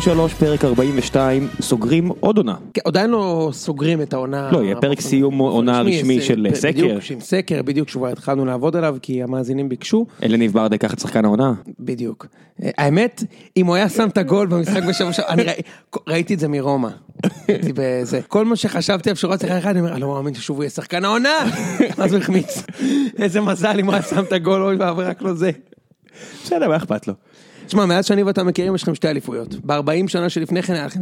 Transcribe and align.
ציון 0.00 0.16
שלוש, 0.16 0.34
פרק 0.34 0.64
42, 0.64 1.48
סוגרים 1.60 2.08
עוד 2.20 2.36
עונה. 2.36 2.54
כן, 2.74 2.80
עדיין 2.84 3.10
לא 3.10 3.50
סוגרים 3.52 4.02
את 4.02 4.12
העונה. 4.12 4.50
לא, 4.52 4.62
יהיה 4.64 4.76
פרק 4.76 5.00
סיום 5.00 5.38
עונה 5.38 5.80
רשמי 5.80 6.20
של 6.20 6.46
ב- 6.50 6.54
סקר. 6.54 6.70
בדיוק, 6.70 7.02
עם 7.10 7.20
סקר, 7.20 7.62
בדיוק, 7.62 7.88
שכבר 7.88 8.06
התחלנו 8.08 8.44
לעבוד 8.44 8.76
עליו, 8.76 8.96
כי 9.02 9.22
המאזינים 9.22 9.68
ביקשו. 9.68 10.06
אלניב 10.22 10.52
ברדה 10.52 10.74
ייקח 10.74 10.94
את 10.94 10.98
שחקן 10.98 11.24
העונה. 11.24 11.52
בדיוק. 11.80 12.26
אה, 12.62 12.70
האמת, 12.78 13.24
אם 13.56 13.66
הוא 13.66 13.74
היה 13.74 13.88
שם 13.88 14.08
את 14.08 14.18
הגול 14.18 14.46
במשחק 14.46 14.82
בשבוע 14.88 15.12
שעבר, 15.12 15.28
אני 15.28 15.42
ראי- 15.42 15.62
ראיתי 16.08 16.34
את 16.34 16.38
זה 16.40 16.48
מרומא. 16.48 16.88
כל 18.28 18.44
מה 18.44 18.56
שחשבתי 18.56 19.08
עליו 19.10 19.16
שהוא 19.16 19.32
רץ 19.32 19.44
אחד, 19.44 19.70
אני 19.70 19.80
אומר, 19.80 19.92
אני 19.92 20.00
לא 20.00 20.08
מאמין 20.08 20.34
ששוב 20.34 20.56
הוא 20.56 20.64
יהיה 20.64 20.70
שחקן 20.70 21.04
העונה! 21.04 21.34
אז 21.98 22.12
הוא 22.12 22.20
החמיץ. 22.22 22.62
איזה 23.18 23.40
מזל 23.40 23.76
אם 23.80 23.86
הוא 23.86 23.94
היה 23.94 24.02
שם 24.02 24.20
את 24.24 24.32
הגול, 24.32 24.62
אוי 24.62 24.76
ואבוי, 24.76 25.04
רק 25.04 25.22
לא 25.22 25.32
זה. 25.34 25.50
בסדר, 26.44 26.68
מה 26.68 26.76
אכפת 26.76 27.08
לו? 27.08 27.14
תשמע, 27.68 27.86
מאז 27.86 28.06
שאני 28.06 28.22
ואתה 28.22 28.44
מכירים, 28.44 28.74
יש 28.74 28.82
לכם 28.82 28.94
שתי 28.94 29.08
אליפויות. 29.08 29.54
ב-40 29.66 30.08
שנה 30.08 30.28
שלפני 30.28 30.62
כן 30.62 30.74
היה 30.74 30.86
לכם 30.86 31.00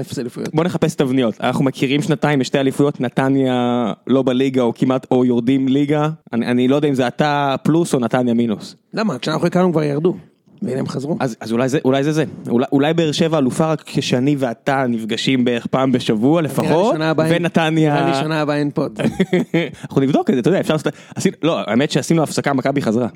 אפס 0.00 0.18
אליפויות. 0.18 0.54
בוא 0.54 0.64
נחפש 0.64 0.94
תבניות, 0.94 1.40
אנחנו 1.40 1.64
מכירים 1.64 2.02
שנתיים 2.02 2.38
בשתי 2.38 2.58
אליפויות, 2.58 3.00
נתניה 3.00 3.92
לא 4.06 4.22
בליגה 4.22 4.62
או 4.62 4.72
כמעט 4.74 5.06
או 5.10 5.24
יורדים 5.24 5.68
ליגה, 5.68 6.08
אני 6.32 6.46
אני 6.46 6.68
לא 6.68 6.76
יודע 6.76 6.88
אם 6.88 6.94
זה 6.94 7.08
אתה 7.08 7.54
פלוס 7.62 7.94
או 7.94 7.98
נתניה 7.98 8.34
מינוס. 8.34 8.76
למה? 8.94 9.18
כשאנחנו 9.18 9.46
הכרנו 9.46 9.72
כבר 9.72 9.82
ירדו. 9.82 10.16
והנה 10.62 10.80
הם 10.80 10.88
חזרו. 10.88 11.16
אז, 11.20 11.36
אז 11.40 11.52
אולי 11.52 11.68
זה 11.68 11.78
אולי 11.84 12.04
זה 12.04 12.12
זה, 12.12 12.24
אולי, 12.48 12.66
אולי 12.72 12.94
באר 12.94 13.12
שבע 13.12 13.38
אלופה 13.38 13.66
רק 13.72 13.82
כשאני 13.86 14.36
ואתה 14.38 14.84
נפגשים 14.88 15.44
בערך 15.44 15.66
פעם 15.66 15.92
בשבוע 15.92 16.42
לפחות, 16.42 16.96
ונתניה, 17.28 17.94
נראה 17.94 18.08
לי 18.08 18.14
שנה 18.14 18.40
הבאה 18.40 18.56
אין 18.56 18.70
פוד. 18.70 19.00
אנחנו 19.84 20.00
נבדוק 20.00 20.30
את 20.30 20.34
זה, 20.34 20.40
אתה 20.40 20.48
יודע, 20.48 20.60
אפשר 20.60 20.74
לעשות, 20.74 20.92
עשינו, 21.14 21.36
לא, 21.42 21.58
האמת 21.66 21.90
שעשינו 21.90 22.22
הפסקה, 22.22 22.52
מכבי 22.52 22.82
חזרה, 22.82 23.08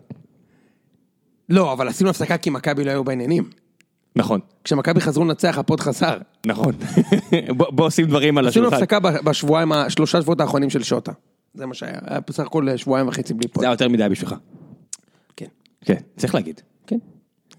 לא, 1.49 1.73
אבל 1.73 1.89
עשינו 1.89 2.11
הפסקה 2.11 2.37
כי 2.37 2.51
מכבי 2.51 2.85
לא 2.85 2.91
היו 2.91 3.05
בעניינים. 3.05 3.45
נכון, 4.17 4.41
כשמכבי 4.65 5.01
חזרו 5.01 5.25
לנצח, 5.25 5.59
ה 5.59 5.64
pod 5.64 5.81
חזר. 5.81 6.19
נכון, 6.47 6.73
בוא, 7.57 7.67
בוא 7.71 7.91
שים 7.91 8.07
דברים 8.07 8.39
על 8.39 8.47
עשינו 8.49 8.67
השולחן, 8.67 8.83
הפסקה 8.83 9.01
ב- 9.01 9.25
בשבועיים, 9.25 9.73
השלושה 9.73 10.23
שבועות 10.23 10.41
האחרונים 10.41 10.71
של 10.71 10.83
שוטה. 10.83 11.13
זה 11.55 11.67
מה 11.67 11.75
שהיה. 11.75 11.99
היה 12.07 12.21
בסך 12.29 12.47
הכל 12.47 12.77
שבועיים 12.77 13.09
וחצי 13.09 13.35
בלי 13.35 13.49
pod. 13.49 13.61
זה 13.61 13.67
היה 13.67 13.73
יותר 13.73 13.89
מדי 13.89 14.07
בשבילך, 14.11 14.35
כן. 15.37 15.47
כן, 15.85 15.97
צריך 16.17 16.35
להגיד, 16.35 16.61
כן. 16.87 16.99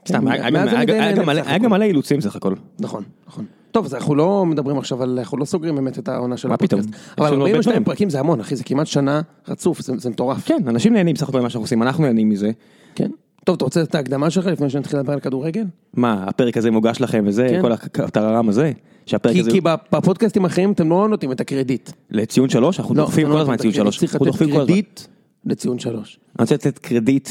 סתם, 0.07 0.21
כן, 0.21 0.27
היה- 0.27 0.51
מאז 0.51 0.69
גם- 0.69 0.75
אני 0.77 0.85
די 0.85 0.91
היה 0.93 1.01
נהנה 1.01 1.17
גם 1.17 1.25
מלא- 1.25 1.39
בסך 1.41 1.47
היה 1.47 1.55
הכל. 1.55 1.65
גם 1.65 1.71
מלא 1.71 1.83
אילוצים 1.85 2.21
סך 2.21 2.35
הכל. 2.35 2.53
נכון, 2.79 3.03
נכון. 3.27 3.45
טוב, 3.71 3.85
אז 3.85 3.95
אנחנו 3.95 4.15
לא 4.15 4.45
מדברים 4.45 4.77
עכשיו 4.77 5.03
על, 5.03 5.19
אנחנו 5.19 5.37
לא 5.37 5.45
סוגרים 5.45 5.75
באמת 5.75 5.99
את 5.99 6.07
העונה 6.09 6.37
של 6.37 6.47
מה 6.49 6.57
פתאום? 6.57 6.79
הפודקאסט. 6.81 7.03
יש 7.05 7.11
אבל 7.17 7.27
לנו 7.27 7.35
הרבה 7.35 7.45
42 7.49 7.61
דברים. 7.73 7.83
פרקים 7.83 8.09
זה 8.09 8.19
המון, 8.19 8.39
אחי, 8.39 8.55
זה 8.55 8.63
כמעט 8.63 8.87
שנה 8.87 9.21
רצוף, 9.47 9.81
זה 9.81 9.93
זה 9.97 10.09
מטורף. 10.09 10.45
כן, 10.47 10.57
אנשים 10.67 10.93
נהנים 10.93 11.13
בסך 11.15 11.29
הכל 11.29 11.39
ממה 11.39 11.49
שאנחנו 11.49 11.63
עושים, 11.63 11.83
אנחנו 11.83 12.03
נהנים 12.03 12.29
מזה. 12.29 12.51
כן. 12.95 13.11
טוב, 13.47 13.55
אתה 13.55 13.65
רוצה 13.65 13.81
את 13.81 13.95
ההקדמה 13.95 14.29
שלך 14.29 14.45
לפני 14.45 14.69
שנתחיל 14.69 14.99
לדבר 14.99 15.13
על 15.13 15.19
כדורגל? 15.19 15.63
מה, 15.93 16.23
הפרק 16.27 16.57
הזה 16.57 16.71
מוגש 16.71 17.01
לכם 17.01 17.23
וזה, 17.27 17.47
כן. 17.49 17.61
כל 17.61 17.71
הטררם 18.03 18.49
הזה? 18.49 18.71
שהפרק 19.05 19.33
כי 19.33 19.39
הזה, 19.39 19.51
כי 19.51 19.61
בפודקאסטים 19.91 20.45
האחרים 20.45 20.71
אתם 20.71 20.89
לא 20.89 21.09
נותנים 21.09 21.31
את 21.31 21.41
הקרדיט. 21.41 21.91
לציון 22.11 22.49
שלוש, 22.49 22.79
אנחנו 22.79 22.95
לא, 22.95 23.01
דוחפים 23.03 23.23
אתם 23.25 23.31
כל 23.31 23.37
לא 23.37 23.41
הזמן 23.41 23.53
נותנים 23.53 23.71
ציון 23.71 23.87
את 23.87 23.93
הקרדיט. 23.93 24.09
שלוש. 24.19 24.35
צריך 24.37 24.41
לתת. 24.41 24.53
קרדיט 24.57 25.01
לציון 25.45 25.79
שלוש. 25.79 26.19
אני 26.39 26.43
רוצה 26.43 26.55
לתת 26.55 26.77
קרדיט 26.77 27.29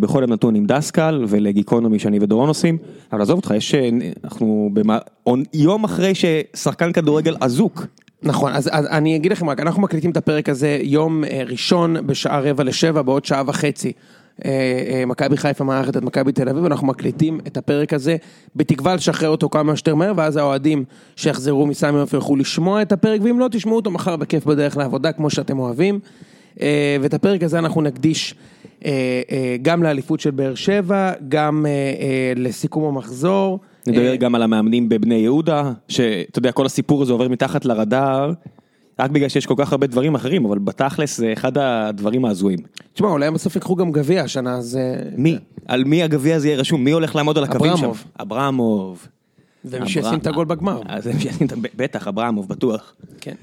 בכל 0.00 0.20
יום 0.22 0.32
נתון 0.32 0.54
עם 0.54 0.66
דסקל 0.66 1.24
ולגיקונומי 1.28 1.98
שאני 1.98 2.18
ודורון 2.20 2.48
עושים, 2.48 2.78
אבל 3.12 3.22
עזוב 3.22 3.36
אותך, 3.36 3.52
יש, 3.56 3.74
אה, 3.74 3.88
אנחנו 4.24 4.70
במה- 4.72 4.98
יום 5.54 5.84
אחרי 5.84 6.12
ששחקן 6.14 6.92
כדורגל 6.92 7.36
אזוק, 7.40 7.86
נכון, 8.22 8.52
אז, 8.52 8.68
אז 8.72 8.86
אני 8.86 9.16
אגיד 9.16 9.32
לכם 9.32 9.50
רק, 9.50 9.60
אנחנו 9.60 9.82
מקליטים 9.82 10.10
את 10.10 10.16
הפרק 10.16 10.48
הזה 10.48 10.78
יום 10.82 11.24
אה, 11.24 11.42
ראשון 11.46 12.06
בשעה 12.06 12.40
רבע 12.40 12.64
לשבע, 12.64 13.02
בעוד 13.02 13.24
שעה 13.24 13.42
וחצי. 13.46 13.92
אה, 14.44 14.50
אה, 14.90 15.06
מכבי 15.06 15.36
חיפה 15.36 15.64
מארחת 15.64 15.96
את 15.96 16.02
מכבי 16.02 16.32
תל 16.32 16.48
אביב, 16.48 16.64
אנחנו 16.64 16.86
מקליטים 16.86 17.40
את 17.46 17.56
הפרק 17.56 17.92
הזה 17.92 18.16
בתקווה 18.56 18.94
לשחרר 18.94 19.28
אותו 19.28 19.48
כמה 19.48 19.76
שיותר 19.76 19.94
מהר, 19.94 20.12
ואז 20.16 20.36
האוהדים 20.36 20.84
שיחזרו 21.16 21.66
מסמי 21.66 21.98
עופר 21.98 22.16
יוכלו 22.16 22.36
לשמוע 22.36 22.82
את 22.82 22.92
הפרק, 22.92 23.20
ואם 23.24 23.38
לא, 23.38 23.48
תשמעו 23.50 23.76
אותו 23.76 23.90
מחר 23.90 24.16
בכיף 24.16 24.46
בדרך 24.46 24.76
לעבודה, 24.76 25.12
כמו 25.12 25.30
שאתם 25.30 25.58
אוהבים. 25.58 25.98
אה, 26.60 26.96
ואת 27.00 27.14
הפרק 27.14 27.42
הזה 27.42 27.58
אנחנו 27.58 27.82
נקדיש 27.82 28.34
גם 29.62 29.82
לאליפות 29.82 30.20
של 30.20 30.30
באר 30.30 30.54
שבע, 30.54 31.12
גם 31.28 31.66
לסיכום 32.36 32.84
המחזור. 32.84 33.58
נדבר 33.86 34.14
גם 34.14 34.34
על 34.34 34.42
המאמנים 34.42 34.88
בבני 34.88 35.14
יהודה, 35.14 35.72
שאתה 35.88 36.38
יודע, 36.38 36.52
כל 36.52 36.66
הסיפור 36.66 37.02
הזה 37.02 37.12
עובר 37.12 37.28
מתחת 37.28 37.64
לרדאר, 37.64 38.32
רק 38.98 39.10
בגלל 39.10 39.28
שיש 39.28 39.46
כל 39.46 39.54
כך 39.56 39.72
הרבה 39.72 39.86
דברים 39.86 40.14
אחרים, 40.14 40.44
אבל 40.44 40.58
בתכלס 40.58 41.16
זה 41.18 41.32
אחד 41.32 41.58
הדברים 41.58 42.24
ההזויים. 42.24 42.58
תשמע, 42.92 43.08
אולי 43.08 43.26
הם 43.26 43.34
בסוף 43.34 43.56
יקחו 43.56 43.76
גם 43.76 43.92
גביע 43.92 44.22
השנה, 44.22 44.54
אז... 44.54 44.76
אה, 44.76 45.10
מי? 45.16 45.38
על 45.66 45.84
מי 45.84 46.02
הגביע 46.02 46.36
הזה 46.36 46.48
יהיה 46.48 46.58
רשום? 46.58 46.84
מי 46.84 46.90
הולך 46.90 47.16
לעמוד 47.16 47.38
על 47.38 47.44
הקווים 47.44 47.76
שם? 47.76 47.90
אברמוב. 48.20 49.08
ומי 49.64 49.88
שישים 49.88 50.18
את 50.18 50.26
הגול 50.26 50.44
בגמר. 50.46 50.80
אז 50.86 51.06
הם 51.06 51.18
שישים 51.18 51.46
את 51.46 51.52
ה- 51.52 51.56
בטח, 51.76 52.08
אברמוב, 52.08 52.48
בטוח. 52.48 52.94
כן. 53.20 53.34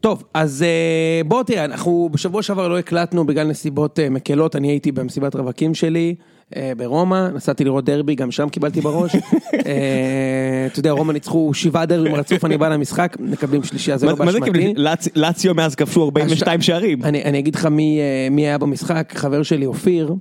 טוב, 0.00 0.24
אז 0.34 0.62
אה, 0.62 1.20
בוא 1.28 1.42
תראה, 1.42 1.64
אנחנו 1.64 2.08
בשבוע 2.12 2.42
שעבר 2.42 2.68
לא 2.68 2.78
הקלטנו 2.78 3.26
בגלל 3.26 3.46
נסיבות 3.46 3.98
אה, 3.98 4.10
מקלות, 4.10 4.56
אני 4.56 4.68
הייתי 4.68 4.92
במסיבת 4.92 5.36
רווקים 5.36 5.74
שלי 5.74 6.14
אה, 6.18 6.33
ברומא, 6.76 7.28
נסעתי 7.34 7.64
לראות 7.64 7.84
דרבי, 7.84 8.14
גם 8.14 8.30
שם 8.30 8.48
קיבלתי 8.48 8.80
בראש. 8.80 9.16
אה, 9.66 10.66
אתה 10.66 10.78
יודע, 10.78 10.90
רומא 10.90 11.12
ניצחו 11.12 11.54
שבעה 11.54 11.86
דרבים 11.86 12.14
רצוף, 12.14 12.44
אני 12.44 12.58
בא 12.58 12.68
למשחק, 12.68 13.16
מקבלים 13.20 13.62
שלישייה, 13.64 13.96
זה 13.98 14.06
לא 14.06 14.16
מה 14.18 14.32
זה 14.32 14.40
באשמתי. 14.40 14.74
לצ- 14.76 15.08
לאציו 15.16 15.54
מאז 15.54 15.74
כבשו 15.74 16.04
42 16.04 16.62
שערים. 16.62 17.02
אני, 17.04 17.38
אגיד 17.38 17.54
לך 17.54 17.66
מי, 17.66 17.98
אה, 18.00 18.28
מי 18.30 18.42
היה 18.46 18.58
במשחק, 18.58 19.12
חבר 19.16 19.42
שלי 19.42 19.66
אופיר, 19.66 20.14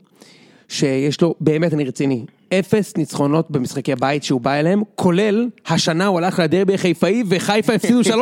שיש 0.70 1.22
לו, 1.22 1.36
באמת 1.42 1.74
אני 1.74 1.84
רציני, 1.84 2.26
אפס 2.54 2.98
ניצחונות 2.98 3.52
במשחקי 3.52 3.96
בית 3.96 4.24
שהוא 4.24 4.42
בא 4.42 4.54
אליהם, 4.54 4.82
כולל 4.96 5.48
השנה 5.68 6.06
הוא 6.06 6.18
הלך 6.18 6.40
לדרבי 6.40 6.74
החיפאי 6.74 7.24
וחיפה 7.30 7.74
הפסידו 7.74 8.02
3-0 8.10 8.14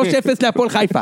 להפועל 0.42 0.70
חיפה. 0.70 1.00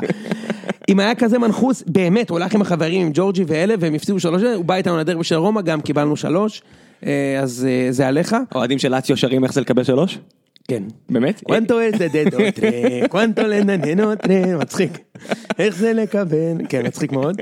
אם 0.89 0.99
היה 0.99 1.16
כזה 1.16 1.39
מנחוס, 1.39 1.83
באמת, 1.87 2.29
הוא 2.29 2.39
הלך 2.39 2.55
עם 2.55 2.61
החברים, 2.61 3.01
עם 3.01 3.11
ג'ורג'י 3.13 3.43
ואלה, 3.47 3.75
והם 3.79 3.93
הפסידו 3.93 4.19
3 4.19 4.43
הוא 4.55 4.66
בא 4.66 4.75
איתנו 4.75 4.97
לדרבי 4.97 5.23
של 5.23 5.35
רומא, 5.35 5.61
גם 5.61 5.81
קיבלנו 5.81 6.16
3 6.17 6.61
אז 7.41 7.67
אה, 7.69 7.87
זה 7.91 8.07
עליך. 8.07 8.35
אוהדים 8.55 8.79
של 8.79 8.91
לאציו 8.91 9.17
שרים 9.17 9.43
איך 9.43 9.53
זה 9.53 9.61
לקבל 9.61 9.83
שלוש? 9.83 10.19
כן. 10.67 10.83
באמת? 11.09 11.41
קוונטו 11.43 11.79
אל 11.81 11.91
זה 11.97 12.07
דדוטרה, 12.13 13.07
קוונטו 13.09 13.41
לנננוטרה, 13.41 14.57
מצחיק. 14.57 14.97
איך 15.59 15.75
זה 15.75 15.93
לקבל? 15.93 16.57
כן, 16.69 16.85
מצחיק 16.85 17.11
מאוד. 17.11 17.41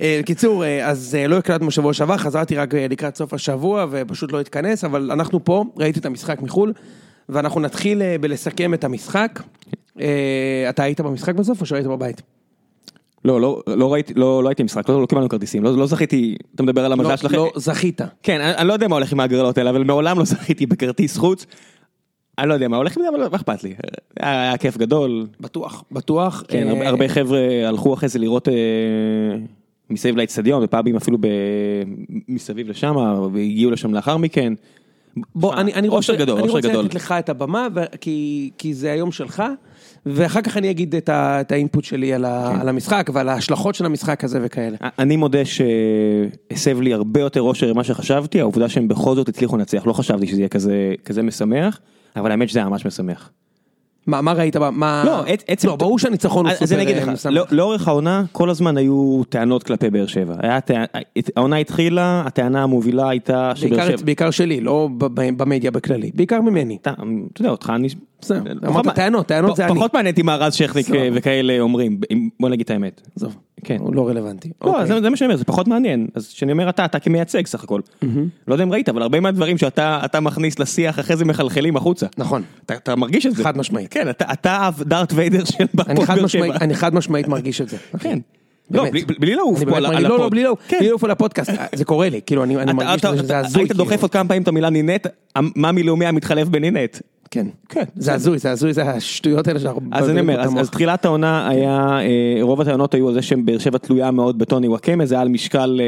אה, 0.00 0.18
בקיצור, 0.22 0.64
אה, 0.64 0.88
אז 0.88 1.16
אה, 1.18 1.28
לא 1.28 1.36
הקלטנו 1.36 1.66
בשבוע 1.66 1.92
שעבר, 1.92 2.16
חזרתי 2.16 2.56
רק 2.56 2.74
אה, 2.74 2.86
לקראת 2.90 3.16
סוף 3.16 3.34
השבוע 3.34 3.86
ופשוט 3.90 4.32
לא 4.32 4.40
התכנס, 4.40 4.84
אבל 4.84 5.10
אנחנו 5.10 5.44
פה, 5.44 5.64
ראיתי 5.76 6.00
את 6.00 6.06
המשחק 6.06 6.42
מחו"ל, 6.42 6.72
ואנחנו 7.28 7.60
נתחיל 7.60 8.02
אה, 8.02 8.16
בלסכם 8.20 8.74
את 8.74 8.84
המשחק. 8.84 9.42
אה, 10.00 10.66
אתה 10.68 10.82
היית 10.82 11.00
במשחק 11.00 11.34
בסוף 11.34 11.60
או 11.60 11.66
שהיית 11.66 11.86
בבית? 11.86 12.22
לא, 13.26 13.40
לא, 13.40 13.62
לא 13.66 13.92
ראיתי, 13.92 14.14
לא, 14.14 14.42
לא 14.42 14.48
הייתי 14.48 14.62
משחק, 14.62 14.88
לא, 14.88 15.00
לא 15.00 15.06
קיבלנו 15.06 15.28
כרטיסים, 15.28 15.64
לא, 15.64 15.76
לא 15.76 15.86
זכיתי, 15.86 16.36
אתה 16.54 16.62
מדבר 16.62 16.84
על 16.84 16.92
המזל 16.92 17.10
לא, 17.10 17.16
שלכם? 17.16 17.36
לא 17.36 17.52
זכית. 17.56 18.00
כן, 18.22 18.40
אני, 18.40 18.54
אני 18.56 18.68
לא 18.68 18.72
יודע 18.72 18.88
מה 18.88 18.96
הולך 18.96 19.12
עם 19.12 19.20
ההגרלות 19.20 19.58
האלה, 19.58 19.70
אבל 19.70 19.84
מעולם 19.84 20.18
לא 20.18 20.24
זכיתי 20.24 20.66
בכרטיס 20.66 21.16
חוץ. 21.16 21.46
אני 22.38 22.48
לא 22.48 22.54
יודע 22.54 22.68
מה 22.68 22.76
הולך 22.76 22.96
עם 22.96 23.02
זה, 23.02 23.08
אבל 23.08 23.28
מה 23.28 23.36
אכפת 23.36 23.64
לי. 23.64 23.74
היה, 24.20 24.42
היה 24.42 24.56
כיף 24.56 24.76
גדול. 24.76 25.26
בטוח, 25.40 25.84
בטוח. 25.92 26.42
כן, 26.48 26.66
אה, 26.66 26.72
הרבה, 26.72 26.88
הרבה 26.88 27.08
חבר'ה 27.08 27.68
הלכו 27.68 27.94
אחרי 27.94 28.08
זה 28.08 28.18
לראות 28.18 28.48
אה, 28.48 28.54
מסביב 29.90 30.16
לאצטדיון, 30.16 30.64
ופאבים 30.64 30.96
אפילו 30.96 31.18
ב, 31.20 31.26
מסביב 32.28 32.68
לשם, 32.68 32.96
והגיעו 33.32 33.70
לשם 33.70 33.94
לאחר 33.94 34.16
מכן. 34.16 34.52
בוא, 35.34 35.54
אני, 35.54 35.74
אני 35.74 35.88
רוצה, 35.88 36.16
גדול, 36.16 36.38
אני 36.38 36.48
רוצה 36.48 36.68
גדול. 36.68 36.84
לתת 36.84 36.94
לך 36.94 37.14
את 37.18 37.28
הבמה, 37.28 37.68
כי, 38.00 38.50
כי 38.58 38.74
זה 38.74 38.92
היום 38.92 39.12
שלך, 39.12 39.42
ואחר 40.06 40.40
כך 40.40 40.56
אני 40.56 40.70
אגיד 40.70 40.94
את, 40.94 41.52
האינפוט 41.52 41.84
שלי 41.84 42.14
על, 42.14 42.24
כן. 42.24 42.60
על 42.60 42.68
המשחק 42.68 43.10
ועל 43.12 43.28
ההשלכות 43.28 43.74
של 43.74 43.86
המשחק 43.86 44.24
הזה 44.24 44.38
וכאלה. 44.42 44.76
אני 44.98 45.16
מודה 45.16 45.38
שהסב 45.44 46.80
לי 46.80 46.92
הרבה 46.92 47.20
יותר 47.20 47.42
אושר 47.42 47.72
ממה 47.72 47.84
שחשבתי, 47.84 48.40
העובדה 48.40 48.68
שהם 48.68 48.88
בכל 48.88 49.14
זאת 49.14 49.28
הצליחו 49.28 49.56
לנצח, 49.56 49.86
לא 49.86 49.92
חשבתי 49.92 50.26
שזה 50.26 50.40
יהיה 50.40 50.48
כזה 51.04 51.22
משמח, 51.22 51.80
אבל 52.16 52.30
האמת 52.30 52.48
שזה 52.48 52.58
היה 52.58 52.68
ממש 52.68 52.86
משמח. 52.86 53.30
מה, 54.06 54.20
מה 54.20 54.32
ראית? 54.32 54.56
מה... 54.56 55.02
לא, 55.06 55.24
עצ- 55.24 55.44
עצם- 55.48 55.68
לא, 55.68 55.76
ברור 55.76 55.98
שהניצחון 55.98 56.46
הוא 56.46 56.52
אז 56.52 56.58
סופר 56.58 56.74
אני 56.74 56.82
אגיד 56.82 56.96
אה, 56.96 57.12
לך. 57.12 57.28
לא- 57.30 57.44
לאורך 57.50 57.88
העונה 57.88 58.24
כל 58.32 58.50
הזמן 58.50 58.76
היו 58.76 59.22
טענות 59.28 59.62
כלפי 59.62 59.90
באר 59.90 60.06
שבע. 60.06 60.34
טע- 60.60 60.84
העונה 61.36 61.56
התחילה, 61.56 62.22
הטענה 62.26 62.62
המובילה 62.62 63.08
הייתה 63.08 63.52
שבאר 63.54 63.86
שבע... 63.88 64.04
בעיקר 64.04 64.30
שלי, 64.30 64.60
לא 64.60 64.88
במדיה 65.36 65.70
בכללי, 65.70 66.10
בעיקר 66.14 66.40
ממני. 66.40 66.76
אתה 66.82 66.92
אתה 67.32 67.40
יודע, 67.40 67.50
אותך 67.50 67.72
אני... 67.74 67.88
בסדר, 68.20 68.52
אמרת 68.66 68.88
טענות, 68.94 69.26
טענות 69.26 69.56
זה 69.56 69.66
אני. 69.66 69.74
פחות 69.74 69.94
מעניין 69.94 70.12
אותי 70.12 70.22
מה 70.22 70.36
רז 70.36 70.54
שכניק 70.54 70.86
סבבה. 70.86 70.98
וכאלה 71.14 71.60
אומרים, 71.60 72.00
בוא 72.40 72.48
נגיד 72.48 72.64
את 72.64 72.70
האמת. 72.70 73.08
עזוב, 73.16 73.36
כן. 73.64 73.76
הוא 73.80 73.94
לא 73.94 74.08
רלוונטי. 74.08 74.50
לא, 74.64 74.70
אוקיי. 74.70 74.86
זה 74.86 75.00
זה 75.00 75.10
מה 75.10 75.16
שאני 75.16 75.26
אומר, 75.26 75.36
זה 75.36 75.44
פחות 75.44 75.68
מעניין. 75.68 76.06
אז 76.14 76.28
כשאני 76.28 76.52
אומר 76.52 76.68
אתה, 76.68 76.84
אתה 76.84 76.98
כמייצג 76.98 77.46
סך 77.46 77.64
הכל. 77.64 77.80
לא 78.48 78.54
יודע 78.54 78.64
אם 78.64 78.72
ראית, 78.72 78.88
אבל 78.88 79.02
הרבה 79.02 79.20
מהדברים 79.20 79.58
שאתה 79.58 80.00
אתה 80.04 80.20
מכניס 80.20 80.58
לשיח, 80.58 80.98
אחרי 81.00 81.16
זה 81.16 81.24
מחלחלים 81.24 81.76
החוצה. 81.76 82.06
נכון, 82.18 82.42
אתה- 82.66 82.74
אתה 82.74 82.96
מרגיש 82.96 83.26
את 83.26 83.34
זה. 83.36 83.44
חד 83.44 83.58
משמעית. 83.58 83.92
כן, 83.92 84.10
אתה- 84.10 84.24
אתה 84.32 84.68
דארט 84.80 85.12
ויידר 85.16 85.44
של 85.44 85.64
חד 86.04 86.16
באר 86.16 86.26
שבע. 86.26 86.56
אני 86.60 86.74
חד 86.74 86.94
משמעית 86.94 87.28
מרגיש 87.28 87.60
את 87.60 87.68
זה. 87.68 87.76
כן. 88.00 88.18
לא, 88.70 88.82
באמת. 88.82 89.06
בלי- 89.20 89.34
לעוף 89.34 89.64
פה 89.64 89.76
על 89.76 89.86
על 89.86 90.02
לא, 90.02 90.08
לא, 90.08 90.14
ה 90.14 90.17
pod. 90.17 90.30
בלי 90.30 90.42
לעוף, 90.42 90.58
כן. 90.68 90.76
בלי 90.80 90.88
לעוף 90.88 91.04
על 91.04 91.10
הפודקאסט, 91.10 91.50
זה 91.74 91.84
קורה 91.84 92.08
לי, 92.08 92.20
כאילו, 92.26 92.42
אני 92.44 92.72
מרגיש 92.72 93.00
שזה 93.02 93.38
הזוי. 93.38 93.62
היית 93.62 93.72
כאילו. 93.72 93.84
דוחף 93.84 94.02
עוד 94.02 94.10
כמה 94.10 94.28
פעמים 94.28 94.42
את 94.42 94.48
המילה 94.48 94.70
נינט, 94.70 95.06
מה 95.36 95.72
מלאומי 95.72 96.04
היה 96.04 96.12
מתחלף 96.12 96.48
בנינט. 96.48 96.96
כן. 97.30 97.46
כן, 97.68 97.84
זה 97.96 98.14
הזוי, 98.14 98.38
זה 98.38 98.50
הזוי, 98.50 98.72
זה 98.72 98.82
השטויות 98.82 99.48
האלה 99.48 99.60
שאנחנו... 99.60 99.80
אז 99.92 100.10
אני 100.10 100.20
אומר, 100.20 100.40
אז, 100.40 100.70
תחילת 100.70 101.04
העונה 101.04 101.48
היה, 101.48 101.98
אה, 102.00 102.38
רוב 102.42 102.60
הטענות 102.60 102.94
היו 102.94 103.08
על 103.08 103.14
זה 103.14 103.22
שבאר 103.22 103.58
שבע 103.58 103.78
תלויה 103.78 104.10
מאוד 104.10 104.38
בטוני 104.38 104.68
וואקמה, 104.68 105.06
זה 105.06 105.20
על 105.20 105.28
משקל, 105.28 105.80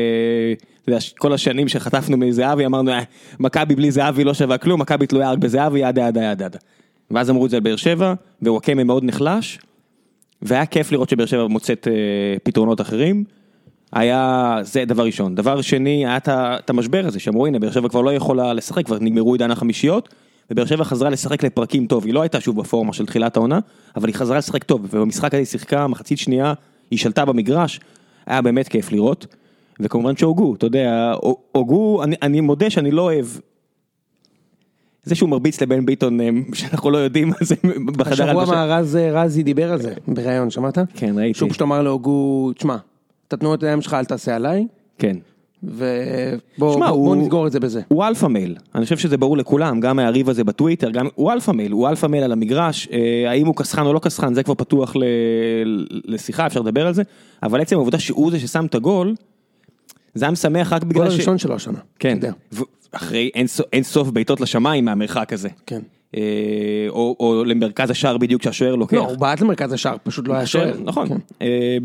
אה, 0.88 0.98
כל 1.18 1.32
השנים 1.32 1.68
שחטפנו 1.68 2.16
מזהבי, 2.16 2.66
אמרנו, 2.66 2.90
"אה, 2.90 3.00
מכבי 3.40 3.74
בלי 3.74 3.90
זהבי 3.90 4.24
לא 4.24 4.34
שווה 4.34 4.58
כלום, 4.58 4.80
מכבי 4.80 5.06
תלויה 5.06 5.32
רק 5.32 5.38
בזהבי, 5.38 5.78
ידה 5.78 6.08
ידה 6.08 6.22
ידה 6.22 6.44
ידה. 6.44 6.58
ואז 7.10 7.30
אמרו 7.30 7.46
את 7.46 7.50
זה 7.50 7.56
על 7.56 7.62
באר 7.62 7.76
שבע, 7.76 8.14
ווואקמה 8.42 8.84
מאוד 8.84 9.04
נחלש, 9.04 9.58
והיה 10.42 10.66
כיף 10.66 10.92
לראות 10.92 11.08
שבאר 11.08 11.26
שבע 11.26 11.46
מוצאת 11.46 11.88
פתרונות 12.42 12.80
אחרים. 12.80 13.24
היה, 13.92 14.56
זה 14.62 14.84
דבר 14.84 15.04
ראשון. 15.04 15.34
דבר 15.34 15.60
שני, 15.60 16.06
היה 16.06 16.18
את 16.28 16.70
המשבר 16.70 17.06
הזה, 17.06 17.20
שאמרו, 17.20 17.46
הנה, 17.46 17.58
באר 17.58 17.70
שבע 17.70 17.88
כבר 17.88 18.00
לא 18.00 18.12
יכולה 18.12 18.52
לשחק, 18.54 18.86
כבר 18.86 18.98
נגמרו 19.00 19.32
עידן 19.32 19.50
החמישיות, 19.50 20.08
ובאר 20.50 20.64
שבע 20.64 20.84
חזרה 20.84 21.10
לשחק 21.10 21.44
לפרקים 21.44 21.86
טוב, 21.86 22.04
היא 22.04 22.14
לא 22.14 22.22
הייתה 22.22 22.40
שוב 22.40 22.60
בפורמה 22.60 22.92
של 22.92 23.06
תחילת 23.06 23.36
העונה, 23.36 23.58
אבל 23.96 24.08
היא 24.08 24.14
חזרה 24.14 24.38
לשחק 24.38 24.64
טוב, 24.64 24.86
ובמשחק 24.90 25.34
הזה 25.34 25.36
היא 25.36 25.46
שיחקה 25.46 25.86
מחצית 25.86 26.18
שנייה, 26.18 26.52
היא 26.90 26.98
שלטה 26.98 27.24
במגרש, 27.24 27.80
היה 28.26 28.42
באמת 28.42 28.68
כיף 28.68 28.92
לראות, 28.92 29.26
וכמובן 29.80 30.16
שהוגו, 30.16 30.54
אתה 30.54 30.66
יודע, 30.66 31.14
הוגו, 31.52 32.02
אני, 32.02 32.16
אני 32.22 32.40
מודה 32.40 32.70
שאני 32.70 32.90
לא 32.90 33.02
אוהב, 33.02 33.26
זה 35.02 35.14
שהוא 35.14 35.28
מרביץ 35.28 35.60
לבן 35.60 35.86
ביטון, 35.86 36.20
אה, 36.20 36.28
שאנחנו 36.54 36.90
לא 36.90 36.98
יודעים 36.98 37.28
מה 37.28 37.36
זה 37.40 37.54
בחדר 37.86 38.12
השבוע 38.12 38.42
הלבשה. 38.42 38.54
מה 38.54 38.64
רז 38.64 38.98
רזי 39.12 39.42
דיבר 39.42 39.72
על 39.72 39.82
זה 39.82 39.94
בריאיון, 40.08 40.50
שמעת? 40.50 40.78
כן, 40.94 41.18
ראיתי. 41.18 41.38
שהוא 41.38 41.50
פשוט 41.50 41.62
אמר 41.62 41.82
להוגו, 41.82 42.52
תשמע, 42.52 42.76
את 43.28 43.32
התנועות 43.32 43.62
הידיים 43.62 43.82
שלך 43.82 43.94
אל 43.94 44.04
תעשה 44.04 44.36
עליי, 44.36 44.66
כן. 44.98 45.16
ובוא 45.62 45.78
שמע, 46.74 46.86
בוא- 46.86 46.86
הוא- 46.88 47.04
בוא 47.06 47.16
נסגור 47.16 47.46
את 47.46 47.52
זה 47.52 47.60
בזה. 47.60 47.80
הוא 47.88 48.04
אלפא 48.04 48.26
מייל, 48.26 48.56
אני 48.74 48.84
חושב 48.84 48.98
שזה 48.98 49.16
ברור 49.16 49.36
לכולם, 49.36 49.80
גם 49.80 49.96
מהריב 49.96 50.28
הזה 50.28 50.44
בטוויטר, 50.44 50.90
גם 50.90 51.08
הוא 51.14 51.32
alpha 51.32 51.50
male, 51.50 51.72
הוא 51.72 51.88
alpha 51.88 52.06
male 52.06 52.24
על 52.24 52.32
המגרש, 52.32 52.88
אה, 52.92 53.30
האם 53.30 53.46
הוא 53.46 53.54
קסחן 53.56 53.86
או 53.86 53.92
לא 53.92 53.98
קסחן, 53.98 54.34
זה 54.34 54.42
כבר 54.42 54.54
פתוח 54.54 54.96
ל... 54.96 55.02
לשיחה, 56.04 56.46
אפשר 56.46 56.60
לדבר 56.60 56.86
על 56.86 56.94
זה, 56.94 57.02
אבל 57.42 57.60
עצם 57.60 57.76
העובדה 57.76 57.98
שהוא 57.98 58.30
זה 58.30 58.40
ששם 58.40 58.66
את 58.66 58.74
הגול, 58.74 59.14
זה 60.14 60.24
היה 60.24 60.32
משמח 60.32 60.72
רק 60.72 60.82
גול 60.82 60.90
בגלל 60.90 61.10
ש... 61.10 61.14
הראשון 61.14 61.38
שלו 61.38 61.54
השנה. 61.54 61.78
כן. 61.98 62.18
ו- 62.52 62.62
אחרי 62.92 63.30
אין, 63.34 63.46
סוף- 63.46 63.66
אין 63.72 63.82
סוף 63.82 64.10
בעיטות 64.10 64.40
לשמיים 64.40 64.84
מהמרחק 64.84 65.32
הזה. 65.32 65.48
כן. 65.66 65.80
אה, 66.16 66.20
או, 66.88 67.16
או 67.20 67.44
למרכז 67.44 67.90
השער 67.90 68.18
בדיוק 68.18 68.42
שהשוער 68.42 68.74
לוקח. 68.74 68.94
לא, 68.96 69.06
הוא 69.08 69.18
בעט 69.18 69.40
למרכז 69.40 69.72
השער, 69.72 69.96
פשוט 70.02 70.28
לא 70.28 70.34
היה 70.34 70.46
שוער. 70.46 70.72
נכון. 70.84 71.08
כן. 71.08 71.16
אה, 71.42 71.76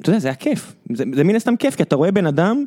אתה 0.00 0.10
יודע, 0.10 0.18
זה 0.18 0.28
היה 0.28 0.34
כיף. 0.34 0.74
זה, 0.92 1.04
זה 1.14 1.24
מן 1.24 1.34
הסתם 1.36 1.56
כיף, 1.56 1.74
כי 1.76 1.82
אתה 1.82 1.96
רואה 1.96 2.10
בן 2.10 2.26
אדם 2.26 2.64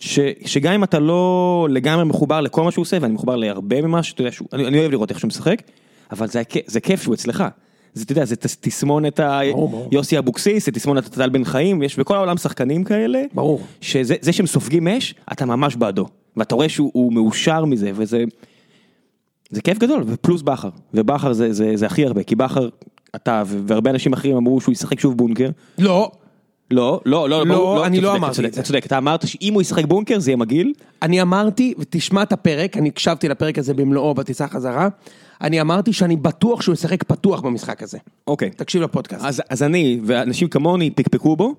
שגם 0.00 0.72
אם 0.72 0.84
אתה 0.84 0.98
לא 0.98 1.66
לגמרי 1.70 2.04
מחובר 2.04 2.40
לכל 2.40 2.62
מה 2.62 2.70
שהוא 2.70 2.82
עושה, 2.82 2.98
ואני 3.00 3.14
מחובר 3.14 3.36
להרבה 3.36 3.82
ממה 3.82 4.02
שאתה 4.02 4.20
יודע, 4.20 4.32
שהוא, 4.32 4.48
אני, 4.52 4.66
אני 4.66 4.78
אוהב 4.78 4.90
לראות 4.90 5.10
איך 5.10 5.20
שהוא 5.20 5.28
משחק, 5.28 5.62
אבל 6.12 6.28
זה, 6.28 6.42
זה 6.66 6.80
כיף 6.80 7.02
שהוא 7.02 7.14
אצלך. 7.14 7.44
זה, 7.94 8.04
אתה 8.04 8.12
יודע, 8.12 8.24
זה 8.24 8.36
תס- 8.36 8.56
תסמונת. 8.60 9.20
יוסי 9.92 10.18
אבוקסיס, 10.18 10.66
זה 10.66 10.72
תסמונת 10.72 11.04
טל 11.08 11.28
בן 11.30 11.44
חיים, 11.44 11.82
יש 11.82 11.98
בכל 11.98 12.16
העולם 12.16 12.36
שחקנים 12.36 12.84
כאלה. 12.84 13.22
ברור. 13.34 13.60
שזה 13.80 14.14
זה 14.20 14.32
שהם 14.32 14.46
סופגים 14.46 14.88
אש, 14.88 15.14
אתה 15.32 15.46
ממש 15.46 15.76
בעדו. 15.76 16.06
ואתה 16.36 16.54
רואה 16.54 16.68
שהוא 16.68 16.90
הוא 16.94 17.12
מאושר 17.12 17.64
מזה, 17.64 17.90
וזה... 17.94 18.24
זה 19.50 19.62
כיף 19.62 19.78
גדול, 19.78 20.04
ופלוס 20.06 20.42
בכר. 20.42 20.68
ובכר 20.94 21.32
זה, 21.32 21.52
זה, 21.52 21.72
זה 21.76 21.86
הכי 21.86 22.06
הרבה, 22.06 22.22
כי 22.22 22.34
בכר, 22.34 22.68
אתה 23.16 23.42
והרבה 23.46 23.90
אנשים 23.90 24.12
אחרים 24.12 24.36
אמרו 24.36 24.60
שהוא 24.60 24.72
ישחק 24.72 25.00
שוב 25.00 25.16
בונקר. 25.16 25.50
לא, 25.78 26.10
לא, 26.72 27.00
לא, 27.06 27.28
לא, 27.28 27.46
לא, 27.46 27.86
אני 27.86 28.00
לא 28.00 28.08
צודק, 28.08 28.18
אמרתי 28.18 28.34
צודק, 28.34 28.48
את 28.48 28.54
זה. 28.54 28.60
אתה 28.60 28.66
צודק, 28.66 28.86
אתה 28.86 28.98
אמרת 28.98 29.28
שאם 29.28 29.54
הוא 29.54 29.62
ישחק 29.62 29.84
בונקר 29.84 30.18
זה 30.18 30.30
יהיה 30.30 30.36
מגעיל. 30.36 30.72
אני 31.02 31.22
אמרתי, 31.22 31.74
ותשמע 31.78 32.22
את 32.22 32.32
הפרק, 32.32 32.76
אני 32.76 32.88
הקשבתי 32.88 33.28
לפרק 33.28 33.58
הזה 33.58 33.74
במלואו 33.74 34.14
בטיסה 34.14 34.48
חזרה, 34.48 34.88
אני 35.40 35.60
אמרתי 35.60 35.92
שאני 35.92 36.16
בטוח 36.16 36.62
שהוא 36.62 36.72
ישחק 36.72 37.02
פתוח 37.02 37.40
במשחק 37.40 37.82
הזה. 37.82 37.98
אוקיי. 38.26 38.50
תקשיב 38.50 38.82
לפודקאסט. 38.82 39.24
אז, 39.24 39.42
אז 39.48 39.62
אני 39.62 40.00
ואנשים 40.04 40.48
כמוני 40.48 40.90
פקפקו 40.90 41.36
בו, 41.36 41.54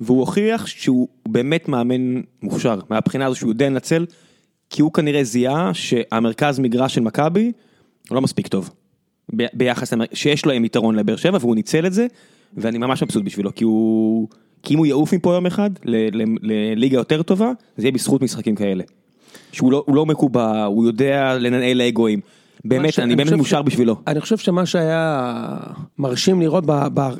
והוא 0.00 0.20
הוכיח 0.20 0.66
שהוא 0.66 1.08
באמת 1.28 1.68
מאמן 1.68 2.20
מוכשר, 2.42 2.80
מהבחינה 2.90 3.26
הזו 3.26 3.36
שהוא 3.36 3.50
יודע 3.50 3.66
לנצל, 3.66 4.06
כי 4.70 4.82
הוא 4.82 4.92
כנראה 4.92 5.24
זיהה 5.24 5.74
שהמרכז 5.74 6.58
מגרש 6.58 6.94
של 6.94 7.00
מכבי 7.00 7.52
לא 8.10 8.20
מספיק 8.20 8.48
טוב. 8.48 8.70
ביחס, 9.32 9.92
שיש 10.12 10.46
להם 10.46 10.64
יתרון 10.64 10.94
לבאר 10.96 11.16
שבע 11.16 11.38
והוא 11.40 11.54
ניצל 11.54 11.86
את 11.86 11.92
זה, 11.92 12.06
ואני 12.56 12.78
ממש 12.78 13.02
מבסוט 13.02 13.24
בשבילו, 13.24 13.54
כי 13.54 13.64
הוא... 13.64 14.28
כי 14.62 14.74
אם 14.74 14.78
הוא 14.78 14.86
יעוף 14.86 15.14
מפה 15.14 15.34
יום 15.34 15.46
אחד 15.46 15.70
לליגה 16.42 16.96
יותר 16.96 17.22
טובה, 17.22 17.52
זה 17.76 17.86
יהיה 17.86 17.92
בזכות 17.92 18.22
משחקים 18.22 18.54
כאלה. 18.54 18.84
שהוא 19.52 19.72
לא, 19.72 19.84
לא 19.88 20.06
מקובע, 20.06 20.64
הוא 20.64 20.86
יודע 20.86 21.38
לנהל 21.38 21.80
אגואים. 21.82 22.20
באמת, 22.64 22.98
אני 22.98 23.16
באמת 23.16 23.32
מאושר 23.32 23.62
בשבילו. 23.62 23.96
אני 24.06 24.20
חושב 24.20 24.36
שמה 24.36 24.66
שהיה 24.66 25.56
מרשים 25.98 26.40
לראות 26.40 26.64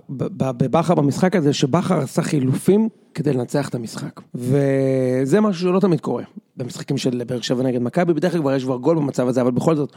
בבכר 0.08 0.94
במשחק 0.94 1.37
הזה, 1.37 1.52
שבכר 1.52 1.99
עשה 1.99 2.23
חילופים 2.23 2.88
כדי 3.14 3.32
לנצח 3.32 3.69
את 3.69 3.75
המשחק. 3.75 4.20
וזה 4.35 5.40
משהו 5.40 5.62
שלא 5.62 5.81
תמיד 5.81 6.00
קורה 6.00 6.23
במשחקים 6.56 6.99
של 6.99 7.23
באר 7.26 7.40
שבע 7.40 7.62
נגד 7.62 7.82
מכבי, 7.82 8.14
בדרך 8.14 8.32
כלל 8.32 8.40
כבר 8.40 8.55
יש 8.55 8.64
כבר 8.64 8.76
גול 8.76 8.96
במצב 8.96 9.29
הזה, 9.29 9.40
אבל 9.40 9.50
בכל 9.50 9.76
זאת, 9.76 9.93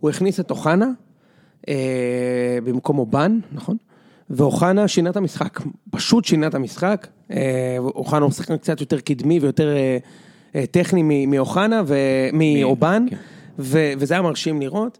הוא 0.00 0.10
הכניס 0.10 0.40
את 0.40 0.50
אוחנה 0.50 0.88
אה, 1.68 2.58
במקום 2.64 2.98
אובן, 2.98 3.38
נכון? 3.52 3.76
ואוחנה 4.30 4.88
שינה 4.88 5.10
את 5.10 5.16
המשחק, 5.16 5.60
פשוט 5.90 6.24
שינה 6.24 6.46
את 6.46 6.54
המשחק. 6.54 7.06
אה, 7.30 7.76
אוחנה 7.78 8.24
הוא 8.24 8.32
שחקן 8.32 8.56
קצת 8.56 8.80
יותר 8.80 9.00
קדמי 9.00 9.38
ויותר 9.38 9.76
אה, 9.76 9.98
אה, 10.54 10.66
טכני 10.66 11.26
מאוחנה 11.26 11.82
ומאובן. 11.86 13.06
כן. 13.10 13.16
ו- 13.58 13.92
וזה 13.98 14.14
היה 14.14 14.22
מרשים 14.22 14.60
לראות. 14.60 14.98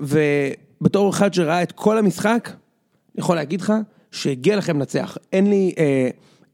ובתור 0.00 1.10
אחד 1.10 1.34
שראה 1.34 1.62
את 1.62 1.72
כל 1.72 1.98
המשחק, 1.98 2.48
אני 2.48 3.20
יכול 3.20 3.36
להגיד 3.36 3.60
לך 3.60 3.72
שהגיע 4.10 4.56
לכם 4.56 4.76
לנצח. 4.76 5.16
אין 5.32 5.50
לי, 5.50 5.72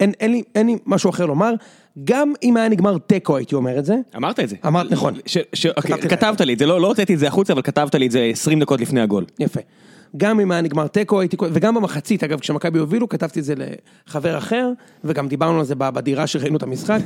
אין, 0.01 0.13
אין, 0.21 0.33
לי, 0.33 0.43
אין 0.55 0.67
לי 0.67 0.77
משהו 0.87 1.11
אחר 1.11 1.27
לומר. 1.27 1.55
גם 2.05 2.33
אם 2.43 2.57
היה 2.57 2.69
נגמר 2.69 2.99
תיקו 2.99 3.37
הייתי 3.37 3.55
אומר 3.55 3.79
את 3.79 3.85
זה. 3.85 3.97
אמרת 4.17 4.41
את 4.41 4.49
זה. 4.49 4.57
אמרת, 4.67 4.91
נכון. 4.91 5.15
ש, 5.27 5.39
ש, 5.53 5.67
אוקיי, 5.67 6.03
זה. 6.03 6.09
כתבת 6.09 6.41
לי 6.41 6.55
את 6.55 6.59
זה, 6.59 6.67
לא, 6.67 6.81
לא 6.81 6.87
הוצאתי 6.87 7.15
את 7.15 7.19
זה 7.19 7.29
החוצה, 7.29 7.53
אבל 7.53 7.63
כתבת 7.63 7.95
לי 7.95 8.07
את 8.07 8.11
זה 8.11 8.21
20 8.33 8.61
דקות 8.61 8.81
לפני 8.81 9.01
הגול. 9.01 9.25
יפה. 9.39 9.61
גם 10.17 10.41
אם 10.41 10.51
היה 10.51 10.61
נגמר 10.61 10.87
תיקו 10.87 11.21
הייתי, 11.21 11.37
וגם 11.53 11.75
במחצית, 11.75 12.25
אגב, 12.25 12.41
כשמכבי 12.41 12.79
הובילו, 12.79 13.09
כתבתי 13.09 13.41
את 13.41 13.45
זה 13.45 13.55
לחבר 14.07 14.39
אחר, 14.39 14.71
וגם 15.05 15.29
דיברנו 15.29 15.59
על 15.59 15.65
זה 15.65 15.75
בדירה 15.75 16.27
שראינו 16.27 16.57
את 16.57 16.63
המשחק. 16.63 17.01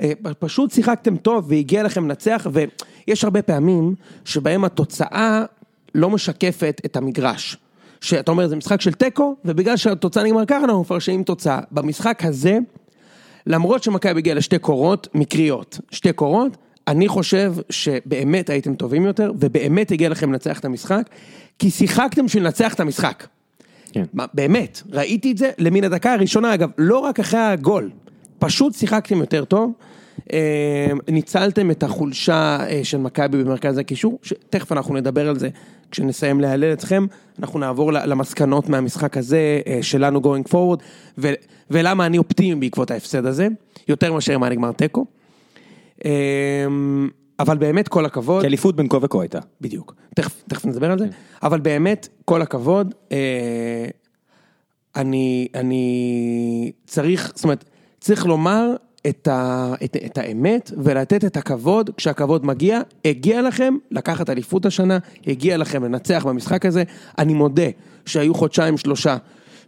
אה, 0.00 0.12
פשוט 0.38 0.70
שיחקתם 0.70 1.16
טוב 1.16 1.44
והגיע 1.48 1.82
לכם 1.82 2.04
לנצח, 2.04 2.46
ויש 2.52 3.24
הרבה 3.24 3.42
פעמים 3.42 3.94
שבהם 4.24 4.64
התוצאה 4.64 5.44
לא 5.94 6.10
משקפת 6.10 6.80
את 6.84 6.96
המגרש. 6.96 7.56
שאתה 8.00 8.30
אומר, 8.30 8.48
זה 8.48 8.56
משחק 8.56 8.80
של 8.80 8.92
תיקו, 8.92 9.36
ובגלל 9.44 9.76
שהתוצאה 9.76 10.24
נגמר 10.24 10.44
ככה, 10.46 10.64
אנחנו 10.64 10.80
מפרשים 10.80 11.22
תוצאה. 11.22 11.60
במשחק 11.70 12.24
הזה, 12.24 12.58
למרות 13.46 13.82
שמכבי 13.82 14.18
הגיעה 14.18 14.36
לשתי 14.36 14.58
קורות 14.58 15.08
מקריות, 15.14 15.80
שתי 15.90 16.12
קורות, 16.12 16.56
אני 16.90 17.08
חושב 17.08 17.54
שבאמת 17.70 18.50
הייתם 18.50 18.74
טובים 18.74 19.04
יותר, 19.04 19.32
ובאמת 19.38 19.90
הגיע 19.90 20.08
לכם 20.08 20.32
לנצח 20.32 20.58
את 20.58 20.64
המשחק, 20.64 21.02
כי 21.58 21.70
שיחקתם 21.70 22.26
בשביל 22.26 22.44
לנצח 22.44 22.74
את 22.74 22.80
המשחק. 22.80 23.26
כן. 23.92 24.04
באמת, 24.34 24.82
ראיתי 24.92 25.32
את 25.32 25.38
זה 25.38 25.50
למן 25.58 25.84
הדקה 25.84 26.12
הראשונה, 26.12 26.54
אגב, 26.54 26.70
לא 26.78 26.98
רק 26.98 27.20
אחרי 27.20 27.40
הגול, 27.40 27.90
פשוט 28.38 28.74
שיחקתם 28.74 29.18
יותר 29.18 29.44
טוב, 29.44 29.72
אה, 30.32 30.86
ניצלתם 31.08 31.70
את 31.70 31.82
החולשה 31.82 32.58
אה, 32.68 32.80
של 32.82 32.98
מכבי 32.98 33.44
במרכז 33.44 33.78
הקישור, 33.78 34.18
שתכף 34.22 34.72
אנחנו 34.72 34.94
נדבר 34.94 35.28
על 35.28 35.38
זה 35.38 35.48
כשנסיים 35.90 36.40
להלל 36.40 36.72
אתכם, 36.72 37.06
אנחנו 37.38 37.58
נעבור 37.58 37.92
למסקנות 37.92 38.68
מהמשחק 38.68 39.16
הזה 39.16 39.60
אה, 39.66 39.78
שלנו 39.82 40.20
going 40.20 40.48
forward, 40.48 40.82
ו- 41.18 41.32
ולמה 41.70 42.06
אני 42.06 42.18
אופטימי 42.18 42.60
בעקבות 42.60 42.90
ההפסד 42.90 43.26
הזה, 43.26 43.48
יותר 43.88 44.12
מאשר 44.12 44.38
מה 44.38 44.48
נגמר 44.48 44.72
תיקו. 44.72 45.19
אה, 46.04 46.10
אבל 47.38 47.58
באמת 47.58 47.88
כל 47.88 48.06
הכבוד. 48.06 48.40
כי 48.40 48.46
אליפות 48.46 48.76
בין 48.76 48.88
כה 48.88 48.98
וכה 49.02 49.20
הייתה. 49.20 49.38
בדיוק, 49.60 49.94
תכף, 50.14 50.42
תכף 50.48 50.64
נדבר 50.64 50.90
על 50.90 50.98
זה, 50.98 51.06
אבל 51.42 51.60
באמת, 51.60 52.08
כל 52.24 52.42
הכבוד, 52.42 52.94
אה, 53.12 53.86
אני, 54.96 55.48
אני 55.54 56.72
צריך, 56.86 57.32
זאת 57.34 57.44
אומרת, 57.44 57.64
צריך 58.00 58.26
לומר 58.26 58.74
את, 59.06 59.28
ה, 59.28 59.74
את, 59.84 59.96
את 60.06 60.18
האמת 60.18 60.70
ולתת 60.76 61.24
את 61.24 61.36
הכבוד 61.36 61.90
כשהכבוד 61.96 62.46
מגיע, 62.46 62.80
הגיע 63.04 63.42
לכם 63.42 63.76
לקחת 63.90 64.30
אליפות 64.30 64.66
השנה, 64.66 64.98
הגיע 65.26 65.56
לכם 65.56 65.84
לנצח 65.84 66.26
במשחק 66.26 66.66
הזה, 66.66 66.82
אני 67.18 67.34
מודה 67.34 67.68
שהיו 68.06 68.34
חודשיים 68.34 68.76
שלושה 68.76 69.16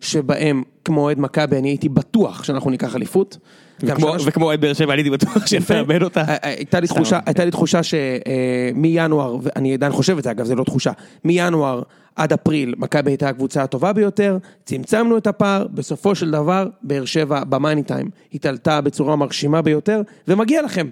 שבהם 0.00 0.62
כמו 0.84 1.00
אוהד 1.00 1.20
מכבי 1.20 1.58
אני 1.58 1.68
הייתי 1.68 1.88
בטוח 1.88 2.44
שאנחנו 2.44 2.70
ניקח 2.70 2.96
אליפות. 2.96 3.38
גם 3.84 3.96
וכמו- 4.26 4.44
אוהד 4.46 4.60
באר 4.60 4.72
שבע, 4.72 4.92
אני 4.92 5.02
הייתי 5.02 5.10
בטוח 5.10 5.46
שנאבד 5.46 6.02
אותה. 6.02 6.20
אה, 6.20 6.36
הייתה 6.42 6.80
לי 6.80 6.86
תחושה, 6.86 7.18
הייתה 7.26 7.44
לי 7.44 7.50
תחושה 7.50 7.80
שמינואר, 7.82 9.36
ואני 9.42 9.74
עדיין 9.74 9.92
חושב 9.92 10.18
את 10.18 10.24
זה 10.24 10.30
אגב, 10.30 10.44
זה 10.44 10.54
לא 10.54 10.64
תחושה, 10.64 10.90
מינואר 11.24 11.82
עד 12.16 12.32
אפריל 12.32 12.74
מכבי 12.78 13.10
הייתה 13.10 13.28
הקבוצה 13.28 13.62
הטובה 13.62 13.92
ביותר, 13.92 14.38
צמצמנו 14.64 15.16
את 15.18 15.26
הפער, 15.26 15.66
בסופו 15.74 16.14
של 16.14 16.30
דבר 16.30 16.66
באר 16.82 17.04
שבע 17.04 17.44
במאני 17.44 17.82
טיים 17.82 18.10
התעלתה 18.34 18.80
בצורה 18.80 19.16
מרשימה 19.16 19.62
ביותר, 19.62 20.02
ומגיע 20.28 20.62
לכם, 20.62 20.88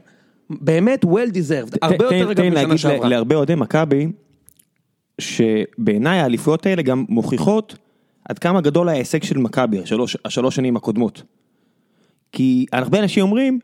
באמת 0.51 1.05
well 1.05 1.31
deserved, 1.35 1.77
הרבה 1.83 2.09
תן- 2.09 2.15
יותר 2.15 2.35
תן 2.35 2.41
אגב 2.43 2.51
משנה 2.51 2.63
להגיד 2.63 2.77
שעברה. 2.77 3.09
להרבה 3.09 3.37
אוהדי 3.37 3.55
מכבי, 3.55 4.07
שבעיניי 5.19 6.21
האליפויות 6.21 6.67
האלה 6.67 6.83
גם 6.83 7.05
מוכיחות 7.09 7.77
עד 8.29 8.39
כמה 8.39 8.61
גדול 8.61 8.89
ההישג 8.89 9.23
של 9.23 9.39
מכבי, 9.39 9.79
השלוש, 9.83 10.17
השלוש 10.25 10.57
שנים 10.57 10.77
הקודמות. 10.77 11.23
כי 12.33 12.67
הרבה 12.73 12.99
אנשים 12.99 13.23
אומרים, 13.23 13.59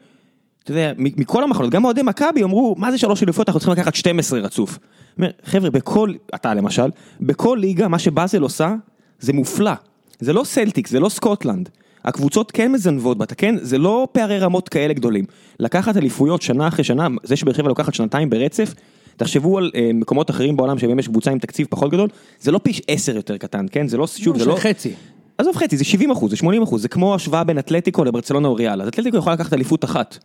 אתה 0.65 0.71
יודע, 0.73 0.93
מכל 0.97 1.45
המחלות, 1.45 1.71
גם 1.71 1.85
אוהדי 1.85 2.03
מכבי 2.03 2.43
אמרו, 2.43 2.75
מה 2.79 2.91
זה 2.91 2.99
שלוש 2.99 3.23
אליפויות, 3.23 3.49
אנחנו 3.49 3.61
צריכים 3.61 3.73
לקחת 3.79 3.95
12 3.95 4.41
רצוף. 4.41 4.79
אומר, 5.19 5.31
חבר'ה, 5.45 5.71
בכל, 5.71 6.13
אתה 6.35 6.55
למשל, 6.55 6.91
בכל 7.21 7.59
ליגה, 7.61 7.89
מה 7.89 7.99
שבאזל 7.99 8.43
עושה, 8.43 8.75
זה 9.21 9.33
מופלא. 9.33 9.73
זה 10.21 10.33
לא 10.33 10.45
סלטיק, 10.45 10.89
זה 10.89 11.01
לא 11.01 11.09
סקוטלנד. 11.09 11.69
הקבוצות 12.05 12.51
כן 12.51 12.73
מזנבות 12.73 13.19
בה, 13.19 13.27
כן, 13.27 13.55
זה 13.61 13.79
לא 13.79 14.09
פערי 14.13 14.39
רמות 14.39 14.69
כאלה 14.69 14.95
גדולים. 14.95 15.25
לקחת 15.61 15.97
אליפויות 15.97 16.43
שנה 16.43 16.69
אחרי 16.69 16.85
שנה, 16.85 17.09
זה 17.23 17.37
שבאר 17.37 17.55
שבע 17.55 17.69
לוקחת 17.69 17.95
שנתיים 17.95 18.31
ברצף, 18.31 18.75
תחשבו 19.17 19.59
על 19.59 19.71
אה, 19.75 19.91
מקומות 19.95 20.31
אחרים 20.31 20.57
בעולם 20.57 20.79
שבהם 20.79 20.99
יש 20.99 21.09
קבוצה 21.09 21.31
עם 21.31 21.39
תקציב 21.39 21.67
פחות 21.71 21.91
גדול, 21.91 22.09
זה 22.41 22.53
לא 22.53 22.61
פי 22.63 22.73
עשר 22.89 23.17
יותר 23.17 23.37
קטן, 23.37 23.67
כן? 23.71 23.89
זה 23.89 23.97
לא, 23.97 24.07
שוב, 24.07 24.39
זה 24.39 24.45
לא... 24.45 24.57
חצי. 24.57 24.93
עזוב 25.39 25.57
חצי, 25.57 25.77
זה 25.77 25.85
70 25.85 26.11
אחוז, 26.11 26.31
זה 26.31 26.37
80 26.37 26.63
אחוז, 26.63 26.83
זה 26.83 26.89
כמו 26.89 27.15
השוואה 27.15 27.45
בין 27.45 27.59
אתלטיקו 27.59 28.05
לברצלונה 28.05 28.49
או 28.49 28.55
ריאל, 28.55 28.83
אז 28.83 28.89
אתלטיקו 28.89 29.17
יכולה 29.17 29.35
לקחת 29.35 29.53
אליפות 29.53 29.85
אחת, 29.85 30.19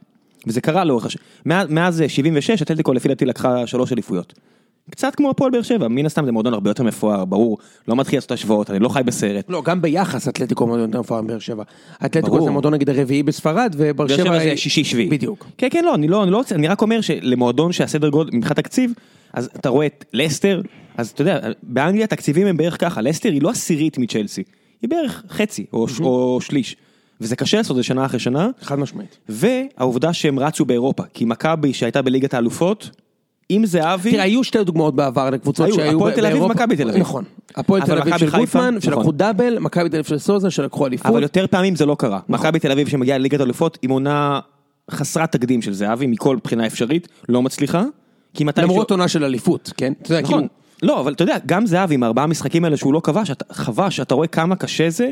וזה 0.48 0.62
קרה 0.62 0.84
לאורך 0.84 1.06
הש... 1.06 1.18
מאז, 1.46 1.68
מאז 1.70 2.04
76, 2.08 2.62
אתלטיקו 2.62 2.94
לפי 2.94 3.08
דעתי 3.08 3.26
לקחה 3.26 3.68
שלוש 3.68 3.94
אליפויות. 3.94 4.34
קצת 4.90 5.16
כמו 5.16 5.30
הפועל 5.30 5.52
באר 5.52 5.62
שבע, 5.62 5.88
מן 5.88 6.06
הסתם 6.06 6.26
זה 6.26 6.32
מועדון 6.32 6.54
הרבה 6.54 6.70
יותר 6.70 6.84
מפואר, 6.84 7.26
ברור, 7.26 7.58
לא 7.88 7.96
מתחיל 7.96 8.18
לעשות 8.18 8.32
השוואות, 8.32 8.70
אני 8.70 8.80
לא 8.80 8.90
חי 8.90 9.02
בסרט. 9.06 9.46
לא, 9.50 9.62
גם 9.66 9.82
ביחס 9.82 10.28
אתלטיקו 10.28 10.68
מועדון 10.68 10.86
יותר 10.86 11.00
מפואר 11.00 11.22
מבאר 11.22 11.40
שבע. 11.40 11.64
אתלטיקו. 12.06 12.46
זה 12.46 12.52
מועדון 12.52 12.74
נגיד 12.74 12.90
הרביעי 12.90 13.24
בספרד, 13.24 13.76
ובאר 13.78 14.08
באר 14.08 14.18
שבע 14.18 14.40
זה 14.40 14.58
שישי 14.58 14.84
שביעי. 14.84 15.10
בדיוק. 15.10 15.46
כן 15.58 15.68
כן 15.72 15.86
לא, 15.86 15.96
אני 15.96 16.08
לא, 16.08 16.24
אני 16.24 16.32
לא 16.32 16.38
רוצה, 16.38 16.56
אני 16.56 16.68
רק 16.68 16.82
אומר 16.82 17.02
שלמועדון 17.02 17.72
שהסדר 17.72 18.10
גודל 18.10 18.30
מבחינת 18.34 18.60
תקציב, 18.60 18.94
אז 19.34 19.50
אתה 19.56 19.70
רואה 19.70 19.86
את 19.86 20.06
לסטר, 20.14 20.62
אז 20.98 21.10
אתה 21.10 21.22
יודע, 21.22 21.40
באנגליה 21.64 22.04
התקציבים 22.04 22.48
הם 22.48 22.58
בערך 22.58 22.82
ככה, 22.82 23.02
לסטר 23.02 23.30
היא 23.30 23.42
לא 23.42 23.50
עשירית 23.50 23.98
מצ'לסי, 23.98 24.44
היא 24.82 24.90
בערך 24.90 25.24
חצי 25.30 25.66
או, 25.74 25.88
או 26.00 26.42
שליש, 26.42 26.76
וזה 27.22 27.36
קשה 27.36 27.58
לעשות 27.58 27.72
את 27.72 27.76
זה 27.76 27.84
שנה 27.84 28.06
אחרי 28.06 28.20
שנה, 28.20 28.50
חד 28.62 28.80
משמעית. 28.80 29.18
והעובדה 29.30 30.14
שהם 30.14 30.40
רצו 30.40 30.66
באירופה, 30.66 31.04
כי 31.14 31.26
מכבי 31.26 31.74
שהייתה 31.74 32.02
בליגת 32.02 32.34
האלופות, 32.34 32.90
עם 33.50 33.66
זהבי, 33.66 34.12
תראה, 34.12 34.24
היו 34.24 34.44
שתי 34.44 34.64
דוגמאות 34.64 34.96
בעבר 34.96 35.30
לקבוצות 35.30 35.66
היו, 35.66 35.76
שהיו 35.76 35.98
הפועל 35.98 36.12
ב- 36.12 36.16
תל 36.16 36.26
אביב 36.26 36.34
באירופה. 36.34 36.54
ומכבי 36.54 36.76
תל 36.76 36.90
אביב. 36.90 37.02
נכון. 37.02 37.24
הפועל 37.56 37.82
תל 37.82 37.98
אביב 37.98 38.18
של 38.18 38.30
גוטמן, 38.30 38.76
שלקחו 38.82 39.00
נכון. 39.02 39.18
דאבל, 39.18 39.60
מכבי 39.60 39.90
תל 39.90 39.96
אביב 39.96 40.06
של 40.06 40.18
סוזה, 40.18 40.52
שלקחו 40.52 40.88
אליפות. 40.88 41.06
אבל 41.06 41.24
יותר 41.24 41.46
פעמים 41.48 41.76
זה 41.76 41.86
לא 41.86 41.96
קרה. 42.00 42.20
מכבי 42.30 42.60
תל 42.60 42.72
אביב 42.72 42.88
שמגיעה 42.88 43.18
לליגת 43.18 43.40
האלופות 43.40 43.78
עם 43.82 43.92
עונה 43.92 44.40
חסרת 44.92 45.32
תקדים 45.32 45.62
של 45.62 45.74
זהבי 45.74 46.08
מכל 46.08 46.38
בחינה 46.44 46.68
אפשרית, 46.68 47.08
לא 47.30 47.42
מצליחה. 47.42 47.84
למרות 48.58 48.92
עונה 48.92 49.08
של 49.08 49.24
אליפות, 49.24 49.74
כן? 49.78 49.94
נכון. 50.22 50.48
לא, 50.82 51.00
אבל 51.00 51.14
אתה 51.14 51.24
יודע, 51.24 51.38
גם 51.46 51.66
זהבי 51.66 51.96
עם 51.96 52.04
הארבעה 52.04 52.28
משחקים 52.28 52.66
האלה 52.66 52.78
שהוא 52.78 52.94
לא 52.94 53.02
כבש, 53.04 53.32
אתה- 53.32 53.54
חבש, 53.54 54.00
אתה 54.00 54.16
רואה 54.16 54.28
כמה 54.28 54.56
קשה 54.56 54.90
זה 54.90 55.10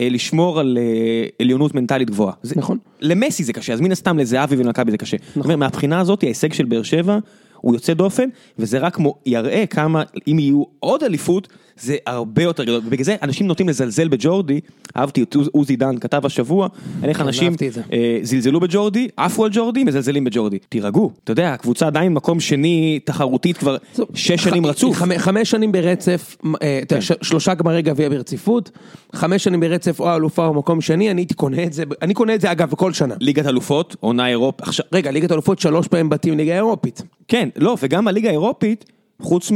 אה, 0.00 0.08
לשמור 0.10 0.60
על 0.60 0.78
אה, 0.80 1.26
עליונות 1.40 1.74
מנטלית 1.74 2.10
גבוהה. 2.10 2.32
זה- 2.42 2.54
נכון. 2.58 2.78
למסי 3.00 3.44
זה 3.44 3.52
קשה, 3.52 3.72
אז 3.72 3.80
מן 3.80 3.92
הסתם 3.92 4.18
לזהבי 4.18 4.56
ולמכבי 4.56 4.90
זה 4.90 4.96
קשה. 4.98 5.16
אומרת, 5.36 5.58
מהבחינה 5.58 6.00
הזאת 6.00 6.22
ההישג 6.22 6.52
של 6.52 6.64
באר 6.64 6.82
שבע 6.82 7.18
הוא 7.56 7.74
יוצא 7.74 7.94
דופן, 7.94 8.28
וזה 8.58 8.78
רק 8.78 8.98
יראה 9.26 9.66
כמה, 9.66 10.02
אם 10.28 10.38
יהיו 10.38 10.62
עוד 10.80 11.02
אליפות, 11.02 11.48
זה 11.80 11.96
הרבה 12.06 12.42
יותר 12.42 12.64
גדול. 12.64 12.80
ובגלל 12.86 13.04
זה 13.04 13.16
אנשים 13.22 13.46
נוטים 13.46 13.68
לזלזל 13.68 14.08
בג'ורדי, 14.08 14.60
אהבתי 14.96 15.22
את 15.22 15.34
עוז- 15.36 15.48
עוזי 15.52 15.76
דן 15.76 15.98
כתב 15.98 16.26
השבוע, 16.26 16.68
אין 17.02 17.08
איך 17.10 17.20
אנשים. 17.20 17.52
אה, 17.92 18.18
זלזלו 18.22 18.60
בג'ורדי, 18.60 19.08
עפו 19.16 19.44
על 19.44 19.50
ג'ורדי, 19.54 19.84
מזלזלים 19.84 20.24
בג'ורדי. 20.24 20.58
תירגעו, 20.68 21.10
אתה 21.24 21.32
יודע, 21.32 21.52
הקבוצה 21.52 21.86
עדיין 21.86 22.12
מקום 22.14 22.40
שני 22.40 22.98
תחרותית 23.04 23.56
כבר 23.58 23.76
שש 24.14 24.44
שנים 24.44 24.66
רצוף. 24.66 24.96
חמ- 25.02 25.18
חמש 25.18 25.50
שנים 25.50 25.72
ברצף, 25.72 26.36
אה, 26.62 26.80
ש- 27.00 27.12
שלושה 27.22 27.54
גמרי 27.54 27.82
גביע 27.82 28.08
ברציפות, 28.08 28.70
חמש 29.14 29.44
שנים 29.44 29.60
ברצף 29.60 30.00
או 30.00 30.14
אלופה 30.16 30.46
או 30.46 30.54
מקום 30.54 30.80
שני, 30.80 31.10
אני 31.10 31.20
הייתי 31.20 31.34
קונה 31.34 31.62
את 31.64 31.72
זה, 31.72 31.82
אני 32.02 32.14
קונה 32.14 32.34
את 32.34 32.40
זה 32.40 32.52
אגב 32.52 32.74
כל 32.74 32.92
שנה. 32.92 33.14
ליגת 33.20 33.46
אלופות, 33.46 33.96
עונה 34.00 34.28
אירופ, 34.28 34.62
עכשיו, 34.62 34.86
רגע, 34.92 35.10
ליגת 35.10 35.32
אלופות 35.32 35.58
שלוש 35.58 35.88
פעמים 35.88 36.08
בתים 36.08 36.36
ליגה 36.36 36.54
אירופית. 36.54 37.02
כן, 37.28 37.48
לא, 37.56 37.76
וגם 37.82 38.08
הליגה 38.08 38.28
האירופית, 38.28 38.84
חוץ 39.22 39.50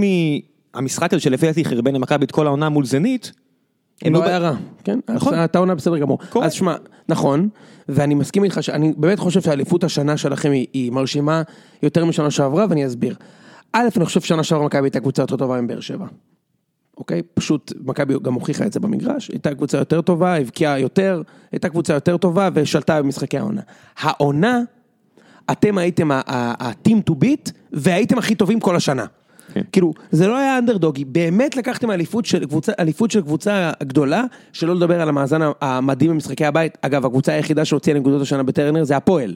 מהמשחק 0.74 1.12
הזה 1.14 1.22
שלפי 1.22 1.46
דעתי 1.46 1.64
חרבן 1.64 1.94
למכבי 1.94 2.24
את 2.24 2.30
כל 2.30 2.46
העונה 2.46 2.68
מול 2.68 2.84
זנית, 2.84 3.32
הם 4.02 4.12
לא 4.12 4.20
ב- 4.20 4.22
היה 4.24 4.38
רע, 4.38 4.54
כן? 4.84 4.98
נכון. 5.08 5.34
הייתה 5.34 5.58
עונה 5.58 5.74
בסדר 5.74 5.98
גמור. 5.98 6.18
אז 6.42 6.52
שמע, 6.52 6.74
נכון, 7.08 7.48
ואני 7.88 8.14
מסכים 8.14 8.44
איתך, 8.44 8.62
שאני 8.62 8.92
באמת 8.96 9.18
חושב 9.18 9.40
שהאליפות 9.40 9.84
השנה 9.84 10.16
שלכם 10.16 10.50
היא- 10.50 10.66
היא 10.72 10.92
מרשימה 10.92 11.42
יותר 11.82 12.04
משנה 12.04 12.30
שעברה, 12.30 12.66
ואני 12.68 12.86
אסביר. 12.86 13.14
א', 13.72 13.88
אני 13.96 14.04
חושב 14.04 14.20
ששנה 14.20 14.42
שעברה 14.42 14.66
מכבי 14.66 14.84
הייתה 14.86 15.00
קבוצה 15.00 15.22
יותר 15.22 15.36
טובה 15.36 15.60
מבאר 15.60 15.80
שבע. 15.80 16.06
אוקיי? 16.96 17.22
פשוט 17.34 17.72
מכבי 17.84 18.14
גם 18.22 18.34
הוכיחה 18.34 18.66
את 18.66 18.72
זה 18.72 18.80
במגרש, 18.80 19.28
הייתה 19.28 19.54
קבוצה 19.54 19.78
יותר 19.78 20.00
טובה, 20.00 20.36
הבקיעה 20.36 20.78
יותר, 20.80 21.22
הייתה 21.52 21.68
קבוצה 21.68 21.94
יותר 21.94 22.16
טובה 22.16 22.48
ושלטה 22.54 23.02
במשחקי 23.02 23.38
העונה. 23.38 23.60
העונה, 23.98 24.60
אתם 25.50 25.78
הייתם 25.78 26.10
ה-team 26.10 27.10
to 27.10 27.14
beat 27.24 27.50
והייתם 27.72 28.18
הכי 28.18 28.34
טובים 28.34 28.60
כל 28.60 28.76
השנה. 28.76 29.06
כן. 29.54 29.60
כאילו, 29.72 29.92
זה 30.10 30.26
לא 30.26 30.36
היה 30.36 30.58
אנדרדוגי, 30.58 31.04
באמת 31.04 31.56
לקחתם 31.56 31.90
אליפות 31.90 32.24
של 32.24 32.46
קבוצה, 32.46 32.72
אליפות 32.80 33.10
של 33.10 33.20
קבוצה 33.20 33.70
גדולה, 33.82 34.24
שלא 34.52 34.74
לדבר 34.74 35.00
על 35.00 35.08
המאזן 35.08 35.40
המדהים 35.60 36.10
במשחקי 36.10 36.44
הבית. 36.44 36.78
אגב, 36.82 37.06
הקבוצה 37.06 37.32
היחידה 37.32 37.64
שהוציאה 37.64 37.98
נקודות 37.98 38.22
השנה 38.22 38.42
בטרנר 38.42 38.84
זה 38.84 38.96
הפועל. 38.96 39.34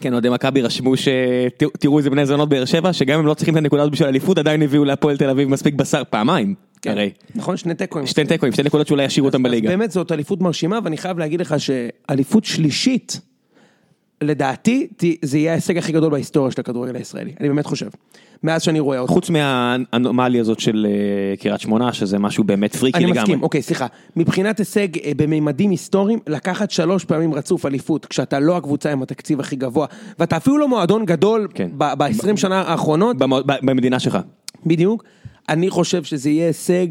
כן, 0.00 0.12
אוהדי 0.12 0.28
מכבי 0.28 0.62
רשמו 0.62 0.94
שתראו 0.96 1.98
איזה 1.98 2.10
בני 2.10 2.26
זונות 2.26 2.48
באר 2.48 2.64
שבע, 2.64 2.92
שגם 2.92 3.18
אם 3.18 3.26
לא 3.26 3.34
צריכים 3.34 3.54
את 3.54 3.58
הנקודות 3.58 3.92
בשביל 3.92 4.08
אליפות, 4.08 4.38
עדיין 4.38 4.62
הביאו 4.62 4.84
להפועל 4.84 5.16
תל 5.16 5.30
אביב 5.30 5.48
מספיק 5.48 5.74
בשר, 5.74 6.02
פעמיים, 6.10 6.54
הרי. 6.86 7.10
נכון? 7.34 7.56
שני 7.56 7.74
תיקואים. 7.74 8.06
שתי 8.06 8.24
תיקואים, 8.24 8.52
שתי 8.52 8.62
נקודות 8.62 8.86
שאולי 8.86 9.04
ישאירו 9.04 9.26
אותם 9.26 9.42
בליגה. 9.42 9.68
באמת 9.68 9.90
זאת 9.90 10.12
אליפות 10.12 10.40
מרשימה, 10.40 10.78
ואני 10.84 10.96
חייב 10.96 11.18
להגיד 11.18 11.40
לך 11.40 11.54
שאליפות 11.58 12.44
שלישית, 12.44 13.20
לדעתי, 14.24 14.86
זה 15.22 15.38
יהיה 15.38 15.52
ההישג 15.52 15.78
הכי 15.78 15.92
גדול 15.92 16.10
בהיסטוריה 16.10 16.50
של 16.50 16.60
הכדורגל 16.60 16.96
הישראלי. 16.96 17.32
אני 17.40 17.48
באמת 17.48 17.66
חושב. 17.66 17.88
מאז 18.42 18.62
שאני 18.62 18.80
רואה 18.80 18.98
אותו. 18.98 19.12
חוץ 19.12 19.30
מהאנומליה 19.30 20.40
הזאת 20.40 20.60
של 20.60 20.86
אה, 20.88 21.36
קריית 21.36 21.60
שמונה, 21.60 21.92
שזה 21.92 22.18
משהו 22.18 22.44
באמת 22.44 22.76
פריקי 22.76 22.98
אני 22.98 23.06
לגמרי. 23.06 23.20
מסכים, 23.20 23.42
אוקיי, 23.42 23.62
סליחה. 23.62 23.86
מבחינת 24.16 24.58
הישג 24.58 24.98
אה, 24.98 25.12
בממדים 25.16 25.70
היסטוריים, 25.70 26.18
לקחת 26.26 26.70
שלוש 26.70 27.04
פעמים 27.04 27.34
רצוף 27.34 27.66
אליפות, 27.66 28.06
כשאתה 28.06 28.40
לא 28.40 28.56
הקבוצה 28.56 28.92
עם 28.92 29.02
התקציב 29.02 29.40
הכי 29.40 29.56
גבוה, 29.56 29.86
ואתה 30.18 30.36
אפילו 30.36 30.58
לא 30.58 30.68
מועדון 30.68 31.04
גדול 31.04 31.48
כן. 31.54 31.70
ב-20 31.76 32.36
שנה 32.36 32.60
האחרונות, 32.60 33.16
במדינה 33.62 33.98
שלך. 33.98 34.18
בדיוק, 34.66 35.04
אני 35.48 35.70
חושב 35.70 36.04
שזה 36.04 36.30
יהיה 36.30 36.46
הישג 36.46 36.86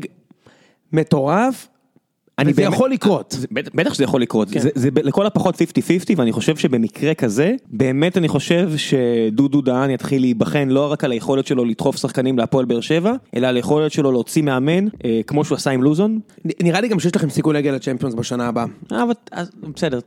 מטורף, 0.93 1.67
אני 2.39 2.53
באמת- 2.53 2.73
יכול 2.73 2.89
לקרות. 2.91 3.35
זה- 3.39 3.47
בטח- 3.51 3.93
שזה 3.93 4.03
יכול 4.03 4.21
לקרות, 4.21 4.49
כן. 4.51 4.59
זה, 4.59 4.69
זה 4.75 4.89
לכל 5.03 5.25
הפחות 5.25 5.55
50-50 5.55 5.59
ואני 6.17 6.31
חושב 6.31 6.55
שבמקרה 6.57 7.13
כזה, 7.13 7.55
באמת 7.67 8.17
אני 8.17 8.27
חושב 8.27 8.69
שדודו 8.77 9.61
דהן 9.61 9.89
יתחיל 9.89 10.21
להיבחן 10.21 10.69
לא 10.69 10.91
רק 10.91 11.03
על 11.03 11.11
היכולת 11.11 11.47
שלו 11.47 11.65
לדחוף 11.65 11.97
שחקנים 11.97 12.37
להפועל 12.37 12.65
באר 12.65 12.81
שבע, 12.81 13.13
אלא 13.35 13.47
על 13.47 13.55
היכולת 13.55 13.91
שלו 13.91 14.11
להוציא 14.11 14.41
מאמן, 14.41 14.87
אה, 15.05 15.21
כמו 15.27 15.45
שהוא 15.45 15.55
עשה 15.55 15.71
עם 15.71 15.83
לוזון. 15.83 16.19
נראה 16.63 16.81
לי 16.81 16.87
גם 16.87 16.99
שיש 16.99 17.15
לכם 17.15 17.29
סיכוי 17.29 17.53
להגיע 17.53 17.71
לצ'מפיונס 17.71 18.15
בשנה 18.15 18.47
הבאה. 18.47 18.65
אה, 18.91 19.03
אבל 19.03 19.13
בסדר, 19.75 19.99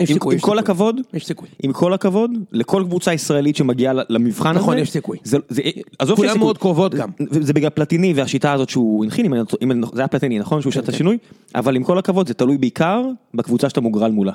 יש 0.00 0.10
עם, 0.10 0.14
סיכוי, 0.14 0.34
עם 0.34 0.38
יש 0.38 0.42
כל 0.42 0.46
סיכוי. 0.48 0.58
הכבוד, 0.60 1.00
יש 1.14 1.26
סיכוי. 1.26 1.48
עם 1.62 1.72
כל 1.72 1.94
הכבוד, 1.94 2.30
לכל 2.52 2.82
קבוצה 2.86 3.12
ישראלית 3.14 3.56
שמגיעה 3.56 3.94
למבחן 4.08 4.52
נכון, 4.54 4.74
הזה, 4.74 4.82
יש 4.82 4.90
סיכוי. 4.90 5.18
זה, 5.24 5.38
זה, 5.48 5.62
עזוב 5.98 6.16
כולן 6.16 6.28
שיש 6.28 6.32
סיכוי. 6.32 6.44
מאוד 6.46 6.58
קרובות 6.58 6.94
גם. 6.94 7.08
זה 7.30 7.42
זה 7.42 7.52
בגלל 7.52 7.70
פלטיני 7.70 8.12
והשיטה 8.12 8.52
הזאת 8.52 8.68
שהוא 8.68 9.04
הנחין, 9.04 9.24
אם 9.26 9.32
אני 9.32 9.40
לא 9.40 9.44
אם 9.62 9.82
זה 9.94 10.00
היה 10.00 10.08
פלטיני 10.08 10.38
נכון 10.38 10.60
שהוא 10.62 10.70
עשה 10.70 10.80
את 10.80 10.88
השינוי, 10.88 11.18
אבל 11.54 11.76
עם 11.76 11.84
כל 11.84 11.98
הכבוד 11.98 12.28
זה 12.28 12.34
תלוי 12.34 12.58
בעיקר 12.58 13.02
בקבוצה 13.34 13.68
שאתה 13.68 13.80
מוגרל 13.80 14.10
מולה. 14.10 14.32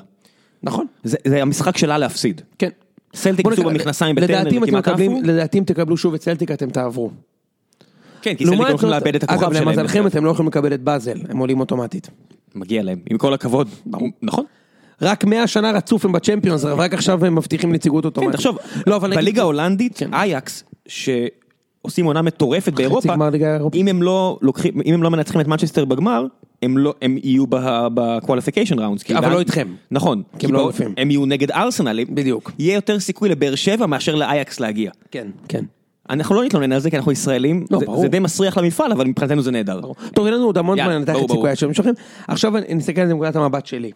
נכון? 0.62 0.86
זה, 1.04 1.16
זה 1.26 1.42
המשחק 1.42 1.76
שלה 1.76 1.98
להפסיד. 1.98 2.40
כן. 2.58 2.68
סלטיק 3.14 3.44
בוא 3.44 3.52
עשו 3.52 3.62
במכנסיים 3.62 4.16
לדעתי 4.16 4.32
בטרנר 4.32 4.50
אם 4.50 4.64
אתם 4.64 4.68
וכמעט 4.68 4.88
מקבלים- 4.88 5.12
עפו. 5.12 5.22
לדעתי 5.26 5.58
אם 5.58 5.64
תקבלו 5.64 5.96
שוב 5.96 6.14
את 6.14 6.22
סלטיק 6.22 6.50
אתם 6.50 6.70
תעברו. 6.70 7.10
כן, 8.22 8.34
כי 8.34 8.44
סלטיק 8.44 8.46
לעומת 8.46 8.70
הולכים 8.70 8.88
זאת- 8.88 9.02
לאבד 9.02 9.14
את 9.14 9.22
הכוכב 9.22 9.42
אגב, 9.44 9.52
שלהם. 9.54 9.68
למזלכם 9.68 10.06
אתם 10.06 10.24
לא 10.24 10.30
יכולים 10.30 10.48
לקבל 10.48 10.74
את 10.74 10.80
באזל, 10.80 11.18
הם 11.28 11.38
עולים 11.38 11.60
אוטומטית. 11.60 12.10
מגיע 12.54 12.82
להם, 12.82 12.98
עם 13.10 13.18
כל 13.18 13.34
הכבוד. 13.34 13.68
נכון. 14.22 14.44
רק 15.02 15.24
100 15.24 15.46
שנה 15.46 15.70
רצוף 15.70 16.04
הם 16.04 16.12
בצ'מפיונס, 16.12 16.64
רק 16.64 16.94
עכשיו 16.94 17.24
הם 17.24 17.34
מבטיחים 17.34 17.72
נציגות 17.72 18.02
כן, 18.02 18.08
אוטומטית. 18.08 18.34
תחשוב, 18.34 18.58
לא, 18.86 18.96
אבל 18.96 19.14
בליגה 19.16 19.42
ההולנדית, 19.42 19.98
כן. 19.98 20.14
אייקס, 20.14 20.64
שעושים 20.88 22.04
עונה 22.04 22.22
מטורפת 22.22 22.72
באירופה. 22.72 23.14
אם 23.74 23.88
הם 23.88 24.02
לא 24.02 24.38
לוקחים, 24.42 24.80
אם 24.84 24.94
הם 24.94 25.02
לא 25.02 25.10
מנצחים 25.10 25.40
את 25.40 25.46
מנצ'סטר 25.46 25.84
בגמר, 25.84 26.26
הם 26.62 26.78
לא, 26.78 26.94
הם 27.02 27.18
יהיו 27.22 27.44
ב 27.94 28.00
qualification 28.00 28.78
rounds. 28.78 29.10
אבל 29.10 29.32
לא 29.32 29.40
איתכם. 29.40 29.68
נכון. 29.90 30.22
כי 30.38 30.46
הם 30.46 30.52
לא 30.52 30.62
אלופים. 30.64 30.94
הם 30.96 31.10
יהיו 31.10 31.26
נגד 31.26 31.50
ארסנל. 31.50 32.04
בדיוק. 32.04 32.52
יהיה 32.58 32.74
יותר 32.74 33.00
סיכוי 33.00 33.28
לבאר 33.28 33.54
שבע 33.54 33.86
מאשר 33.86 34.14
לאייקס 34.14 34.60
להגיע. 34.60 34.90
כן, 35.10 35.26
כן. 35.48 35.64
אנחנו 36.10 36.34
לא 36.34 36.44
נתלונן 36.44 36.72
על 36.72 36.80
זה 36.80 36.90
כי 36.90 36.96
אנחנו 36.96 37.12
ישראלים, 37.12 37.64
לא, 37.70 37.78
זה-. 37.78 37.86
זה 38.00 38.08
די 38.08 38.18
מסריח 38.18 38.58
למפעל, 38.58 38.92
אבל 38.92 39.06
מבחינתנו 39.06 39.42
זה 39.42 39.50
נהדר. 39.50 39.80
טוב, 40.14 40.26
אין 40.26 40.34
לנו 40.34 40.44
עוד 40.44 40.58
המון 40.58 40.78
זמן 40.78 40.90
לנתח 40.92 41.12
את 41.12 41.16
ברור. 41.16 41.28
סיכויי 41.28 41.52
השם 41.52 41.74
שלכם. 41.74 41.90
עכשיו 42.28 42.56
אני 42.56 42.74
נסתכל 42.74 43.00
על 43.00 43.06
זה 43.06 43.14
מנקודת 43.14 43.36
המבט 43.36 43.66
שלי. 43.66 43.90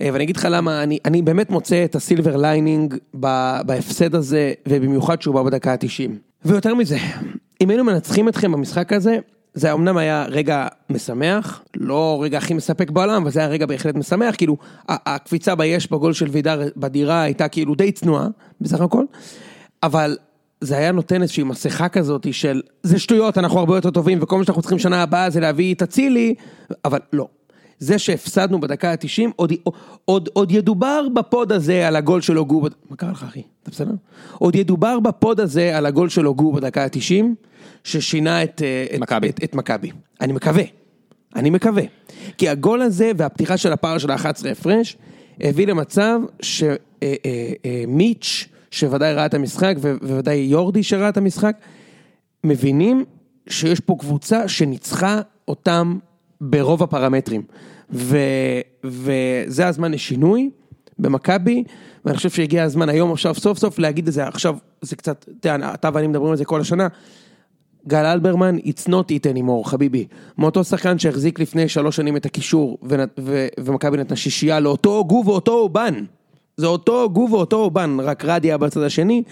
אה, 0.00 0.08
ואני 0.12 0.24
אגיד 0.24 0.36
לך 0.36 0.48
למה, 0.50 0.82
אני, 0.82 0.98
אני 1.04 1.22
באמת 1.22 1.50
מוצא 1.50 1.84
את 1.84 1.94
ה 1.94 2.00
silver 2.00 2.36
lining 2.36 2.94
בהפסד 3.64 4.14
הזה, 4.14 4.52
ובמיוחד 4.68 5.22
שהוא 5.22 5.34
בא 5.34 5.42
בדקה 5.42 5.72
ה-90. 5.72 6.10
ויותר 6.44 6.74
מזה, 6.74 6.96
אם 7.60 7.70
היינו 7.70 7.84
מנצחים 7.84 8.28
אתכם 8.28 8.52
במשחק 8.52 8.92
הזה, 8.92 9.18
זה 9.54 9.72
אמנם 9.72 9.96
היה 9.96 10.24
רגע 10.28 10.66
משמח, 10.90 11.62
לא 11.76 12.20
רגע 12.22 12.38
הכי 12.38 12.54
מספק 12.54 12.90
בעולם, 12.90 13.22
אבל 13.22 13.30
זה 13.30 13.40
היה 13.40 13.48
רגע 13.48 13.66
בהחלט 13.66 13.94
משמח, 13.94 14.34
כאילו, 14.36 14.56
הקפיצה 14.88 15.54
ביש 15.54 15.90
בגול 15.90 16.12
של 16.12 16.28
וידר 16.30 16.68
בדירה 16.76 17.22
הייתה 17.22 17.48
כאילו 17.48 17.74
די 17.74 17.92
צנועה, 17.92 18.28
בסך 18.60 18.80
הכל, 18.80 19.04
אבל 19.82 20.16
זה 20.60 20.76
היה 20.76 20.92
נותן 20.92 21.22
איזושהי 21.22 21.42
מסכה 21.42 21.88
כזאת 21.88 22.34
של, 22.34 22.62
זה 22.82 22.98
שטויות, 22.98 23.38
אנחנו 23.38 23.58
הרבה 23.58 23.76
יותר 23.76 23.90
טובים, 23.90 24.18
וכל 24.22 24.38
מה 24.38 24.44
שאנחנו 24.44 24.62
צריכים 24.62 24.78
שנה 24.78 25.02
הבאה 25.02 25.30
זה 25.30 25.40
להביא 25.40 25.74
את 25.74 25.82
אצילי, 25.82 26.34
אבל 26.84 26.98
לא. 27.12 27.28
זה 27.82 27.98
שהפסדנו 27.98 28.60
בדקה 28.60 28.90
ה-90, 28.90 29.30
עוד, 29.36 29.52
עוד, 30.04 30.28
עוד 30.32 30.52
ידובר 30.52 31.06
בפוד 31.14 31.52
הזה 31.52 31.88
על 31.88 31.96
הגול 31.96 32.20
של 32.20 32.36
הוגו, 32.36 32.60
מה 32.90 32.96
קרה 32.96 33.10
לך 33.10 33.22
אחי? 33.22 33.42
אתה 33.62 33.70
בסדר? 33.70 33.94
עוד 34.38 34.54
ידובר 34.54 35.00
בפוד 35.00 35.40
הזה 35.40 35.76
על 35.76 35.86
הגול 35.86 36.08
של 36.08 36.24
הוגו 36.24 36.52
בדקה 36.52 36.84
ה-90, 36.84 37.24
ששינה 37.84 38.42
את, 38.42 38.62
אה, 38.62 38.86
את, 38.94 39.00
מכבי. 39.00 39.28
את, 39.28 39.44
את 39.44 39.54
מכבי. 39.54 39.90
אני 40.20 40.32
מקווה, 40.32 40.62
אני 41.36 41.50
מקווה. 41.50 41.82
כי 42.38 42.48
הגול 42.48 42.82
הזה 42.82 43.12
והפתיחה 43.16 43.56
של 43.56 43.72
הפער 43.72 43.98
של 43.98 44.10
ה-11 44.10 44.48
הפרש, 44.50 44.96
הביא 45.40 45.66
למצב 45.66 46.20
שמיץ', 46.42 48.48
שוודאי 48.70 49.14
ראה 49.14 49.26
את 49.26 49.34
המשחק, 49.34 49.74
וודאי 50.02 50.36
יורדי 50.36 50.82
שראה 50.82 51.08
את 51.08 51.16
המשחק, 51.16 51.56
מבינים 52.44 53.04
שיש 53.48 53.80
פה 53.80 53.96
קבוצה 53.98 54.48
שניצחה 54.48 55.20
אותם 55.48 55.98
ברוב 56.40 56.82
הפרמטרים. 56.82 57.42
ו, 57.90 58.16
וזה 58.84 59.66
הזמן 59.66 59.92
לשינוי 59.92 60.50
במכבי, 60.98 61.64
ואני 62.04 62.16
חושב 62.16 62.30
שהגיע 62.30 62.62
הזמן 62.62 62.88
היום 62.88 63.12
עכשיו 63.12 63.34
סוף 63.34 63.58
סוף 63.58 63.78
להגיד 63.78 64.06
את 64.08 64.12
זה, 64.12 64.26
עכשיו 64.26 64.56
זה 64.80 64.96
קצת, 64.96 65.26
אתה 65.40 65.74
אתה 65.74 65.90
ואני 65.92 66.06
מדברים 66.06 66.30
על 66.30 66.36
זה 66.36 66.44
כל 66.44 66.60
השנה. 66.60 66.88
גל 67.88 68.04
אלברמן, 68.04 68.56
it's 68.58 68.88
not 68.88 69.10
it 69.10 69.34
anymore, 69.34 69.68
חביבי. 69.68 70.06
מאותו 70.38 70.64
שחקן 70.64 70.98
שהחזיק 70.98 71.40
לפני 71.40 71.68
שלוש 71.68 71.96
שנים 71.96 72.16
את 72.16 72.26
הקישור, 72.26 72.78
ומכבי 73.60 73.96
נתנה 73.96 74.16
שישייה 74.16 74.60
לאותו 74.60 74.96
הוגו 74.96 75.22
ואותו 75.26 75.52
אובן. 75.52 76.04
זה 76.56 76.66
אותו 76.66 77.02
הוגו 77.02 77.28
ואותו 77.30 77.56
אובן, 77.56 77.96
רק 78.00 78.24
רדיה 78.24 78.58
בצד 78.58 78.82
השני. 78.82 79.22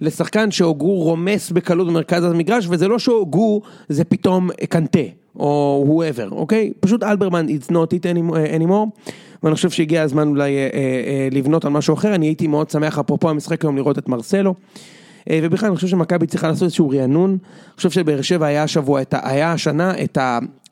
לשחקן 0.00 0.50
שהוגו 0.50 0.94
רומס 0.94 1.50
בקלות 1.50 1.86
במרכז 1.86 2.24
המגרש, 2.24 2.66
וזה 2.70 2.88
לא 2.88 2.98
שהוגו 2.98 3.60
זה 3.88 4.04
פתאום 4.04 4.50
קנטה, 4.68 4.98
או 5.36 5.84
whoever, 5.88 6.32
אוקיי? 6.32 6.72
פשוט 6.80 7.02
אלברמן, 7.02 7.46
it's 7.48 7.70
not 7.70 7.74
it 7.94 8.02
any- 8.02 8.34
anymore. 8.60 9.10
ואני 9.42 9.54
חושב 9.54 9.70
שהגיע 9.70 10.02
הזמן 10.02 10.28
אולי 10.28 10.56
אה, 10.56 10.62
אה, 10.62 10.68
אה, 10.74 11.28
לבנות 11.32 11.64
על 11.64 11.70
משהו 11.72 11.94
אחר, 11.94 12.14
אני 12.14 12.26
הייתי 12.26 12.46
מאוד 12.46 12.70
שמח, 12.70 12.98
אפרופו 12.98 13.30
המשחק 13.30 13.62
היום, 13.64 13.76
לראות 13.76 13.98
את 13.98 14.08
מרסלו. 14.08 14.54
אה, 15.30 15.40
ובכלל 15.42 15.66
אני 15.68 15.76
חושב 15.76 15.88
שמכבי 15.88 16.26
צריכה 16.26 16.48
לעשות 16.48 16.62
איזשהו 16.62 16.90
רענון, 16.90 17.30
אני 17.30 17.38
חושב 17.76 17.90
שבאר 17.90 18.22
שבע 18.22 18.46
היה 18.46 18.62
השבוע, 18.62 19.02
את 19.02 19.14
ה- 19.14 19.20
היה 19.28 19.52
השנה 19.52 19.92
את 20.04 20.18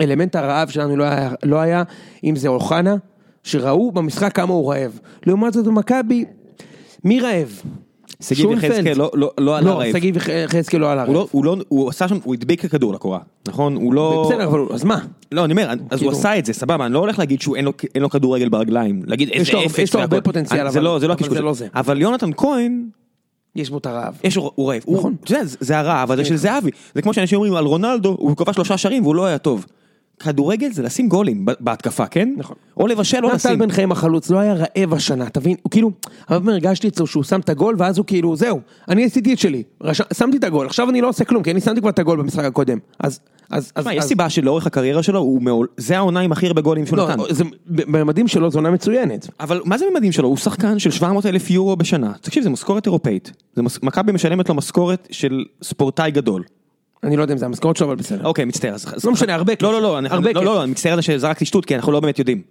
האלמנט 0.00 0.36
הרעב 0.36 0.68
שלנו 0.68 0.96
לא 0.96 1.04
היה, 1.04 1.30
לא 1.42 1.56
היה, 1.56 1.82
אם 2.24 2.36
זה 2.36 2.48
אוחנה, 2.48 2.96
שראו 3.42 3.92
במשחק 3.92 4.34
כמה 4.36 4.52
הוא 4.54 4.72
רעב. 4.72 4.98
לעומת 5.26 5.52
זאת 5.52 5.64
במכבי, 5.66 6.24
מי 7.04 7.20
רעב? 7.20 7.62
שגיב. 8.22 8.50
יחזקאל 8.50 8.92
לא- 8.96 9.10
לא- 9.14 9.30
לא 9.38 9.56
עלה 9.56 9.70
לא, 9.70 9.78
רעב. 9.80 9.92
שגיב 9.92 10.16
יח- 10.16 10.28
יחזקאל 10.28 10.80
לא 10.80 10.92
עלה 10.92 11.04
לא, 11.06 11.18
רעב. 11.18 11.28
הוא 11.30 11.44
לא, 11.44 11.56
הוא 11.68 11.88
עשה 11.88 12.08
שם, 12.08 12.18
הוא 12.25 12.34
הדביק 12.34 12.66
כדור 12.66 12.92
לקורה, 12.92 13.18
נכון? 13.48 13.76
הוא 13.76 13.94
לא... 13.94 14.25
בסדר, 14.30 14.44
אבל 14.44 14.60
אז 14.75 14.84
מה? 14.84 14.98
לא, 15.33 15.44
אני 15.44 15.52
אומר, 15.52 15.70
אז 15.90 15.98
כאילו- 15.98 16.11
הוא 16.12 16.18
עשה 16.18 16.38
את 16.38 16.46
זה, 16.46 16.52
סבבה, 16.52 16.87
אני 16.87 16.94
לא 16.94 16.98
הולך 16.98 17.18
להגיד 17.18 17.40
שהוא 17.40 17.57
אין 17.57 17.64
לו, 17.96 18.11
כדורגל 18.11 18.48
ברגליים, 18.48 19.02
להגיד 19.07 19.28
איזה 19.28 19.52
אפס 19.66 19.78
יש 19.78 19.94
לו 19.94 20.00
הרבה. 20.00 20.20
פוטנציאל, 20.20 20.66
אבל- 20.66 20.81
לא, 20.83 20.98
זה 20.98 21.09
לא. 21.09 21.16
זה 21.31 21.40
לא. 21.40 21.52
אבל 21.74 22.00
יונתן 22.00 22.31
כהן, 22.37 22.85
יש 23.57 23.70
בו 23.70 23.78
את 23.78 23.87
הרעב. 23.87 24.14
יש 24.24 24.35
הוא 24.37 24.72
רעב. 24.72 24.83
נכון. 24.88 25.14
זה- 25.28 25.40
זה 25.61 25.78
הרעב 25.78 26.11
הזה 26.12 26.24
של 26.24 26.37
זהבי. 26.37 26.70
זה 26.94 27.02
כמו 27.02 27.14
שאנשים 27.14 27.37
אומרים 27.37 27.54
על 27.54 27.64
רונלדו, 27.64 28.16
הוא 28.18 28.37
כבש 28.37 28.54
שלושה 28.54 28.76
שערים 28.76 29.02
והוא 29.02 29.14
לא 29.14 29.26
היה 29.26 29.38
טוב. 29.38 29.66
כדורגל 30.18 30.72
זה 30.72 30.83
לשים 30.83 31.09
גולים 31.09 31.46
בהתקפה, 31.61 32.07
כן? 32.07 32.35
נכון. 32.37 32.57
או 32.76 32.87
לבשל 32.87 33.16
או 33.24 33.28
נתן 33.28 33.37
לשים. 33.37 33.59
בן 33.59 33.70
חיים 33.70 33.92
החלוץ 33.92 34.31
לא 34.31 34.38
היה 34.38 34.54
רעב 34.54 34.94
השנה, 34.94 35.31
תבין? 35.31 35.57
הוא 35.62 35.70
כאילו, 35.70 35.90
הרבה 36.28 36.40
פעמים 36.44 36.48
הרגשתי 36.54 36.88
אצלו 36.88 37.07
שהוא 37.07 37.22
שם 37.24 37.40
את 37.40 37.48
הגול 37.48 37.74
ואז 37.78 37.98
הוא 37.98 38.07
כאילו, 38.07 38.37
זהו, 38.37 38.61
אני 38.88 39.04
עשיתי 39.04 39.33
את 39.33 39.38
שלי, 39.38 39.62
רש... 39.83 40.00
שמתי 40.14 40.37
את 40.37 40.44
הגול, 40.44 40.66
עכשיו 40.66 40.90
אני 40.90 41.00
לא 41.00 41.09
עושה 41.09 41.24
כלום, 41.24 41.42
כי 41.42 41.50
אני 41.50 41.61
שמתי 41.61 41.81
כבר 41.81 41.90
את 41.90 41.98
הגול 41.98 42.18
במשחק 42.18 42.44
הקודם. 42.44 42.78
אז, 43.00 43.20
אז, 43.50 43.72
אז, 43.74 43.87
יש 43.92 43.98
אז- 43.98 44.04
סיבה 44.09 44.31
שלאורך 44.31 44.66
הקריירה 44.66 45.02
שלו, 45.02 45.18
הוא 45.20 45.42
מעול- 45.42 45.66
זה 45.76 45.96
העונה 45.96 46.20
עם 46.20 46.33
הכי 46.33 46.46
הרבה 46.46 46.61
גולים 46.61 46.87
שהוא 46.87 46.96
לא, 46.96 47.09
נתן. 47.09 47.22
זה, 47.31 47.44
בממדים 47.66 48.28
שלו 48.28 48.50
זו 48.50 48.59
עונה 48.59 48.70
מצוינת. 48.70 49.28
אבל 49.40 49.61
מה 49.64 49.78
זה 49.78 49.85
ממדים 49.92 50.12
שלו? 50.12 50.28
הוא 50.28 50.37
שחקן 50.37 50.78
של 50.78 50.90
700 50.90 51.26
אלף 51.26 51.50
יורו 51.50 51.76
בשנה. 51.76 52.12
תקשיב, 52.20 52.42
זה 52.42 52.50
משכורת 52.50 52.87
אירופאית. 52.87 53.33
זה 53.57 53.62
מס- 53.62 53.78
מכבי 53.83 54.12
משלמת 54.12 54.48
לו 54.48 54.54
משכורת 54.54 55.09
של 55.11 55.44
ספורטאי 55.62 56.11
גדול. 56.11 56.42
אני 57.02 57.16
לא 57.16 57.22
יודע 57.22 57.34
אם 57.34 57.38
זה 57.38 57.46
המשכורת 57.46 57.76
שלו, 57.76 57.87
אבל 57.87 57.96
בסדר. 57.96 58.24
אוקיי, 58.26 58.44
מצטער. 58.44 58.74
לא 59.04 59.12
משנה, 59.12 59.34
הרבה 59.34 59.54
כסף. 59.56 59.62
לא, 59.62 59.72
לא, 59.72 59.82
לא, 59.82 59.98
אני- 59.98 60.08
הרבה 60.08 60.28
לא, 60.32 60.34
כסף. 60.34 60.44
לא, 60.44 60.62
אני 60.62 60.70
מצטער 60.70 60.92
על 60.92 60.98
זה 60.98 61.02
שזרקתי 61.02 61.44
שטות, 61.44 61.64
כי 61.64 61.76
אנחנו 61.76 61.92
לא 61.92 62.00
באמת 62.00 62.18
יודעים. 62.18 62.42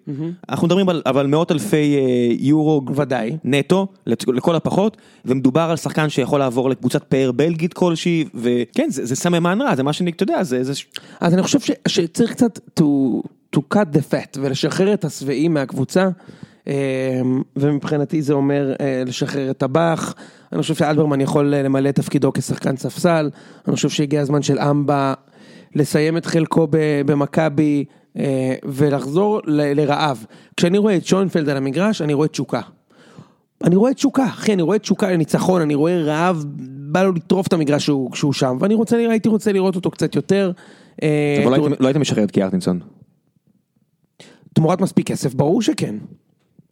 אנחנו 0.49 0.67
מדברים 0.67 0.87
על 1.05 1.27
מאות 1.27 1.51
אלפי 1.51 1.95
אה, 1.97 2.01
יורו 2.39 2.81
ודאי. 2.95 3.37
נטו, 3.43 3.87
לכל 4.07 4.55
הפחות, 4.55 4.97
ומדובר 5.25 5.61
על 5.61 5.77
שחקן 5.77 6.09
שיכול 6.09 6.39
לעבור 6.39 6.69
לקבוצת 6.69 7.03
פאר 7.03 7.31
בלגית 7.31 7.73
כלשהי, 7.73 8.25
וכן, 8.35 8.87
זה 8.89 9.15
סממן 9.15 9.61
רע, 9.61 9.75
זה 9.75 9.83
מה 9.83 9.93
שאני, 9.93 10.11
אתה 10.11 10.23
יודע, 10.23 10.43
זה... 10.43 10.61
אז 11.19 11.33
אני 11.33 11.43
חושב 11.43 11.59
שצריך 11.87 12.31
קצת 12.31 12.59
to, 12.79 12.83
to 13.55 13.59
cut 13.73 13.95
the 13.95 14.13
fat 14.13 14.39
ולשחרר 14.41 14.93
את 14.93 15.05
השבעים 15.05 15.53
מהקבוצה. 15.53 16.09
אה, 16.67 17.21
ומבחינתי 17.55 18.21
זה 18.21 18.33
אומר 18.33 18.73
אה, 18.81 19.03
לשחרר 19.05 19.51
את 19.51 19.57
טבח, 19.57 20.13
אני 20.51 20.61
חושב 20.61 20.75
שאלברמן 20.75 21.21
יכול 21.21 21.53
אה, 21.53 21.63
למלא 21.63 21.89
את 21.89 21.95
תפקידו 21.95 22.33
כשחקן 22.33 22.77
ספסל, 22.77 23.29
אני 23.67 23.75
חושב 23.75 23.89
שהגיע 23.89 24.21
הזמן 24.21 24.41
של 24.41 24.59
אמבה 24.59 25.13
לסיים 25.75 26.17
את 26.17 26.25
חלקו 26.25 26.67
במכבי 27.05 27.85
אה, 28.17 28.55
ולחזור 28.65 29.41
לרעב. 29.45 30.25
כשאני 30.57 30.77
רואה 30.77 30.95
את 30.97 31.05
שוינפלד 31.05 31.49
על 31.49 31.57
המגרש, 31.57 32.01
אני 32.01 32.13
רואה 32.13 32.27
תשוקה. 32.27 32.61
אני 33.63 33.75
רואה 33.75 33.93
תשוקה, 33.93 34.25
אחי, 34.25 34.53
אני 34.53 34.61
רואה 34.61 34.79
תשוקה 34.79 35.11
לניצחון, 35.11 35.61
אני 35.61 35.75
רואה 35.75 36.01
רעב, 36.01 36.45
בא 36.91 37.03
לו 37.03 37.11
לטרוף 37.11 37.47
את 37.47 37.53
המגרש 37.53 37.85
שהוא, 37.85 38.15
שהוא 38.15 38.33
שם, 38.33 38.57
ואני 38.59 38.73
רוצה, 38.75 38.97
הייתי 38.97 39.29
רוצה 39.29 39.51
לראות 39.51 39.75
אותו 39.75 39.91
קצת 39.91 40.15
יותר. 40.15 40.51
אה, 41.03 41.37
אבל 41.43 41.49
לא 41.57 41.65
הייתם- 41.65 41.83
לא 41.83 41.87
הייתם 41.87 42.01
משחרר 42.01 42.23
את 42.23 42.31
קיארטינסון. 42.31 42.79
תמורת 44.53 44.81
מספיק 44.81 45.07
כסף, 45.07 45.33
ברור 45.33 45.61
שכן. 45.61 45.95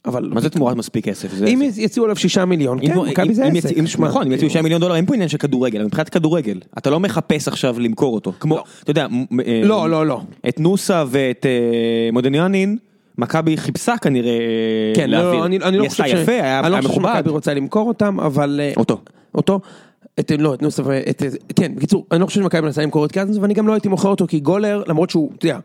אבל 0.06 0.30
מה 0.34 0.40
זה 0.40 0.50
תמורת 0.50 0.76
מספיק 0.76 1.04
כסף? 1.04 1.28
אם 1.46 1.62
יציעו 1.76 2.04
עליו 2.04 2.16
שישה 2.16 2.44
מיליון, 2.44 2.86
כן, 2.86 2.98
מכבי 2.98 3.34
זה 3.34 3.44
עסק. 3.44 3.98
נכון, 3.98 4.26
אם 4.26 4.32
יציעו 4.32 4.50
6 4.50 4.56
מיליון 4.56 4.80
דולר, 4.80 4.96
אין 4.96 5.06
פה 5.06 5.14
עניין 5.14 5.28
של 5.28 5.38
כדורגל, 5.38 5.84
מבחינת 5.84 6.08
כדורגל, 6.08 6.60
אתה 6.78 6.90
לא 6.90 7.00
מחפש 7.00 7.48
עכשיו 7.48 7.80
למכור 7.80 8.14
אותו. 8.14 8.32
כמו, 8.40 8.58
אתה 8.82 8.90
יודע, 8.90 9.06
אה, 9.46 9.60
לא, 9.64 9.90
לא, 9.90 10.06
לא. 10.06 10.20
את 10.48 10.60
נוסה 10.60 11.04
ואת 11.08 11.46
אה, 11.46 12.10
מודניאנין, 12.12 12.76
מכבי 13.18 13.56
חיפשה 13.56 13.94
כנראה 14.02 14.30
אה, 14.30 14.92
כן, 14.94 15.10
לא, 15.10 15.18
להעביר. 15.18 15.40
לא, 15.40 15.46
אני 15.46 15.58
אני 15.58 15.78
לא 15.78 15.88
חושב 15.88 16.04
עשתה 16.04 16.16
ש... 16.16 16.20
יפה, 16.22 16.32
היה 16.32 16.60
אני 16.60 16.70
לא 16.70 16.88
חושב. 16.88 17.00
שמכבי 17.00 17.30
רוצה 17.30 17.54
למכור 17.54 17.88
אותם, 17.88 18.20
אבל... 18.20 18.60
אה, 18.62 18.72
אותו. 18.76 19.00
אותו. 19.34 19.60
את, 20.20 20.32
לא, 20.38 20.54
את 20.54 20.62
נוסף, 20.62 20.84
את, 21.10 21.22
כן, 21.56 21.74
בקיצור, 21.74 22.06
אני 22.12 22.20
לא 22.20 22.26
חושב 22.26 22.40
שמכבי 22.40 22.60
מנסה 22.60 22.82
למכור 22.82 23.04
את 23.04 23.12
קרטנס, 23.12 23.36
ואני 23.40 23.54
גם 23.54 23.66
לא 23.66 23.72
הייתי 23.72 23.88
מוכר 23.88 24.08
אותו, 24.08 24.26
כי 24.26 24.40
גולר, 24.40 24.82
למרות 24.86 25.10
שהוא, 25.10 25.30
אתה 25.38 25.46
יודע, 25.46 25.58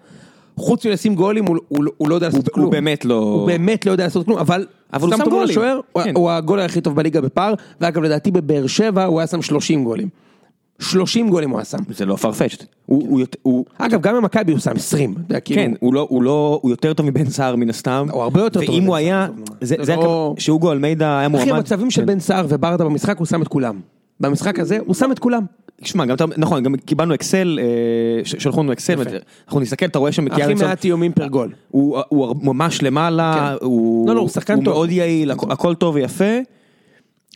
חוץ 0.57 0.85
מלשים 0.85 1.15
גולים, 1.15 1.45
הוא, 1.45 1.57
הוא, 1.67 1.85
הוא 1.97 2.09
לא 2.09 2.15
יודע 2.15 2.27
לעשות 2.27 2.47
הוא 2.47 2.53
כלום. 2.53 2.69
באמת 2.69 3.05
לא... 3.05 3.15
הוא 3.15 3.47
באמת 3.47 3.85
לא 3.85 3.91
יודע 3.91 4.03
לעשות 4.03 4.25
כלום, 4.25 4.37
אבל... 4.39 4.65
אבל 4.93 5.07
הוא 5.11 5.17
שם 5.17 5.23
גולים. 5.29 5.49
השוער, 5.49 5.79
הוא- 5.91 6.03
כן. 6.03 6.11
הוא 6.15 6.29
הגולר 6.31 6.63
הכי 6.63 6.81
טוב 6.81 6.95
בליגה 6.95 7.21
בפער, 7.21 7.53
ואגב, 7.81 8.01
לדעתי 8.03 8.31
בבאר 8.31 8.67
שבע 8.67 9.05
הוא 9.05 9.19
היה 9.19 9.27
שם 9.27 9.41
30 9.41 9.83
גולים. 9.83 10.07
30 10.79 11.29
גולים 11.29 11.49
הוא 11.49 11.59
היה 11.59 11.65
שם. 11.65 11.77
זה 11.89 12.05
לא 12.05 12.15
farfetched. 12.21 12.63
הוא, 12.85 13.03
הוא, 13.09 13.21
הוא, 13.41 13.65
אגב, 13.77 14.01
גם 14.01 14.15
במכבי 14.15 14.51
הוא 14.51 14.59
שם 14.59 14.71
20. 14.75 15.11
אתה 15.11 15.19
יודע, 15.19 15.39
כאילו, 15.39 15.61
כן, 15.61 15.71
הוא 15.79 15.93
לא, 15.93 16.07
הוא 16.09 16.23
לא, 16.23 16.59
הוא 16.61 16.71
יותר 16.71 16.93
טוב 16.93 17.05
מבן 17.05 17.25
סער 17.29 17.55
מן 17.55 17.69
הסתם. 17.69 18.07
הוא 18.11 18.21
הרבה 18.23 18.41
יותר 18.41 18.59
טוב 18.65 18.69
ואם 18.69 18.83
הוא 18.83 18.95
היה, 18.95 19.27
זה, 19.61 19.75
זה 19.79 19.83
זה 19.85 19.95
לא- 19.95 20.33
היה 20.35 20.41
שאוגו 20.41 20.71
אלמידה 20.71 21.19
היה 21.19 21.27
מועמד. 21.29 21.47
אחי, 21.47 21.57
המצבים 21.57 21.91
של 21.91 22.01
כן. 22.01 22.07
בן 22.07 22.19
סער 22.19 22.45
וברדה 22.49 22.83
במשחק, 22.85 23.17
הוא 23.17 23.25
שם 23.27 23.41
את 23.41 23.47
כולם. 23.47 23.79
במשחק 24.19 24.59
הזה, 24.59 24.77
הוא 24.85 24.95
שם 24.95 25.11
את 25.11 25.19
כולם. 25.19 25.43
שמע, 25.83 26.05
גם, 26.05 26.15
אתה- 26.15 26.25
נכון, 26.37 26.63
גם 26.63 26.75
קיבלנו 26.75 27.13
אקסל, 27.13 27.59
אה, 27.61 27.65
שלחו 28.25 28.63
לנו 28.63 28.71
אקסל. 28.73 28.93
אנחנו 29.47 29.59
נסתכל, 29.59 29.85
אתה 29.85 29.99
רואה 29.99 30.11
שם 30.11 30.27
את 30.27 30.31
הכי 30.31 30.53
מעט 30.53 30.85
איומים 30.85 31.11
פר 31.13 31.27
גול. 31.27 31.51
הוא, 31.71 31.99
הוא 32.09 32.35
ממש 32.41 32.83
למעלה, 32.83 33.55
כן. 33.59 33.65
הוא, 33.65 34.07
לא, 34.07 34.15
לא, 34.15 34.19
הוא 34.21 34.29
הוא. 34.55 34.63
מאוד 34.63 34.91
יעיל, 34.91 35.31
הכ- 35.31 35.51
הכל 35.51 35.75
טוב 35.75 35.95
ויפה, 35.95 36.25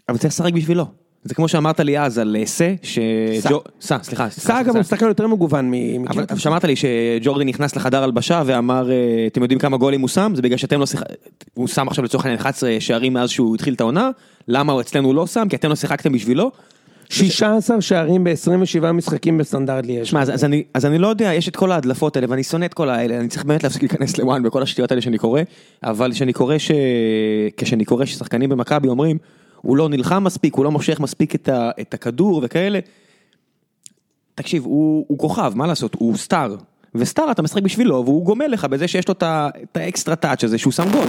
אבל 0.10 0.18
צריך 0.18 0.34
לשחק 0.34 0.54
בשבילו. 0.54 0.86
זה 1.24 1.36
כמו 1.36 1.48
שאמרת 1.48 1.80
לי 1.80 2.00
אז 2.00 2.18
על 2.18 2.36
אה, 2.40 2.46
סה, 2.46 2.74
ש... 2.84 3.00
סע. 3.40 3.50
ג'ו- 3.50 3.62
סע, 3.82 3.98
סליחה. 4.04 4.30
סער 4.30 4.62
אגב 4.62 4.76
הוא 4.76 4.84
שחקן 4.84 5.08
יותר 5.08 5.28
מגוון 5.28 5.72
מ- 5.72 6.08
אבל. 6.08 6.26
שמעת 6.38 6.64
לי 6.64 6.74
שג'ורדי 6.76 7.46
נכנס 7.46 7.76
לחדר 7.76 8.04
הלבשה 8.04 8.44
ואמר, 8.46 8.92
אה, 8.92 8.96
אתם 9.28 9.42
יודעים 9.42 9.60
כמה 9.60 9.78
גולים 9.78 10.02
הוא 10.02 10.08
שם? 10.10 10.32
זה 10.36 10.42
בגלל 10.42 10.58
שאתם 10.58 10.80
לא 10.80 10.86
שיחקתם, 10.86 11.14
הוא 11.54 11.68
שם 11.68 11.88
עכשיו 11.88 12.04
לצורך 12.06 12.26
העניין 12.26 12.40
11 12.40 12.78
שערים 12.80 13.14
מאז 13.14 13.30
שהוא 13.30 13.56
התחיל 13.56 13.74
את 13.74 13.82
העונה, 13.82 14.10
למה 14.48 14.74
הוא 14.74 14.82
אצלנו 14.82 15.14
לא 15.14 15.28
שם? 15.28 15.48
כי 15.50 15.56
אתם 15.56 15.70
לא 15.70 15.76
שיחקתם 15.76 16.12
בשבילו? 16.12 16.52
16 17.10 17.82
שערים 17.82 18.24
ב-27 18.24 18.92
משחקים 18.92 19.38
בסטנדרט 19.38 19.86
ליאש. 19.86 20.10
שמע, 20.10 20.22
אז, 20.22 20.44
אני, 20.44 20.64
אז 20.74 20.86
אני 20.86 20.98
לא 20.98 21.08
יודע, 21.08 21.34
יש 21.34 21.48
את 21.48 21.56
כל 21.56 21.72
ההדלפות 21.72 22.16
האלה, 22.16 22.28
ואני 22.30 22.44
שונא 22.44 22.66
את 22.66 22.74
כל 22.74 22.90
האלה, 22.90 23.20
אני 23.20 23.28
צריך 23.28 23.46
באמת 23.46 23.64
להפסיק 23.64 23.82
להיכנס 23.82 24.18
לוואן 24.18 24.46
וכל 24.46 24.64
השטויות 24.64 24.92
האלה 24.92 25.02
שאני 25.02 25.18
קורא, 25.18 25.42
אבל 25.84 26.12
כשאני 26.12 26.34
קורא, 26.34 26.58
ש... 26.58 26.72
כשאני 27.58 27.86
קורא 27.86 28.06
ששחקנים 28.06 28.50
במכבי 28.50 28.88
אומרים, 28.88 29.18
הוא 29.62 29.78
לא 29.78 29.90
נלחם 29.90 30.24
מספיק, 30.24 30.56
הוא 30.56 30.66
לא 30.66 30.72
מושך 30.72 31.00
מספיק 31.00 31.36
את, 31.36 31.50
ה... 31.50 31.72
את 31.82 31.94
הכדור 31.94 32.42
וכאלה, 32.44 32.80
תקשיב, 34.36 34.66
הוא, 34.66 35.06
הוא 35.08 35.20
כוכב, 35.20 35.52
מה 35.56 35.68
לעשות, 35.68 35.96
הוא 35.96 36.18
סטאר. 36.18 36.56
וסטאר 36.96 37.32
אתה 37.32 37.42
משחק 37.42 37.62
בשבילו, 37.62 38.04
והוא 38.06 38.26
גומל 38.26 38.48
לך 38.48 38.66
בזה 38.66 38.88
שיש 38.88 39.08
לו 39.08 39.16
את 39.22 39.78
האקסטרה 39.78 40.16
טאץ' 40.16 40.44
הזה 40.44 40.58
שהוא 40.58 40.74
שם 40.74 40.92
גול. 40.92 41.08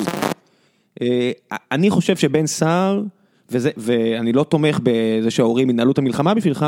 אה, 1.02 1.30
אני 1.72 1.90
חושב 1.90 2.16
שבן 2.16 2.46
סער, 2.46 3.02
ואני 3.50 4.32
לא 4.32 4.44
תומך 4.44 4.80
בזה 4.82 5.30
שההורים 5.30 5.70
ינהלו 5.70 5.92
את 5.92 5.98
המלחמה 5.98 6.35
בשבילך, 6.35 6.66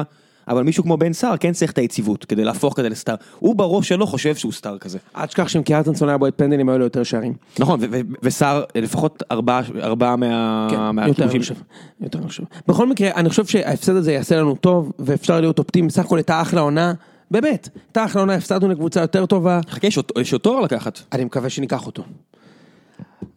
אבל 0.49 0.63
מישהו 0.63 0.83
כמו 0.83 0.97
בן 0.97 1.13
סער 1.13 1.37
כן 1.37 1.53
צריך 1.53 1.73
את 1.73 1.79
היציבות 1.79 2.25
כדי 2.25 2.45
להפוך 2.45 2.77
כזה 2.77 2.89
לסטאר. 2.89 3.15
הוא 3.39 3.57
בראש 3.57 3.89
שלו 3.89 4.07
חושב 4.07 4.35
שהוא 4.35 4.53
סטאר 4.53 4.79
כזה. 4.79 4.99
אל 5.17 5.27
תשכח 5.27 5.49
שאם 5.49 5.63
קיארטנסון 5.63 6.09
היה 6.09 6.19
בועט 6.19 6.35
פנדלים 6.37 6.69
היו 6.69 6.79
לו 6.79 6.85
יותר 6.85 7.03
שערים. 7.03 7.35
נכון, 7.59 7.81
וסער 8.23 8.65
לפחות 8.75 9.23
ארבעה 9.31 9.63
ארבעה 9.83 10.17
מה... 10.17 10.69
כן, 10.71 11.09
יותר 11.09 12.19
אני 12.19 12.29
חושב. 12.29 12.45
בכל 12.69 12.89
מקרה, 12.89 13.11
אני 13.17 13.29
חושב 13.29 13.47
שההפסד 13.47 13.97
הזה 13.97 14.13
יעשה 14.13 14.37
לנו 14.37 14.55
טוב, 14.55 14.93
ואפשר 14.99 15.41
להיות 15.41 15.59
אופטימי, 15.59 15.89
בסך 15.89 16.05
הכל 16.05 16.17
הייתה 16.17 16.43
אחלה 16.43 16.61
עונה, 16.61 16.93
באמת, 17.31 17.69
הייתה 17.89 18.05
אחלה 18.05 18.23
עונה, 18.23 18.35
הפסדנו 18.35 18.69
לקבוצה 18.69 19.01
יותר 19.01 19.27
טובה, 19.27 19.61
חכה, 19.71 19.87
יש 20.21 20.33
אותו 20.33 20.61
לקחת. 20.61 21.01
אני 21.13 21.25
מקווה 21.25 21.51
שניקח 21.51 21.87
אותו. 21.87 22.03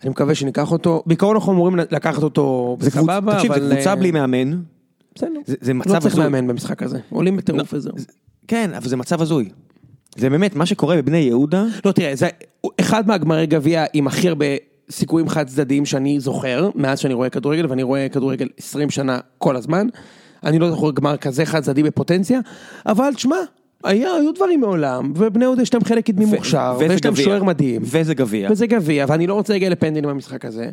אני 0.04 0.10
מקווה 0.10 0.36
שניקח 0.36 0.72
אותו, 0.72 1.04
בעיקרון 1.06 1.36
אנחנו 1.36 1.52
אמורים 1.52 1.76
לקחת 1.76 2.24
אותו 2.24 2.78
בסבבה, 2.80 3.36
תקשיב, 3.36 3.52
אבל... 3.52 3.68
זה 3.70 3.76
קבוצה 3.76 3.90
אה, 3.90 3.96
בלי 3.96 4.12
מאמן. 4.12 4.52
בסדר, 5.16 5.30
זה- 5.46 5.56
זה 5.62 5.74
מצב 5.74 5.94
לא 5.96 6.00
צריך 6.00 6.14
הזוי. 6.14 6.24
מאמן 6.30 6.48
במשחק 6.48 6.84
הזה, 6.84 7.00
עולים 7.10 7.38
בטירוף 7.38 7.74
וזהו. 7.74 7.94
כן, 8.48 8.72
אבל 8.78 8.88
זה 8.88 8.98
מצב 8.98 9.22
הזוי. 9.22 9.50
זה 10.18 10.30
באמת, 10.30 10.56
מה 10.56 10.66
שקורה 10.66 10.96
בבני 11.02 11.18
יהודה, 11.18 11.66
לא, 11.86 11.92
תראה, 11.92 12.16
זה 12.16 12.28
אחד 12.80 13.08
מהגמרי 13.08 13.46
גביע 13.46 13.86
עם 13.94 14.08
הכי 14.08 14.28
הרבה 14.28 14.46
סיכויים 14.90 15.30
חד 15.30 15.48
צדדיים 15.48 15.86
שאני 15.86 16.20
זוכר, 16.20 16.70
מאז 16.76 17.00
שאני 17.00 17.14
רואה 17.14 17.30
כדורגל, 17.30 17.66
ואני 17.70 17.84
רואה 17.84 18.08
כדורגל 18.10 18.48
20 18.58 18.90
שנה 18.90 19.20
כל 19.38 19.56
הזמן. 19.56 19.88
אני 20.44 20.60
לא 20.60 20.70
זוכר 20.70 20.92
גמר 20.92 21.18
כזה 21.18 21.46
חד 21.46 21.60
צדדי 21.64 21.84
בפוטנציה, 21.84 22.40
אבל 22.86 23.14
תשמע, 23.16 23.36
היו 23.84 24.32
דברים 24.36 24.60
מעולם, 24.60 25.13
ובני 25.15 25.44
יהודה 25.44 25.62
יש 25.62 25.74
להם 25.74 25.84
חלק 25.84 26.06
קדמי 26.06 26.26
מוכשר, 26.26 26.76
ויש 26.80 27.06
להם. 27.06 27.15
שוער 27.15 27.44
מדהים. 27.44 27.82
וזה 27.86 28.13
גביע. 28.13 28.50
וזה 28.52 28.67
גביע, 28.67 29.06
ואני 29.08 29.28
לא 29.28 29.34
רוצה 29.34 29.54
להגיע 29.54 29.70
לפנדלים 29.70 30.10
במשחק 30.10 30.46
הזה. 30.46 30.70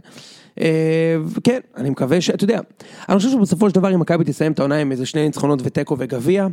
אה, 0.60 1.16
כן, 1.44 1.60
אני 1.76 1.90
מקווה 1.90 2.20
ש... 2.20 2.30
אתה 2.30 2.44
יודע, 2.44 2.60
אני 3.08 3.16
חושב 3.18 3.30
שבסופו 3.30 3.68
של 3.68 3.74
דבר 3.74 3.94
אם 3.94 4.00
מכבי 4.00 4.24
תסיים 4.24 4.52
את 4.52 4.58
העונה 4.58 4.76
עם 4.76 4.92
איזה 4.92 5.06
שני 5.06 5.24
ניצחונות 5.24 5.60
ותיקו 5.64 5.96
וגביע, 5.98 6.46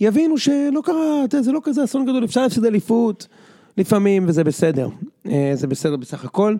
יבינו 0.00 0.38
שלא 0.38 0.80
קרה, 0.84 1.24
זה 1.40 1.52
לא 1.52 1.60
כזה 1.64 1.84
אסון 1.84 2.06
גדול, 2.06 2.24
אפשר 2.24 2.42
להפסיד 2.42 2.64
אליפות 2.64 3.26
לפעמים, 3.76 4.24
וזה 4.28 4.44
בסדר. 4.44 4.88
אה, 5.26 5.50
זה 5.54 5.66
בסדר 5.66 5.96
בסך 5.96 6.24
הכל. 6.24 6.56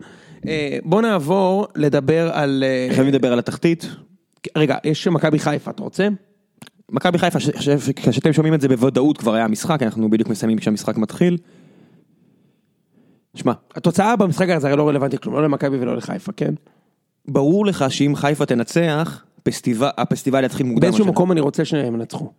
אה, 0.48 0.78
בוא 0.84 1.02
נעבור 1.02 1.66
לדבר 1.76 2.30
על... 2.32 2.64
חייבים 2.92 3.14
לדבר 3.14 3.32
על 3.32 3.38
התחתית. 3.38 3.86
רגע, 4.56 4.76
יש 4.84 5.08
מכבי 5.08 5.38
חיפה, 5.38 5.70
אתה 5.70 5.82
רוצה? 5.82 6.08
מכבי 6.90 7.18
חיפה, 7.18 7.38
כשאתם 7.96 8.32
שומעים 8.32 8.54
את 8.54 8.60
זה 8.60 8.68
בוודאות 8.68 9.18
כבר 9.18 9.34
היה 9.34 9.48
משחק, 9.48 9.82
אנחנו 9.82 10.10
בדיוק 10.10 10.28
מסיימים 10.28 10.58
כשהמשחק 10.58 10.96
מתחיל. 10.96 11.38
שמע, 13.34 13.52
התוצאה 13.74 14.16
במשחק 14.16 14.48
הזה 14.48 14.68
הרי 14.68 14.76
לא 14.76 14.88
רלוונטי 14.88 15.18
כלום, 15.18 15.34
לא 15.34 15.42
למכבי 15.42 15.76
ולא 15.80 15.96
לחיפה, 15.96 16.32
כן? 16.32 16.54
ברור 17.28 17.66
לך 17.66 17.84
שאם 17.88 18.12
חיפה 18.16 18.46
תנצח, 18.46 19.24
פסטיבל, 19.42 19.88
הפסטיבל 19.98 20.44
יתחיל 20.44 20.66
מוקדם. 20.66 20.80
באיזשהו. 20.80 21.06
מקום 21.06 21.32
אני 21.32 21.40
רוצה 21.40 21.64
שהם 21.64 21.94
ינצחו. 21.94 22.32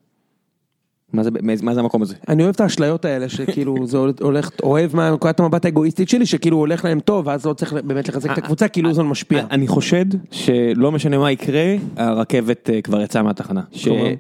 מה 1.13 1.24
זה, 1.24 1.30
מה 1.62 1.74
זה 1.74 1.80
המקום 1.80 2.02
הזה? 2.02 2.15
אני 2.30 2.43
אוהב 2.43 2.56
את 2.56 2.62
האשליות 2.62 3.06
האלה 3.06 3.30
שכאילו 3.30 3.76
זה 3.88 3.97
הולך, 4.21 4.50
אוהב 4.63 4.95
מנקודת 4.95 5.39
המבט 5.39 5.65
האגואיסטית 5.65 6.10
שלי 6.10 6.26
שכאילו 6.26 6.58
הולך 6.58 6.86
להם 6.86 7.00
טוב 7.00 7.28
ואז 7.28 7.45
לא 7.45 7.54
צריך 7.54 7.74
באמת 7.74 8.10
לחזק 8.10 8.32
את 8.32 8.38
הקבוצה 8.38 8.67
כי 8.67 8.82
לוזון 8.82 9.08
משפיע. 9.08 9.45
אני 9.52 9.67
חושד 9.67 10.06
שלא 10.32 10.91
משנה 10.91 11.17
מה 11.17 11.32
יקרה, 11.32 11.76
הרכבת 11.97 12.69
אה, 12.69 12.82
כבר 12.82 13.02
יצאה 13.02 13.24
מהתחנה. 13.24 13.62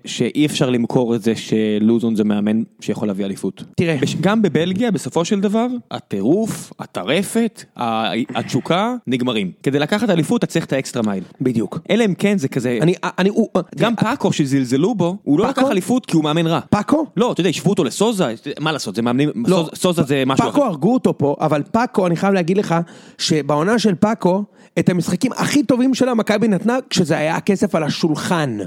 שאי 0.05 0.45
אפשר 0.45 0.69
למכור 0.69 1.15
את 1.15 1.23
זה 1.23 1.33
שלוזון 1.35 2.15
זה 2.15 2.23
מאמן 2.23 2.63
שיכול 2.79 3.07
להביא 3.07 3.25
אליפות. 3.25 3.63
תראה. 3.75 3.97
גם 4.21 4.41
בבלגיה 4.41 4.91
בסופו 4.91 5.25
של 5.25 5.39
דבר, 5.39 5.67
הטירוף, 5.91 6.73
הטרפת, 6.79 7.63
התשוקה, 8.35 8.95
נגמרים. 9.07 9.51
כדי 9.63 9.79
לקחת 9.79 10.09
אליפות 10.09 10.43
אתה 10.43 10.51
צריך 10.51 10.65
את 10.65 10.73
ה 10.73 10.78
extra 10.78 11.03
mile. 11.03 11.23
בדיוק. 11.41 11.79
אלא 11.89 12.05
אם 12.05 12.13
כן 12.13 12.37
זה 12.37 12.47
כזה, 12.47 12.79
גם 13.77 13.95
פאקו 13.95 14.33
שזלזלו 14.33 14.95
בו, 14.95 15.17
הוא 15.23 15.39
לא? 15.39 15.47
לקח 15.49 15.63
אליפות 15.71 16.05
כי 16.05 16.15
הוא 16.15 16.23
מאמן 16.23 16.47
רע. 16.47 16.59
פאקו? 16.83 17.05
לא, 17.17 17.31
אתה 17.31 17.41
יודע, 17.41 17.49
השוו 17.49 17.69
אותו 17.69 17.83
לסוזה, 17.83 18.33
מה 18.59 18.71
לעשות, 18.71 18.95
זה 18.95 19.01
מאמנים, 19.01 19.29
לא. 19.47 19.69
סוזה- 19.75 20.03
זה 20.03 20.23
משהו 20.25 20.43
אחר. 20.43 20.51
פאקו 20.51 20.65
הרגו 20.65 20.93
אותו 20.93 21.17
פה, 21.17 21.35
אבל 21.39 21.63
פאקו, 21.71 22.07
אני 22.07 22.15
חייב 22.15 22.33
להגיד 22.33 22.57
לך, 22.57 22.75
שבעונה 23.17 23.79
של 23.79 23.95
פאקו, 23.95 24.43
את 24.79 24.89
המשחקים 24.89 25.31
הכי 25.31 25.63
טובים 25.63 25.93
שלה 25.93 26.13
מכבי 26.13 26.47
נתנה 26.47 26.77
כשזה 26.89 27.17
היה 27.17 27.35
הכסף 27.35 27.75
על 27.75 27.83
השולחן. 27.83 28.57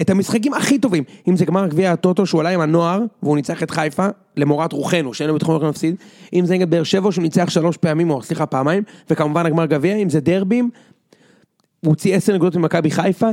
את 0.00 0.10
המשחקים 0.10 0.54
הכי 0.54 0.78
טובים, 0.78 1.04
אם 1.28 1.36
זה 1.36 1.44
גמר 1.44 1.66
גביע 1.66 1.92
הטוטו 1.92 2.26
שהוא 2.26 2.40
עלה 2.40 2.50
עם 2.50 2.60
הנוער, 2.60 3.00
והוא 3.22 3.36
ניצח 3.36 3.62
את 3.62 3.70
חיפה, 3.70 4.06
למורת 4.36 4.72
רוחנו, 4.72 5.14
שאין 5.14 5.28
לו 5.28 5.34
ביטחון 5.34 5.52
הולכים 5.52 5.66
להפסיד, 5.66 5.94
אם 6.34 6.46
זה 6.46 6.54
נגד 6.54 6.70
באר 6.70 6.82
שבע 6.82 7.12
שהוא 7.12 7.22
ניצח 7.22 7.50
שלוש 7.50 7.76
פעמים, 7.76 8.10
או 8.10 8.22
סליחה 8.22 8.46
פעמיים, 8.46 8.82
וכמובן 9.10 9.46
הגמר 9.46 9.66
גביע, 9.66 9.96
אם 9.96 10.10
זה 10.10 10.20
דרבים, 10.20 10.70
הוא 11.80 11.90
הוציא 11.90 12.16
עשר 12.16 12.34
נקודות 12.34 12.56
ממכבי 12.56 12.90
חיפה, 12.90 13.28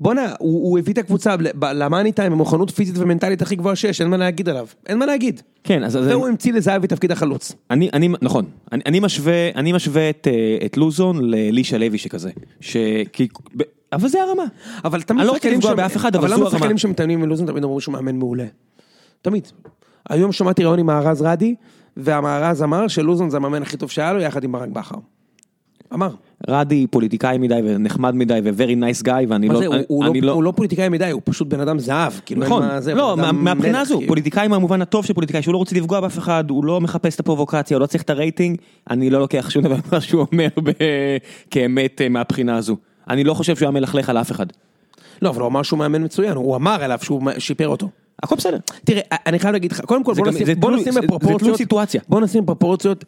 בואנה, 0.00 0.32
הוא, 0.38 0.70
הוא 0.70 0.78
הביא 0.78 0.92
את 0.92 0.98
הקבוצה 0.98 1.34
למאני 1.74 2.12
טיים 2.12 2.32
במוכנות 2.32 2.70
פיזית 2.70 2.98
ומנטלית 2.98 3.42
הכי 3.42 3.56
גבוהה 3.56 3.76
שיש, 3.76 4.00
אין 4.00 4.10
מה 4.10 4.16
להגיד 4.16 4.48
עליו, 4.48 4.66
אין 4.86 4.98
מה 4.98 5.06
להגיד. 5.06 5.42
כן, 5.64 5.84
אז... 5.84 5.96
והוא 5.96 6.26
המציא 6.28 6.52
לזהבי 6.52 6.86
תפקיד 6.86 7.12
החלוץ. 7.12 7.52
אני, 7.70 7.90
אני, 7.92 8.08
נכון, 8.22 8.44
אני, 8.72 8.82
אני 8.86 9.00
משווה, 9.00 9.50
אני 9.56 9.72
משווה 9.72 10.10
את, 10.10 10.28
אה, 10.30 10.66
את 10.66 10.76
לוזון 10.76 11.24
לאלישע 11.24 11.78
לוי 11.78 11.98
שכזה, 11.98 12.30
ש... 12.60 12.76
כי, 13.12 13.28
ב- 13.56 13.62
אבל 13.92 14.08
זה 14.08 14.22
הרמה. 14.22 14.44
אבל 14.84 15.02
תמיד 15.02 15.20
אני 15.20 15.26
לא 15.26 15.32
רוצה 15.32 15.40
שחקנים 15.42 15.58
לפגוע 15.58 15.70
שם- 15.70 15.76
באף 15.76 15.96
אחד, 15.96 16.16
אבל 16.16 16.28
זו 16.28 16.34
למה 16.34 16.44
הרמה. 16.46 16.58
שחקנים 16.58 16.78
שמתאמנים 16.78 17.22
עם 17.22 17.28
לוזון 17.28 17.46
תמיד 17.46 17.64
אמרו 17.64 17.80
שהוא 17.80 17.92
מאמן 17.92 18.16
מעולה? 18.16 18.46
תמיד. 19.22 19.48
היום 20.10 20.32
שמעתי 20.32 20.64
ראיון 20.64 20.78
עם 20.78 20.86
מארז 20.86 21.22
רדי, 21.22 21.54
והמארז 21.96 22.62
אמר 22.62 22.88
שלוזון 22.88 23.30
זה 23.30 23.36
המאמן 23.36 23.62
הכי 23.62 23.76
טוב 23.76 23.90
שהיה 23.90 24.12
לו, 24.12 24.20
יחד 24.20 24.44
עם 24.44 24.52
ברק 24.52 24.68
בכר. 24.68 24.96
אמר. 25.92 26.08
רדי 26.48 26.86
פוליטיקאי 26.86 27.38
מדי 27.38 27.60
ונחמד 27.64 28.14
מדי 28.14 28.40
ו-very 28.44 28.60
nice 29.00 29.06
guy 29.06 29.10
ואני 29.28 29.48
מה 29.48 29.54
לא... 29.54 29.60
זה, 29.60 29.66
הוא- 29.66 29.76
הוא 29.88 30.04
אני 30.06 30.20
לא- 30.20 30.32
הוא 30.32 30.42
לא 30.42 30.52
פוליטיקאי 30.56 30.88
מדי, 30.88 31.10
הוא 31.10 31.20
פשוט 31.24 31.48
בן 31.48 31.60
אדם 31.60 31.78
זהב. 31.78 32.12
כאילו, 32.26 32.42
נכון, 32.42 32.62
מה 32.62 32.80
זה, 32.80 32.94
לא, 32.94 33.16
מה- 33.16 33.32
מהבחינה 33.32 33.80
הזו, 33.80 33.94
כאילו. 33.96 34.08
פוליטיקאי 34.08 34.48
מהמובן 34.48 34.82
הטוב 34.82 35.04
של 35.04 35.14
פוליטיקאי, 35.14 35.42
שהוא 35.42 35.52
לא 35.52 35.58
רוצה 35.58 35.76
לפגוע 35.76 36.00
באף 36.00 36.18
אחד, 36.18 36.50
הוא 36.50 36.64
לא 36.64 36.80
מחפש 36.80 37.14
את 37.14 37.20
הפרובוקציה, 37.20 37.76
הוא 37.76 37.80
לא 37.80 37.86
צריך 37.86 38.02
את 38.02 38.10
הרייטינג, 38.10 38.56
אני 38.90 39.10
לא 39.10 39.18
לוקח 39.18 39.50
שום 39.50 39.62
דבר 39.62 39.76
ממה 39.92 40.00
שהוא 40.06 40.26
אומר 40.32 40.48
ב- 40.64 40.70
כאמת 41.50 42.00
אה, 42.00 42.08
מהבחינה 42.08 42.56
הזו. 42.56 42.76
אני 43.10 43.24
לא 43.24 43.34
חושב 43.34 43.56
שהוא 43.56 43.66
היה 43.66 43.70
מלכלך 43.72 44.08
על 44.08 44.18
אף 44.18 44.30
אחד. 44.30 44.46
לא, 45.22 45.28
אבל 45.28 45.40
הוא 45.40 45.48
אמר 45.48 45.62
שהוא 45.62 45.78
מאמן 45.78 46.04
מצוין, 46.04 46.36
הוא 46.36 46.56
אמר 46.56 46.82
עליו 46.84 46.98
שהוא 47.02 47.22
שיפר 47.38 47.68
אותו. 47.68 47.88
הכל 48.24 48.36
בסדר. 48.36 48.58
תראה, 48.84 49.00
אני 49.26 49.38
חייב 49.38 49.52
להגיד 49.52 49.72
לך, 49.72 49.80
קודם 49.80 50.04
כל 50.04 50.14
בוא 50.14 50.26
נשים, 50.26 50.42
נשים 50.42 50.46
זה- 50.46 50.54
תלוי 50.60 51.06
בפרופורציות, 51.06 51.56
סיטואציה. 51.56 52.00
בוא 52.08 52.20
נשים 52.20 52.42
בפרופורציות 52.42 53.04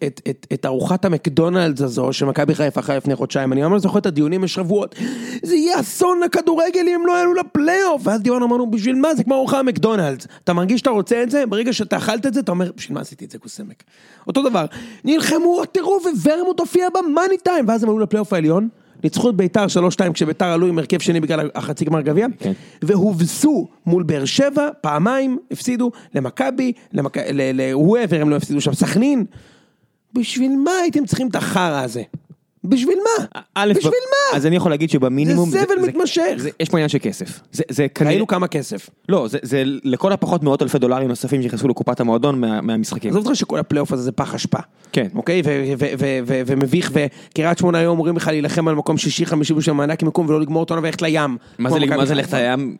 את, 0.53 0.67
ארוחת 0.67 1.05
המקדונלדס 1.05 1.81
הזו 1.83 2.13
שמכבי 2.13 2.55
חיפה 2.55 2.81
אחרי 2.81 2.97
לפני 2.97 3.17
חודשיים, 3.17 3.53
אני 3.53 3.63
ממש 3.63 3.83
זוכר 3.83 3.99
את 3.99 4.07
הדיונים 4.07 4.41
בשבועות, 4.41 4.95
זה 5.43 5.55
יהיה 5.57 5.81
אסון 5.81 6.21
לכדורגל 6.25 6.81
אם 6.89 7.01
הם 7.01 7.07
לא 7.07 7.13
יעלו 7.13 7.35
לפלייאוף, 7.35 8.03
ואז 8.05 8.21
דיברנו 8.21 8.47
אמרנו 8.47 8.71
בשביל 8.71 8.95
מה? 8.95 9.15
זה 9.15 9.25
כמו 9.25 9.35
ארוחה 9.35 9.63
מקדונלדס, 9.63 10.27
אתה 10.45 10.53
מרגיש 10.53 10.79
שאתה 10.79 10.91
רוצה 10.91 11.23
את 11.23 11.31
זה, 11.31 11.47
ברגע 11.47 11.73
שאתה 11.73 11.97
אכלת 11.97 12.27
את 12.27 12.35
זה 12.35 12.41
אתה 12.41 12.53
אומר 12.53 12.71
בשביל 12.77 12.95
מה 12.95 13.01
עשיתי 13.01 13.25
את 13.25 13.31
זה 13.31 13.39
קוסמק, 13.39 13.83
אותו 14.27 14.43
דבר, 14.43 14.65
נלחמו 15.05 15.61
הטירוף 15.63 16.05
וורמוט 16.25 16.61
הופיע 16.61 16.89
במאני 16.95 17.39
טיים, 17.39 17.69
ואז 17.69 17.83
הם 17.83 17.89
עלו 17.89 17.99
לפלייאוף 17.99 18.33
העליון, 18.33 18.69
ניצחו 19.07 19.31
את 19.31 19.35
ביתר 19.35 19.67
3-2 20.09 20.13
כשביתר 20.13 20.45
עלו 20.45 20.67
עם 20.67 20.79
הרכב 20.79 20.99
שני 20.99 21.21
בגלל 21.21 21.51
החצי 21.55 21.85
גמר 21.85 22.01
גביע, 22.01 22.27
כן. 22.39 22.53
והובסו 22.83 23.69
מול 23.87 24.03
באר 24.03 24.25
שבע, 24.25 24.69
פעמיים 24.81 25.39
הפסידו 25.51 25.91
למכבי, 26.15 26.73
למכ... 26.93 27.17
ל- 27.17 27.61
ל-whoever 27.61 28.15
הם 28.15 28.31
לא 28.31 28.37
הפסידו 28.37 28.61
שם, 28.61 28.75
סכנין. 28.75 29.25
בשביל 30.15 30.57
מה 30.65 30.71
הייתם 30.83 31.07
צריכים 31.07 31.29
את 31.29 31.37
החרא 31.37 31.83
הזה? 31.83 32.03
בשביל 32.67 32.99
מה? 33.19 33.25
א', 33.55 33.73
בשביל 33.77 33.91
ב- 33.93 34.33
מה? 34.33 34.37
אז 34.39 34.47
אני 34.47 34.57
יכול 34.57 34.71
להגיד 34.73 34.91
שבמינימום... 34.91 35.51
זה 35.51 35.61
סבל 35.65 35.89
מתמשך. 35.89 36.23
זה- 36.37 36.51
יש 36.61 36.69
פה 36.69 36.77
עניין 36.77 36.89
של 36.89 36.99
כסף. 37.03 37.41
זה- 37.53 37.63
זה 37.69 37.87
כנראה... 37.89 38.11
ראינו 38.13 38.27
כמה 38.27 38.49
כסף. 38.49 38.91
לא, 39.09 39.29
זה- 39.29 39.39
זה 39.43 39.63
לכל 39.85 40.13
הפחות 40.13 40.43
מאות 40.43 40.63
אלפי 40.63 40.79
דולרים 40.79 41.09
נוספים 41.09 41.43
שנכנסו 41.43 41.69
לקופת 41.69 42.01
המועדון 42.01 42.41
מה- 42.41 42.61
מהמשחקים. 42.61 43.11
עזוב 43.11 43.27
אותך 43.27 43.37
שכל 43.39 43.59
הפלייאוף 43.59 43.93
הזה 43.93 44.03
זה 44.03 44.13
פח 44.13 44.35
אשפה. 44.35 44.59
כן. 44.93 45.07
אוקיי? 45.15 45.43
ומביך, 46.47 46.91
וקריית 46.95 47.59
שמונה 47.59 47.79
היום 47.79 47.93
אמורים 47.95 48.17
לך 48.17 48.29
להילחם 48.29 48.69
על 48.69 48.75
מקום 48.75 48.99
שישי, 48.99 49.27
חמישי 49.27 49.55
בשביל 49.55 49.75
מענק 49.77 50.03
מיקום 50.03 50.29
ולא 50.29 50.41
לגמור 50.41 50.61
אותו 50.61 50.75
וללכת 50.75 51.03
לים. 51.03 51.37
מה 51.59 51.71
זה 51.71 51.79
ללכת. 52.15 52.35
לים? 52.35 52.77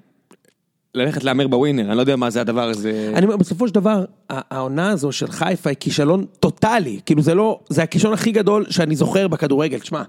ללכת 0.97 1.25
להמר 1.25 1.47
בווינר, 1.47 1.89
אני 1.89 1.97
לא 1.97 2.01
יודע 2.01 2.17
מה 2.17 2.31
זה 2.31 2.41
הדבר 2.41 2.69
הזה. 2.69 3.13
אני 3.15 3.27
אומר, 3.27 3.37
בסופו 3.37 3.69
של 3.69 3.75
דבר, 3.75 4.05
העונה 4.31 4.91
הזו 4.91 5.13
של 5.13 5.31
חיפה 5.31 5.71
היא 5.71 5.77
כישלון 5.81 6.25
טוטאלי, 6.41 7.01
כאילו 7.07 7.23
זה 7.23 7.35
לא, 7.35 7.61
זה 7.69 7.83
הכישלון 7.83 8.15
הכי 8.15 8.33
גדול 8.33 8.65
שאני 8.71 8.97
זוכר 8.97 9.29
בכדורגל, 9.29 9.79
תשמע, 9.79 10.03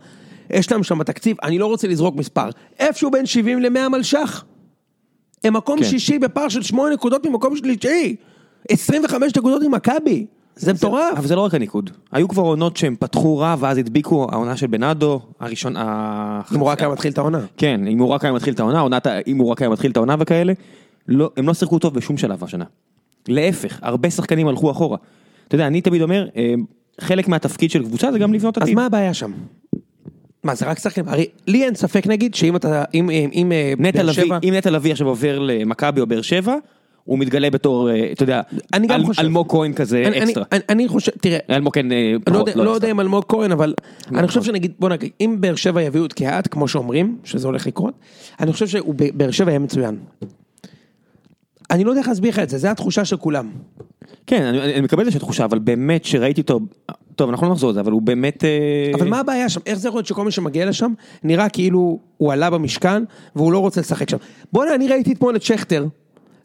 יש 0.49 0.71
להם 0.71 0.83
שם 0.83 0.97
בתקציב, 0.97 1.37
אני 1.43 1.59
לא 1.59 1.65
רוצה 1.65 1.87
לזרוק 1.87 2.15
מספר, 2.15 2.49
איפשהו 2.79 3.11
בין 3.11 3.25
70 3.25 3.59
ל-100 3.59 3.89
מלש"ח. 3.89 4.43
הם 5.43 5.53
מקום 5.53 5.79
כן. 5.79 5.85
שישי 5.85 6.19
בפער 6.19 6.49
של 6.49 6.63
8 6.63 6.93
נקודות 6.93 7.25
ממקום 7.25 7.55
שלישי, 7.55 8.15
25 8.69 9.35
נקודות 9.37 9.63
עם 9.63 9.71
מכבי, 9.71 10.25
זה 10.57 10.73
מטורף. 10.73 11.17
אבל 11.17 11.27
זה 11.27 11.35
לא 11.35 11.41
רק 11.41 11.53
הניקוד. 11.53 11.89
היו 12.11 12.27
כבר 12.27 12.43
עונות 12.43 12.77
שהם 12.77 12.95
פתחו 12.99 13.37
רע 13.37 13.55
ואז 13.59 13.77
הדביקו 13.77 14.27
העונה 14.31 14.57
של 14.57 14.67
בנאדו, 14.67 15.21
הראשון. 15.39 15.77
אם 15.77 16.59
הוא 16.59 16.67
רק 16.67 16.79
היה 16.79 16.89
מתחיל 16.89 17.11
את 17.11 17.17
העונה. 17.17 17.39
כן, 17.57 17.87
אם 17.87 17.99
הוא 17.99 18.07
רק 18.07 18.23
היה 18.23 18.33
מתחיל 18.33 18.53
את 18.53 18.59
העונה, 18.59 18.79
עונת 18.79 19.07
אם 19.27 19.37
הוא 19.37 19.49
רק 19.51 19.61
היה 19.61 19.69
מתחיל 19.69 19.91
את 19.91 19.97
העונה 19.97 20.15
וכאלה, 20.19 20.53
לא, 21.07 21.29
הם 21.37 21.47
לא 21.47 21.53
שיחקו 21.53 21.79
טוב 21.79 21.93
בשום 21.93 22.17
שלב 22.17 22.43
השנה. 22.43 22.65
להפך, 23.27 23.79
הרבה 23.81 24.09
שחקנים 24.09 24.47
הלכו 24.47 24.71
אחורה. 24.71 24.97
אתה 25.47 25.55
יודע, 25.55 25.67
אני 25.67 25.81
תמיד 25.81 26.01
אומר, 26.01 26.27
אה, 26.35 26.53
חלק 27.01 27.27
מהתפקיד 27.27 27.71
של 27.71 27.83
קבוצה 27.83 28.11
זה 28.11 28.19
גם 28.19 28.33
לבנות 28.33 28.57
אז 28.57 28.63
עתיד. 28.63 28.75
מה 28.75 28.85
הבעיה 28.85 29.13
שם? 29.13 29.31
מה, 30.43 30.55
זה 30.55 30.65
רק 30.65 30.79
שחקנים? 30.79 31.09
הרי 31.09 31.25
לי 31.47 31.63
אין 31.65 31.75
ספק 31.75 32.07
נגיד 32.07 32.35
שאם 32.35 32.55
אתה, 32.55 32.83
אם, 32.93 33.09
אם, 33.09 33.29
אם 33.33 33.51
אה, 33.51 33.73
אם 34.43 34.53
נטע 34.53 34.69
לביא 34.69 34.91
עכשיו 34.91 35.07
עובר 35.07 35.39
למכבי 35.39 36.01
או 36.01 36.07
באר 36.07 36.21
שבע, 36.21 36.55
הוא 37.07 37.19
מתגלה 37.19 37.49
בתור, 37.49 37.89
אה, 37.89 38.11
אתה 38.11 38.23
יודע. 38.23 38.41
אלמוג 39.19 39.51
כהן 39.51 39.73
כזה 39.73 40.03
אקסטרה. 40.07 40.43
אני, 40.69 40.87
חושב, 40.87 41.11
תראה, 41.21 41.37
אלמוג 41.49 41.73
כהן 41.73 41.91
אה, 41.91 42.13
לא 42.29 42.37
יודע, 42.37 42.51
לא 42.55 42.69
יודע. 42.69 42.91
אם 42.91 42.99
אלמוג 42.99 43.23
כהן, 43.27 43.51
אבל 43.51 43.73
אני 44.15 44.27
חושב 44.27 44.43
שנגיד, 44.43 44.71
בוא 44.79 44.89
נגיד, 44.89 45.09
אם 45.21 45.37
באר 45.39 45.55
שבע 45.55 45.81
יביאו 45.81 46.05
את 46.05 46.13
קהת, 46.13 46.47
כמו 46.47 46.67
שאומרים, 46.67 47.17
שזה 47.23 47.47
הולך 47.47 47.67
לקרות, 47.67 47.93
אני 48.39 48.53
חושב 48.53 48.67
שבאר 48.67 49.31
שבע 49.31 49.51
יהיה 49.51 49.59
מצוין. 49.59 49.97
אני 51.71 51.83
לא 51.83 51.89
יודע 51.89 51.99
איך 52.01 52.07
להסביר 52.07 52.29
לך 52.29 52.39
את 52.39 52.49
זה, 52.49 52.57
זה 52.57 52.71
התחושה 52.71 53.05
של 53.05 53.17
כולם. 53.17 53.49
כן, 54.27 54.43
אני, 54.43 54.73
אני 54.73 54.81
מקבל 54.81 55.07
את 55.07 55.13
זה 55.13 55.19
תחושה, 55.19 55.45
אבל 55.45 55.59
באמת 55.59 56.05
שראיתי 56.05 56.41
אותו, 56.41 56.59
טוב, 57.15 57.29
אנחנו 57.29 57.47
לא 57.47 57.53
נחזור 57.53 57.71
לזה, 57.71 57.79
אבל 57.79 57.91
הוא 57.91 58.01
באמת... 58.01 58.43
אה, 58.43 58.91
אבל 58.93 59.09
מה 59.09 59.19
הבעיה 59.19 59.49
שם? 59.49 59.61
איך 59.65 59.79
זה 59.79 59.87
יכול 59.87 59.97
להיות 59.97 60.07
שכל 60.07 60.25
מי 60.25 60.31
שמגיע 60.31 60.65
לשם, 60.65 60.93
נראה 61.23 61.49
כאילו 61.49 61.99
הוא 62.17 62.33
עלה 62.33 62.49
במשכן, 62.49 63.03
והוא 63.35 63.51
לא 63.51 63.59
רוצה 63.59 63.81
לשחק 63.81 64.09
שם. 64.09 64.17
בוא'נה, 64.53 64.75
אני 64.75 64.87
ראיתי 64.87 65.13
אתמול 65.13 65.35
את 65.35 65.41
שכטר. 65.41 65.85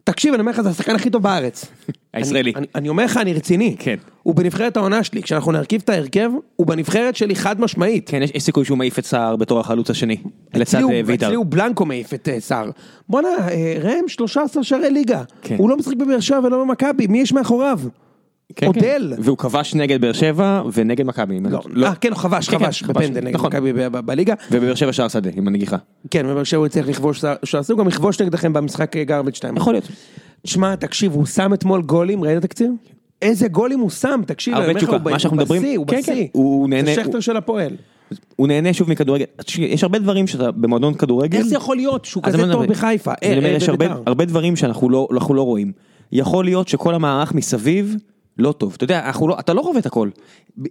תקשיב, 0.04 0.34
אני 0.34 0.40
אומר 0.40 0.52
לך, 0.52 0.60
זה 0.60 0.68
השחקן 0.68 0.94
הכי 0.94 1.10
טוב 1.10 1.22
בארץ. 1.22 1.64
הישראלי. 2.14 2.52
אני, 2.74 2.88
אומר 2.88 3.04
לך, 3.04 3.16
אני 3.16 3.34
רציני. 3.34 3.76
כן. 3.78 3.96
הוא 4.22 4.34
בנבחרת 4.34 4.76
העונה 4.76 5.04
שלי, 5.04 5.22
כשאנחנו 5.22 5.52
נרכיב 5.52 5.80
את 5.84 5.88
ההרכב, 5.88 6.30
הוא 6.56 6.66
בנבחרת 6.66 7.16
שלי 7.16 7.34
חד 7.34 7.60
משמעית. 7.60 8.10
כן, 8.10 8.22
יש, 8.22 8.30
יש 8.34 8.42
סיכוי 8.42 8.64
שהוא 8.64 8.78
מעיף 8.78 8.98
את 8.98 9.04
סער 9.04 9.36
בתור 9.36 9.60
החלוץ 9.60 9.90
השני, 9.90 10.16
לצד 10.54 10.78
אה, 10.78 11.00
ויטר. 11.06 11.26
אצלי 11.26 11.36
הוא 11.36 11.46
בלנקו 11.48 11.84
מעיף 11.84 12.14
את 12.14 12.28
אה, 12.28 12.40
סער. 12.40 12.70
בואנה, 13.08 13.28
אה, 13.28 13.76
ראם 13.82 14.08
13 14.08 14.64
שערי 14.64 14.90
ליגה. 14.90 15.22
כן. 15.42 15.56
הוא 15.58 15.70
לא 15.70 15.76
משחק 15.76 15.96
בבאר 15.96 16.20
שבע 16.20 16.40
ולא 16.44 16.64
במכבי, 16.64 17.06
מי 17.06 17.20
יש 17.20 17.32
מאחוריו? 17.32 17.80
כן, 18.56 18.66
אודל. 18.66 19.12
כן. 19.16 19.22
והוא 19.22 19.38
כבש 19.38 19.74
נגד 19.74 20.00
באר 20.00 20.12
שבע 20.12 20.62
ונגד 20.72 21.06
מכבי. 21.06 21.38
אני 21.38 21.48
לא, 21.70 21.86
אה, 21.86 21.94
כן, 21.94 22.08
הוא 22.08 22.16
חבש, 22.18 22.48
כן, 22.48 22.58
כן, 22.58 22.64
חבש, 22.64 22.82
חבש, 22.82 22.96
בפנדל 23.02 23.20
נגד 23.20 23.34
נכון. 23.34 23.46
מכבי 23.48 23.72
בליגה. 23.88 24.34
ובבאר 24.50 24.74
שבע 24.74 24.92
שער 24.92 25.08
שדה, 25.08 25.30
עם 25.36 25.48
הנגיחה. 25.48 25.76
כן, 26.10 26.26
בבאר 26.26 26.44
שבע 26.44 26.58
הוא 26.58 26.66
הצליח 26.66 26.88
לכבוש, 26.88 27.24
שעשו 27.44 27.76
גם 27.76 27.88
לכבוש 27.88 28.20
נגדכם 28.20 28.52
במשחק 28.52 28.96
גרבג' 28.96 29.34
2. 29.34 29.56
יכול 29.56 29.74
להיות. 29.74 29.88
שמע, 30.44 30.74
תקשיב, 30.74 31.12
הוא 31.12 31.26
שם 31.26 31.54
אתמול 31.54 31.82
גולים, 31.82 32.24
ראית 32.24 32.38
את 32.38 32.44
התקציר? 32.44 32.70
איזה 33.22 33.48
גולים 33.48 33.80
הוא 33.80 33.90
שם, 33.90 34.20
תקשיב, 34.26 34.54
הרבה 34.54 34.74
תשוקה, 34.74 34.92
הוא 34.96 35.10
מה 35.10 35.18
שאנחנו 35.18 35.38
הוא 35.38 35.42
מדברים- 35.44 35.78
הוא 35.78 35.86
כן, 35.86 35.98
בשיא. 35.98 36.14
כן, 36.14 36.22
הוא 36.32 36.68
נהנה, 36.68 36.84
זה 36.84 36.94
שכטר 36.94 37.12
הוא- 37.12 37.20
של 37.20 37.36
הפועל. 37.36 37.70
הוא 38.36 38.48
נהנה 38.48 38.72
שוב 38.72 38.90
מכדורגל. 38.90 39.24
תשמע, 39.44 39.64
יש 39.66 39.82
הרבה 39.82 39.98
דברים 39.98 40.26
שאתה 40.26 40.50
במועדון 40.50 40.94
כדורגל. 40.94 41.38
איך 41.38 41.46
זה 41.46 41.54
יכול 41.54 41.76
להיות 41.76 42.04
שהוא 42.04 42.22
כזה 42.22 42.52
טוב 42.52 42.66
בחיפה? 42.66 43.12
אה, 43.22 43.28
יש 43.56 43.68
הרבה, 43.68 43.88
בבית"ר. 43.88 44.02
הרבה 44.06 44.24
דברים 44.24 44.56
שאנחנו 44.56 44.90
לא, 44.90 45.08
לא 45.30 45.42
רואים. 45.42 45.72
יכול 46.12 46.44
להיות 46.44 46.68
שכל 46.68 46.94
המערך 46.94 47.34
מסביב 47.34 47.96
לא 48.38 48.53
טוב. 48.53 48.73
אתה 48.77 48.85
יודע, 48.85 49.11
לא, 49.21 49.37
אתה 49.38 49.53
לא 49.55 49.61
רואה 49.61 49.79
את 49.79 49.87
הכל. 49.87 50.09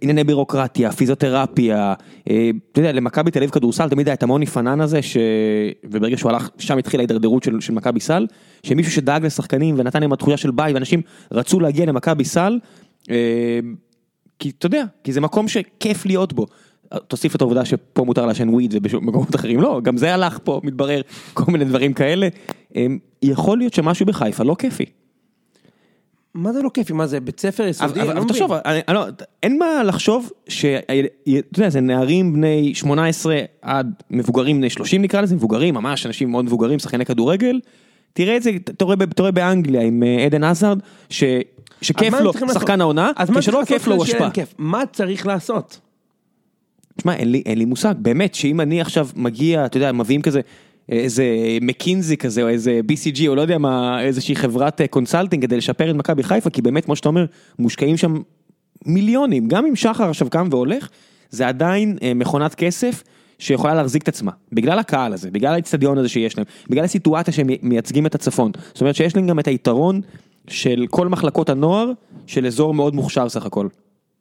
ענייני 0.02 0.24
בירוקרטיה, 0.24 0.92
פיזיותרפיה, 0.92 1.94
אה, 2.30 2.50
אתה 2.72 2.80
יודע, 2.80 2.92
למכבי 2.92 3.30
תל 3.30 3.38
אביב 3.38 3.50
כדורסל 3.50 3.88
תמיד 3.88 4.08
היה 4.08 4.14
את 4.14 4.22
המוני 4.22 4.46
פנן 4.46 4.80
הזה, 4.80 5.02
ש... 5.02 5.16
וברגע 5.84 6.16
שהוא 6.16 6.30
הלך, 6.30 6.48
שם 6.58 6.78
התחילה 6.78 7.00
ההידרדרות 7.00 7.42
של, 7.42 7.60
של 7.60 7.72
מכבי 7.72 8.00
סל, 8.00 8.26
שמישהו 8.62 8.92
שדאג 8.92 9.26
לשחקנים 9.26 9.74
ונתן 9.78 10.00
להם 10.00 10.16
תחושה 10.16 10.36
של 10.36 10.50
בית, 10.50 10.74
ואנשים 10.74 11.02
רצו 11.32 11.60
להגיע 11.60 11.86
למכבי 11.86 12.24
סל, 12.24 12.58
אה, 13.10 13.60
כי 14.38 14.50
אתה 14.58 14.66
יודע, 14.66 14.84
כי 15.04 15.12
זה 15.12 15.20
מקום 15.20 15.48
שכיף 15.48 16.06
להיות 16.06 16.32
בו. 16.32 16.46
תוסיף 16.98 17.36
את 17.36 17.40
העובדה 17.40 17.64
שפה 17.64 18.04
מותר 18.04 18.26
לעשן 18.26 18.48
וויד 18.48 18.74
ובמקומות 18.74 19.34
אחרים 19.34 19.60
לא, 19.60 19.80
גם 19.82 19.96
זה 19.96 20.14
הלך 20.14 20.38
פה, 20.44 20.60
מתברר, 20.64 21.00
כל 21.34 21.52
מיני 21.52 21.64
דברים 21.64 21.92
כאלה. 21.92 22.28
אמ, 22.76 22.98
יכול 23.22 23.58
להיות 23.58 23.74
שמשהו 23.74 24.06
בחיפה 24.06 24.44
לא 24.44 24.56
כיפי. 24.58 24.84
מה 26.34 26.52
זה 26.52 26.62
לא 26.62 26.70
כיפי? 26.74 26.92
מה 26.92 27.06
זה, 27.06 27.20
בית 27.20 27.40
ספר 27.40 27.66
יסודי? 27.66 28.00
אבל. 28.02 28.24
תחשוב, 28.28 28.52
אני- 28.52 28.80
אני 28.88 28.94
לא- 28.96 29.06
אין 29.42 29.58
מה 29.58 29.82
לחשוב 29.84 30.30
ש... 30.48 30.64
אתה 30.64 30.92
יודע, 31.58 31.70
זה 31.70 31.80
נערים 31.80 32.32
בני 32.32 32.74
18 32.74 33.36
עד 33.62 33.92
מבוגרים 34.10 34.56
בני 34.58 34.70
30 34.70 35.02
נקרא 35.02 35.20
לזה, 35.20 35.34
מבוגרים, 35.34 35.74
ממש 35.74 36.06
אנשים 36.06 36.30
מאוד 36.30 36.44
מבוגרים, 36.44 36.78
שחקני 36.78 37.04
כדורגל. 37.04 37.60
תראה 38.12 38.36
את 38.36 38.42
זה, 38.42 38.50
אתה 38.64 38.84
רואה 38.84 39.30
באנגליה 39.32 39.82
עם 39.82 40.02
אה, 40.02 40.24
עדן 40.24 40.44
אז 40.44 40.78
שכיף 41.82 42.14
לו? 42.20 42.32
שחקן 42.54 42.80
העונה, 42.80 43.10
אז 43.16 43.30
מה 43.30 43.40
כשלא 43.40 43.62
כיף 43.66 43.86
לו 43.86 43.94
הוא 43.94 44.04
כיף? 44.34 44.54
מה 44.58 44.82
צריך 44.92 45.26
לעשות? 45.26 45.80
תשמע, 46.96 47.14
אין 47.46 47.58
לי 47.58 47.64
מושג, 47.64 47.94
באמת, 47.98 48.34
שאם 48.34 48.60
אני 48.60 48.80
עכשיו 48.80 49.08
מגיע, 49.16 49.66
אתה 49.66 49.76
יודע, 49.76 49.92
מביאים 49.92 50.22
כזה, 50.22 50.40
איזה 50.92 51.24
מקינזי 51.60 52.16
כזה, 52.16 52.42
או 52.42 52.48
איזה 52.48 52.80
BCG, 52.86 53.28
או 53.28 53.34
לא 53.34 53.40
יודע 53.40 53.58
מה, 53.58 54.02
איזושהי 54.02 54.36
חברת 54.36 54.80
אה, 54.80 54.86
consulting 54.86 55.42
כדי 55.42 55.56
לשפר 55.56 55.90
את 55.90 55.96
מכבי 55.96 56.22
חיפה, 56.22 56.50
כי 56.50 56.62
באמת, 56.62 56.84
כמו 56.84 56.96
שאתה 56.96 57.08
אומר, 57.08 57.24
מושקעים 57.58 57.96
שם 57.96 58.14
מיליונים, 58.86 59.48
גם 59.48 59.66
אם 59.66 59.76
שחר 59.76 60.10
עכשיו 60.10 60.30
קם 60.30 60.48
והולך, 60.50 60.88
זה 61.30 61.48
עדיין 61.48 61.98
אה, 62.02 62.14
מכונת 62.14 62.54
כסף 62.54 63.02
שיכולה 63.38 63.74
להחזיק 63.74 64.02
את 64.02 64.08
עצמה, 64.08 64.32
בגלל 64.52 64.78
הקהל 64.78 65.12
הזה, 65.12 65.30
בגלל 65.30 65.54
האצטדיון 65.54 65.98
הזה 65.98 66.08
שיש 66.08 66.38
להם, 66.38 66.46
בגלל 66.70 66.84
הסיטואציה 66.84 67.34
שהם 67.34 67.46
מייצגים 67.62 68.06
את 68.06 68.14
הצפון, 68.14 68.52
זאת 68.72 68.80
אומרת 68.80 68.94
שיש 68.94 69.16
להם 69.16 69.26
גם 69.26 69.38
את 69.38 69.48
היתרון 69.48 70.00
של 70.48 70.84
כל 70.90 71.08
מחלקות 71.08 71.48
הנוער, 71.48 71.92
של 72.26 72.46
אזור 72.46 72.74
מאוד 72.74 72.94
מוכשר 72.94 73.28
סך 73.28 73.46
הכל, 73.46 73.68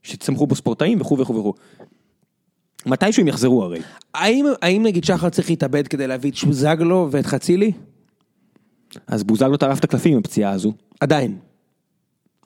שצמחו 0.04 0.48
בו 0.48 0.56
ספורטאים 0.56 1.02
וכו' 1.02 1.18
וכו' 1.18 1.36
וכו'. 1.36 1.54
מתישהו 2.86 3.22
הם 3.22 3.28
יחזרו 3.28 3.64
הרי. 3.64 3.80
האם, 4.14 4.46
האם 4.62 4.84
נגיד 4.84 5.04
שחר 5.04 5.30
צריך 5.30 5.50
להתאבד 5.50 5.88
כדי 5.88 6.08
להביא 6.08 6.32
את 6.32 6.36
שוזגלו 6.36 7.08
ואת 7.12 7.26
חצילי? 7.26 7.72
אז 9.08 9.24
בוזגלו 9.24 9.58
טרף 9.58 9.80
את 9.80 9.84
הקלפים 9.84 10.14
עם 10.14 10.20
הפציעה 10.20 10.52
הזו. 10.52 10.74
עדיין. 11.00 11.38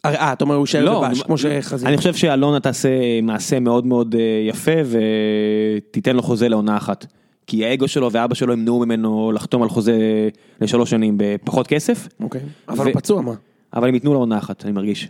אה, 0.06 0.34
אתה 0.34 0.43
אומר 0.43 0.56
הוא 0.56 0.63
יישאר 0.63 1.00
בבש, 1.00 1.21
כמו 1.21 1.38
שחזיר. 1.38 1.89
אני 1.89 1.98
חושב 1.98 2.13
שאלונה 2.13 2.60
תעשה 2.60 3.21
מעשה 3.21 3.60
מאוד 3.60 3.86
מאוד 3.86 4.15
אה, 4.15 4.21
יפה 4.50 4.71
ותיתן 4.86 6.15
לו 6.15 6.24
חוזה 6.24 6.50
לעונה 6.50 6.78
אחת. 6.78 7.06
כי 7.48 7.65
האגו 7.65 7.88
שלו 7.88 8.12
ואבא 8.12 8.36
שלו 8.36 8.54
ימנעו 8.54 8.80
ממנו 8.80 9.32
לחתום 9.32 9.63
על 9.63 9.69
חוזה 9.69 10.30
לשלוש 10.62 10.89
שנים 10.89 11.15
בפחות 11.17 11.67
כסף, 11.67 12.08
אוקיי. 12.19 12.41
אבל 12.69 12.86
הוא 12.86 12.93
פצוע 12.93 13.21
מה? 13.21 13.34
אבל 13.74 13.88
הם 13.88 13.93
ייתנו 13.93 14.13
לו 14.13 14.19
עונה 14.19 14.38
אחת, 14.38 14.65
אני 14.65 14.71
מרגיש. 14.71 15.08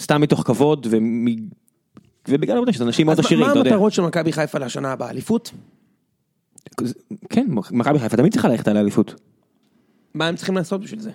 סתם 0.00 0.20
מתוך 0.20 0.42
כבוד 0.46 0.86
ומ... 0.90 1.26
ובגלל 2.30 2.56
העובדה 2.56 2.72
שזה 2.72 2.84
אנשים 2.84 3.06
מאוד 3.06 3.20
עשירים, 3.20 3.46
מה 3.46 3.50
אתה 3.52 3.58
יודע. 3.58 3.70
המטרות 3.70 3.92
של 3.92 4.02
מכבי 4.02 4.32
חיפה 4.32 4.58
לשנה 4.58 4.92
הבאה? 4.92 5.10
אליפות? 5.10 5.50
כן, 7.30 7.46
מכבי 7.70 7.98
חיפה 7.98 8.16
תמיד 8.16 8.32
צריכה 8.32 8.48
ללכת 8.48 8.68
על 8.68 8.76
האליפות. 8.76 9.14
מה 10.14 10.26
הם 10.26 10.36
צריכים 10.36 10.56
לעשות 10.56 10.80
בשביל 10.80 11.00
זה? 11.00 11.10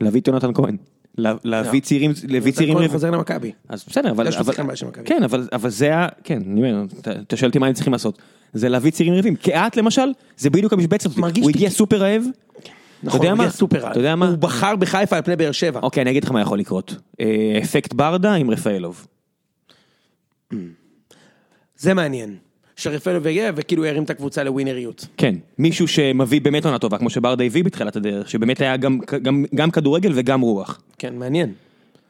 להביא 0.00 0.20
את 0.20 0.28
יונתן 0.28 0.52
כהן. 0.54 0.76
לה- 1.18 1.34
להביא 1.44 1.80
צעירים, 1.80 2.12
להביא 2.28 2.52
צעירים 2.52 2.74
כהן 2.74 2.84
רב- 2.84 2.90
חוזר 2.92 3.10
למכבי. 3.10 3.52
אז 3.68 3.84
בסדר, 3.88 4.10
אבל... 4.10 4.24
כן, 5.04 5.22
אבל, 5.22 5.70
זה 5.70 5.96
ה... 5.96 6.08
כן, 6.24 6.42
אתה, 7.00 7.36
שואל 7.36 7.48
אותי 7.48 7.58
מה 7.58 7.66
הם 7.66 7.72
צריכים 7.72 7.92
לעשות. 7.92 8.18
זה 8.52 8.68
להביא 8.68 8.90
צעירים 8.90 9.14
רעבים. 9.14 9.36
קהת 9.36 9.76
למשל, 9.76 10.12
זה 10.36 10.50
בדיוק 10.50 10.72
המשבצת 10.72 11.10
הוא 11.16 11.50
הגיע 11.50 11.70
סופר 11.70 11.96
רעב. 11.96 12.22
נכון, 13.02 13.20
הוא 13.20 13.36
מה? 13.36 13.42
הגיע 13.42 13.50
סופר 13.50 13.78
רע. 13.78 13.90
אתה 13.90 13.98
יודע 13.98 14.16
מה? 14.16 14.28
הוא 14.28 14.36
בחר 14.36 14.76
בחיפה 14.76 15.16
על 15.16 15.22
פני 15.22 15.36
באר 15.36 15.52
שבע. 15.52 15.80
אוקיי, 15.82 16.02
אני 16.02 16.10
אגיד 16.10 16.24
לך 16.24 16.30
מה 16.30 16.40
יכול 16.40 16.58
לקרות. 16.58 16.94
אה, 17.20 17.58
אפקט 17.62 17.92
ברדה 17.94 18.34
עם 18.34 18.50
רפאלוב. 18.50 19.06
זה 21.76 21.94
מעניין. 21.94 22.36
שרפלו 22.76 23.28
יגיע 23.28 23.50
וכאילו 23.56 23.84
ירים 23.84 24.02
את 24.02 24.10
הקבוצה 24.10 24.44
לווינריות. 24.44 25.06
כן, 25.16 25.34
מישהו 25.58 25.88
שמביא 25.88 26.40
באמת 26.40 26.64
עונה 26.64 26.78
טובה, 26.78 26.98
כמו 26.98 27.10
שברדה 27.10 27.44
הביא 27.44 27.64
בתחילת 27.64 27.96
הדרך, 27.96 28.30
שבאמת 28.30 28.60
היה 28.60 28.76
גם, 28.76 28.98
גם, 29.22 29.44
גם 29.54 29.70
כדורגל 29.70 30.12
וגם 30.14 30.40
רוח. 30.40 30.80
כן, 30.98 31.16
מעניין. 31.16 31.52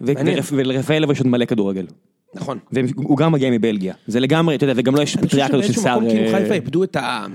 ולרפאלוב 0.01 1.11
יש 1.11 1.19
עוד 1.19 1.27
מלא 1.27 1.45
כדורגל. 1.45 1.87
נכון. 2.35 2.59
והוא 2.73 3.17
גם 3.17 3.33
מגיע 3.33 3.51
מבלגיה. 3.51 3.95
זה 4.07 4.21
לגמרי, 4.21 4.55
אתה 4.57 4.65
יודע, 4.65 4.75
וגם 4.77 4.95
לא 4.95 5.03
יש 5.03 5.17
אני 5.17 5.27
חושב 5.27 5.29
פטריה 5.29 5.49
כזאת 5.49 5.65
של 5.65 5.73
שבאיזשהו 5.73 5.83
שר... 5.83 5.99
מקום 5.99 6.11
כאילו 6.11 6.27
אה, 6.27 6.41
חיפה 6.41 6.55
איבדו. 6.55 6.85
את 6.85 6.97
ה... 6.97 7.27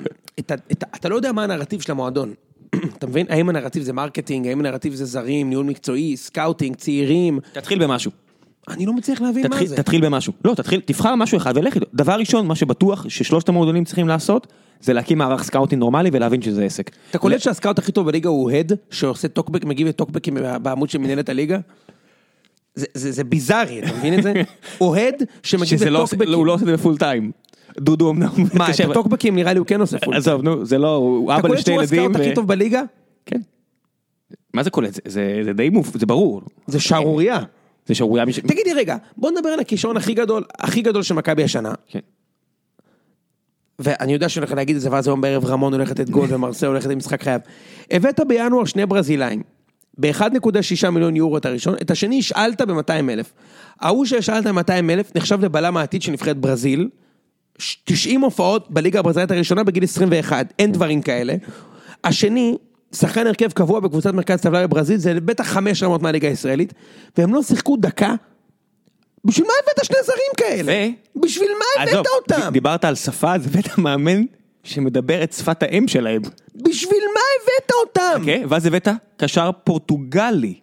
אתה 0.95 1.09
לא 1.09 1.15
יודע 1.15 1.31
מה 1.31 1.43
הנרטיב 1.43 1.81
של 1.81 1.91
המועדון. 1.91 2.33
אתה 2.97 3.07
מבין? 3.07 3.25
האם 3.29 3.49
הנרטיב 3.49 3.83
זה 3.83 3.93
marketing, 3.93 4.47
האם 4.47 4.59
הנרטיב 4.59 4.93
זה 4.93 5.05
זרים, 5.05 5.49
ניהול 5.49 5.65
מקצועי, 5.65 6.17
scouting, 6.17 6.75
צעירים. 6.75 7.39
תתחיל 7.53 7.83
במשהו. 7.83 8.11
אני 8.69 8.85
לא 8.85 8.93
מצליח 8.93 9.21
להבין 9.21 9.43
מה 9.43 9.49
תתחיל, 9.49 9.67
זה. 9.67 9.75
תתחיל 9.77 10.05
במשהו. 10.05 10.33
לא, 10.45 10.53
תתחיל, 10.55 10.81
תבחר 10.85 11.15
משהו 11.15 11.37
אחד 11.37 11.53
ולך 11.57 11.75
איתו. 11.75 11.85
דבר 11.93 12.13
ראשון, 12.13 12.47
מה 12.47 12.55
שבטוח 12.55 13.05
ששלושת 13.09 13.49
המועדונים 13.49 13.83
צריכים 13.85 14.07
לעשות, 14.07 14.47
זה 14.81 14.93
להקים 14.93 15.17
מערך 15.17 15.43
scouting 15.43 15.79
נורמלי 15.79 16.09
ולהבין 16.13 16.41
שזה 16.41 16.63
עסק. 16.65 16.91
אתה 17.09 17.17
קולט 17.17 17.41
שה 17.41 17.56
scout 17.56 17.79
הכי 17.79 17.91
טוב 17.91 18.05
בליגה 18.07 18.29
הוא 18.29 18.51
אוהד, 18.51 18.71
שעושה 18.91 19.27
טוקבק, 19.27 19.65
מגיב 19.65 19.87
לטוקבקים 19.87 20.37
בעמוד 20.61 20.89
של 20.89 20.97
מנהלת 20.97 21.29
הליגה? 21.29 21.57
זה- 22.75 22.85
זה 22.93 23.11
זה 23.11 23.23
ביזארי, 23.23 23.79
אתה 23.79 23.97
מבין 23.97 24.17
את 24.19 24.23
זה? 24.23 24.33
אוהד 24.81 25.15
שמגיב 25.43 25.83
לא, 25.83 26.03
לטוקבקים. 26.03 26.33
הוא 26.33 26.45
לא 26.45 26.53
עושה 26.53 26.63
את 26.63 26.67
זה 26.67 26.73
ב 26.73 26.78
full 26.78 26.97
time. 26.97 27.31
דודו 27.79 28.09
אמנם 28.11 28.29
מה, 28.53 28.69
את 28.69 28.79
הטוקבקים 28.89 29.35
נראה 29.35 29.53
לי 29.53 29.59
הוא 29.59 29.67
כן 29.67 29.81
עושה 29.81 29.97
פול. 29.99 30.15
עזוב, 30.15 30.41
נו, 30.43 30.65
זה 30.65 30.77
לא, 30.77 30.95
הוא 30.95 31.31
אתה 31.31 31.39
אבא 31.39 31.47
קולט 31.47 31.59
לשתי 31.59 31.71
שהוא 31.71 31.81
ילדים. 31.83 31.99
הסקאוט 32.11 32.25
הכי 32.25 32.35
טוב 32.35 32.47
בליגה? 32.47 32.81
כן. 33.25 33.39
מה 34.53 34.63
זה 34.63 34.69
קולט? 34.69 34.99
זה 35.07 35.21
די 35.55 35.69
מוף, 35.69 35.97
זה 35.97 36.05
ברור. 36.05 36.41
זה 36.67 36.79
שערורייה. 36.79 37.39
זה 37.85 37.95
שערורייה. 37.95 38.25
מש- 38.25 38.39
תגידי 38.39 38.73
רגע, 38.75 38.95
בוא 39.17 39.31
נדבר 39.31 39.49
על 39.49 39.59
הכישרון 39.59 39.97
הכי 39.97 40.13
גדול, 40.13 40.43
הכי 40.59 40.81
גדול 40.81 41.03
של 41.03 41.13
מכבי 41.15 41.43
השנה. 41.43 41.73
כן. 41.87 41.99
ואני 43.79 44.13
יודע 44.13 44.29
שאני 44.29 44.45
הולך 44.45 44.55
להגיד 44.57 44.75
את 44.75 44.81
זה, 44.81 44.91
ואז 44.91 45.07
היום 45.07 45.21
בערב 45.21 45.45
רמון 45.45 45.73
הולך 45.73 45.91
לתת 45.91 46.09
גול 46.09 46.27
ומרסל 46.29 46.65
הולך 46.67 46.85
לתת 46.85 46.95
משחק 46.95 47.23
חייו. 47.23 47.39
הבאת 47.91 48.19
בינואר 48.27 48.65
שני 48.65 48.85
ברזילאים. 48.85 49.41
ב-1.6 49.99 50.89
מיליון 50.89 51.15
יורו 51.15 51.37
את 51.37 51.45
הראשון, 51.45 51.75
את 51.81 51.91
השני 51.91 52.19
השאלת 52.19 52.61
ב-200 52.61 52.91
אלף. 53.09 53.33
ההוא 53.79 54.05
שהשאלת 54.05 54.47
ב-200 54.47 54.71
אלף 54.89 55.15
נחשב 55.15 55.45
לבלם 55.45 55.77
העתיד 55.77 56.01
של 56.01 56.11
נבחרת 56.11 56.37
ברזיל, 56.37 56.89
ש- 57.57 57.77
90 57.83 58.21
הופעות 58.21 58.71
בליגה 58.71 58.99
הברזילאית 58.99 59.31
הראשונה 59.31 59.63
בגיל 59.63 59.83
21, 59.83 60.53
אין 60.59 60.71
דברים 60.71 61.01
כאלה. 61.01 61.35
השני, 62.03 62.57
שחקן 62.95 63.27
הרכב 63.27 63.51
קבוע 63.51 63.79
בקבוצת 63.79 64.13
מרכז 64.13 64.41
טבלה 64.41 64.67
בברזיל, 64.67 64.97
זה 64.97 65.13
בטח 65.13 65.47
חמש 65.47 65.83
רמות 65.83 66.01
מהליגה 66.01 66.27
הישראלית, 66.27 66.73
והם 67.17 67.33
לא 67.33 67.43
שיחקו 67.43 67.77
דקה. 67.77 68.15
בשביל 69.25 69.47
מה 69.47 69.53
הבאת 69.63 69.85
שני 69.85 69.97
זרים 70.05 70.31
כאלה? 70.37 70.89
בשביל 71.15 71.51
מה 71.59 71.83
הבאת 71.83 71.93
עזוב, 71.93 72.05
אותם? 72.15 72.49
דיברת 72.53 72.85
על 72.85 72.95
שפה, 72.95 73.35
אז 73.35 73.45
הבאת 73.45 73.77
מאמן 73.77 74.23
שמדבר 74.63 75.23
את 75.23 75.33
שפת 75.33 75.63
האם 75.63 75.87
שלהם. 75.87 76.21
בשביל 76.55 77.03
מה 77.13 77.21
הבאת 77.41 77.71
אותם? 77.71 78.25
כן, 78.25 78.45
ואז 78.49 78.65
הבאת 78.65 78.87
קשר 79.17 79.51
פורטוגלי. 79.63 80.53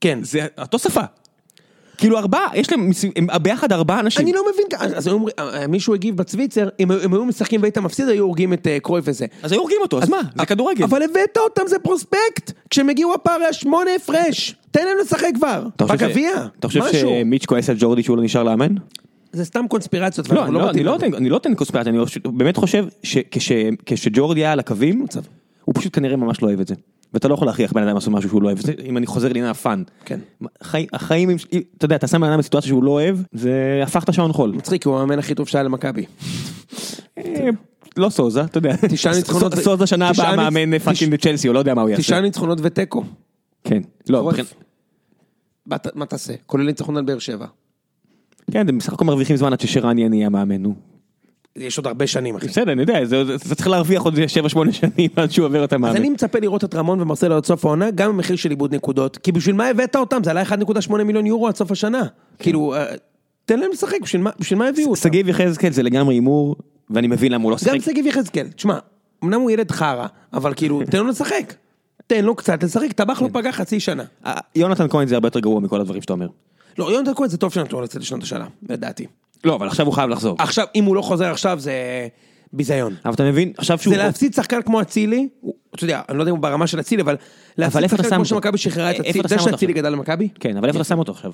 כן. 0.00 0.18
זה 0.22 0.46
אותו 0.58 0.78
שפה. 0.78 1.00
כאילו 2.00 2.18
ארבעה, 2.18 2.46
יש 2.54 2.72
להם, 2.72 2.90
הם 3.16 3.26
ביחד 3.42 3.72
ארבעה 3.72 4.00
אנשים. 4.00 4.22
אני 4.22 4.32
לא 4.32 4.42
מבין, 4.52 4.64
אז 4.78 5.06
היו 5.06 5.14
אומרים- 5.14 5.34
מישהו 5.68 5.94
הגיב 5.94 6.16
בצוויצר, 6.16 6.68
אם 6.80 6.90
הם 6.90 7.12
היו 7.14 7.24
משחקים 7.24 7.60
והיית 7.62 7.78
מפסיד, 7.78 8.08
היו 8.08 8.24
הורגים 8.24 8.52
את 8.52 8.66
אה, 8.66 8.80
קרויף 8.80 9.04
וזה. 9.08 9.26
אז 9.42 9.52
היו 9.52 9.60
הורגים 9.60 9.78
אותו, 9.82 10.02
אז 10.02 10.08
מה? 10.08 10.20
זה 10.38 10.46
כדורגל. 10.46 10.84
אבל 10.84 11.02
הבאת 11.02 11.36
אותם, 11.36 11.62
זה 11.66 11.78
פרוספקט. 11.78 12.52
כשהם 12.70 12.88
הגיעו 12.88 13.14
הפער 13.14 13.40
היה 13.40 13.52
שמונה 13.52 13.90
הפרש. 13.96 14.54
תן 14.70 14.84
להם 14.84 14.96
לשחק 15.02 15.28
כבר. 15.34 15.66
בגביע. 15.80 16.30
אתה 16.58 16.68
חושב. 16.68 16.80
שמיץ' 16.92 17.46
כועס 17.46 17.70
על 17.70 17.76
ג'ורדי 17.78 18.02
שהוא 18.02 18.16
לא 18.16 18.22
נשאר 18.22 18.42
לאמן? 18.42 18.74
זה 19.32 19.44
סתם 19.44 19.64
קונספירציות. 19.68 20.28
לא, 20.28 20.44
אני 20.44 20.54
לא- 20.54 20.70
אני 20.70 20.82
לא. 20.82 20.92
נותן- 20.92 21.14
אני 21.14 21.28
לא 21.28 21.34
נותן 21.36 21.54
קונספירציה, 21.54 21.92
אני 21.92 21.98
באמת 22.24 22.56
חושב 22.56 22.86
שכשג'ורדי 23.02 24.40
היה 24.40 24.52
על 24.52 24.58
הקווים, 24.58 25.06
הוא 25.64 25.74
פשוט 25.78 25.96
כנראה 25.96 26.16
ממש 26.16 26.42
לא 26.42 26.48
אוהב 26.48 26.60
את 26.60 26.68
זה. 26.68 26.74
ואתה 27.14 27.28
לא 27.28 27.34
יכול 27.34 27.46
להכריח 27.46 27.72
בן 27.72 27.82
אדם 27.82 27.94
לעשות 27.94 28.12
משהו 28.12 28.28
שהוא 28.30 28.42
לא 28.42 28.46
אוהב, 28.48 28.58
אם 28.84 28.96
אני 28.96 29.06
חוזר 29.06 29.28
לעניין 29.28 29.46
ה 29.46 29.53
fun. 29.53 29.82
כן. 30.04 30.20
החיים- 30.60 30.86
החיים, 30.92 31.30
אתה 31.76 31.84
יודע, 31.84 31.96
אתה 31.96 32.06
שם 32.06 32.20
בן 32.20 32.26
אדם 32.28 32.38
בסיטואציה 32.38 32.68
שהוא 32.68 32.84
לא 32.84 32.90
אוהב, 32.90 33.18
זה 33.32 33.80
הפך 33.82 34.04
את 34.04 34.08
השעון 34.08 34.32
חול. 34.32 34.50
מצחיק, 34.52 34.86
הוא 34.86 34.96
המאמן 34.98 35.18
הכי 35.18 35.34
טוב 35.34 35.48
שהיה 35.48 35.62
למכבי. 35.64 36.04
אה, 37.18 37.48
לא 37.96 38.08
סוזה, 38.08 38.44
אתה 38.44 38.58
יודע. 38.58 38.76
תשעה 38.88 39.14
ניצחונות 39.16 39.54
סוזה 39.54 39.86
שנה 39.86 40.10
תשעה 40.12 40.32
הבאה 40.32 40.50
מאמן 40.50 40.78
fucking 40.78 41.16
צ'לסי, 41.16 41.48
הוא 41.48 41.54
לא 41.54 41.58
יודע 41.58 41.74
מה 41.74 41.82
הוא 41.82 41.90
תשעה 41.96 42.16
יעשה. 42.16 42.20
ניצחונות 42.20 42.58
ותיקו. 42.62 43.04
כן. 43.64 43.80
לא, 44.08 44.30
מה 45.94 46.06
תעשה? 46.06 46.32
כולל 46.46 46.64
ניצחון 46.66 46.96
על 46.96 47.04
באר 47.04 47.18
שבע. 47.18 47.46
כן, 48.50 48.68
הם 48.68 48.78
בסך 48.78 48.92
הכל 48.92 49.04
מרוויחים 49.04 49.36
זמן 49.36 49.52
עד 49.52 49.60
ששרן 49.60 49.98
יהיה 49.98 50.26
המאמן, 50.26 50.62
נו. 50.62 50.74
יש 51.56 51.78
עוד 51.78 51.86
הרבה 51.86 52.06
שנים, 52.06 52.36
אחי. 52.36 52.46
בסדר, 52.46 52.72
אני 52.72 52.80
יודע, 52.80 53.04
זה- 53.04 53.24
זה- 53.24 53.34
אתה 53.34 53.54
צריך 53.54 53.68
להרוויח 53.68 54.02
עוד 54.02 54.14
7-8 54.26 54.72
שנים 54.72 55.10
עד 55.16 55.30
שהוא 55.30 55.46
עובר 55.46 55.64
את 55.64 55.72
אז 55.72 55.76
המאמן. 55.76 55.96
אני 55.96 56.08
מצפה 56.10 56.38
לראות 56.38 56.64
את 56.64 56.74
רמון 56.74 57.00
ומרסלו 57.00 57.36
עד 57.36 57.44
סוף 57.46 57.64
העונה, 57.64 57.90
גם 57.90 58.10
במחיר 58.12 58.36
של 58.36 58.50
איבוד 58.50 58.74
נקודות, 58.74 59.16
כי 59.16 59.32
בשביל 59.32 59.54
מה 59.54 59.66
הבאת 59.66 59.96
אותם? 59.96 60.24
זה 60.24 60.30
עלה 60.30 60.42
1.8 60.42 61.04
מיליון 61.04 61.26
יורו 61.26 61.48
עד 61.48 61.56
סוף 61.56 61.70
השנה. 61.70 62.02
כאילו, 62.38 62.74
אה, 62.74 62.84
תן 63.44 63.58
להם 63.60 63.70
לשחק, 63.72 63.96
בשביל 64.02 64.22
מה- 64.22 64.30
בשביל 64.38 64.58
מה 64.58 64.68
הביאו 64.68 64.90
אותם? 64.90 65.00
שגיב 65.00 65.28
יחזקאל 65.28 65.70
זה 65.72 65.82
לגמרי 65.82 66.14
הימור, 66.14 66.56
ואני 66.90 67.06
מבין 67.06 67.32
למה 67.32 67.44
הוא 67.44 67.50
לא 67.50 67.58
שיחק. 67.58 67.72
גם 67.74 67.80
שגיב 67.80 68.06
יחזקאל, 68.06 68.48
תשמע, 68.48 68.78
אמנם 69.24 69.40
הוא 69.40 69.50
ילד 69.50 69.70
חרא, 69.70 70.06
אבל 70.32 70.54
כאילו, 70.54 70.80
תן 70.90 70.98
לו 70.98 71.06
לשחק. 71.08 71.54
תן 72.06 72.24
לו 72.24 72.34
קצת 72.34 72.62
לשחק, 72.62 72.92
טבח 72.92 73.22
לו 73.22 73.32
פגע 73.32 73.52
חצי 73.52 73.80
שנה. 73.80 74.04
אה, 74.26 74.34
יונתן 74.56 74.88
כהן 74.88 75.08
זה 75.08 75.14
הרבה 75.14 75.26
יותר 75.26 75.40
גרוע 75.40 75.60
מכל 75.60 75.80
הדברים 75.80 76.02
שאתה 76.02 76.12
אומר. 76.12 76.28
לא, 76.78 76.92
יונתן 76.92 77.14
כהן 77.14 77.28
זה 77.28 77.36
טוב 77.38 77.52
שנתנו 77.52 77.78
לו 77.78 77.84
לצאת 77.84 78.00
לשנות 78.00 78.22
השאלה, 78.22 78.46
לדעתי. 78.68 79.06
לא, 79.44 79.54
אבל 79.54 79.66
עכשיו 79.66 79.86
הוא 79.86 79.94
חייב 79.94 80.10
לחזור. 80.10 80.36
עכשיו, 80.38 80.66
אם 80.74 80.84
הוא 80.84 80.96
לא 80.96 81.02
חוזר 81.02 81.30
עכשיו, 81.30 81.58
זה 81.60 81.72
ביזיון. 82.52 82.94
אבל 83.04 83.14
אתה 83.14 83.24
מבין, 83.24 83.52
עכשיו 83.58 83.78
שהוא... 83.78 83.94
זה 83.94 84.02
להפסיד 84.02 84.34
שחקן 84.34 84.62
כמו 84.62 84.80
אצילי, 84.80 85.28
הוא- 85.40 85.54
אתה 85.74 85.84
יודע, 85.84 86.02
אני 86.08 86.16
לא 86.18 86.22
יודע 86.22 86.30
אם 86.30 86.36
הוא 86.36 86.42
ברמה 86.42 86.66
של 86.66 86.80
אצילי, 86.80 87.02
אבל 87.02 87.16
להפסיד 87.58 87.82
איפה 87.82 87.96
אתה 87.96 88.02
שחקן 88.02 88.08
שם 88.10 88.14
כמו 88.16 88.22
אותו? 88.24 88.28
שמכבי 88.46 88.58
שחררה 88.58 88.90
את 88.90 88.94
איפה 88.94 89.08
אצילי, 89.10 89.20
אתה 89.20 89.28
שם 89.28 89.34
אותו 89.40 89.50
שאצילי 89.50 89.72
עכשיו? 89.72 89.82
גדל 89.82 89.92
למכבי? 89.92 90.28
כן, 90.40 90.56
אבל 90.56 90.68
איפה 90.68 90.76
אתה 90.76 90.84
שם 90.84 90.98
אותו 90.98 91.12
עכשיו? 91.12 91.32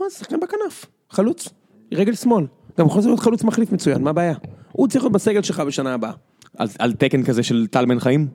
מה, 0.00 0.06
זה 0.10 0.16
שחקן 0.18 0.36
בכנף, 0.40 0.86
חלוץ, 1.10 1.48
רגל 1.94 2.14
שמאל. 2.14 2.46
גם 2.78 2.86
יכול 2.86 3.02
להיות 3.06 3.20
חלוץ 3.20 3.44
מחליף 3.44 3.72
מצוין, 3.72 4.02
מה 4.02 4.10
הבעיה? 4.10 4.34
הוא 4.72 4.88
צריך 4.88 5.04
להיות 5.04 5.12
בסגל 5.12 5.42
שלך 5.42 5.60
בשנה 5.60 5.94
הבאה. 5.94 6.12
על- 6.58 6.68
על 6.78 6.92
תקן 6.92 7.22
כזה 7.22 7.42
של 7.42 7.66
טל 7.70 7.84
בן 7.86 8.00
חיים? 8.00 8.28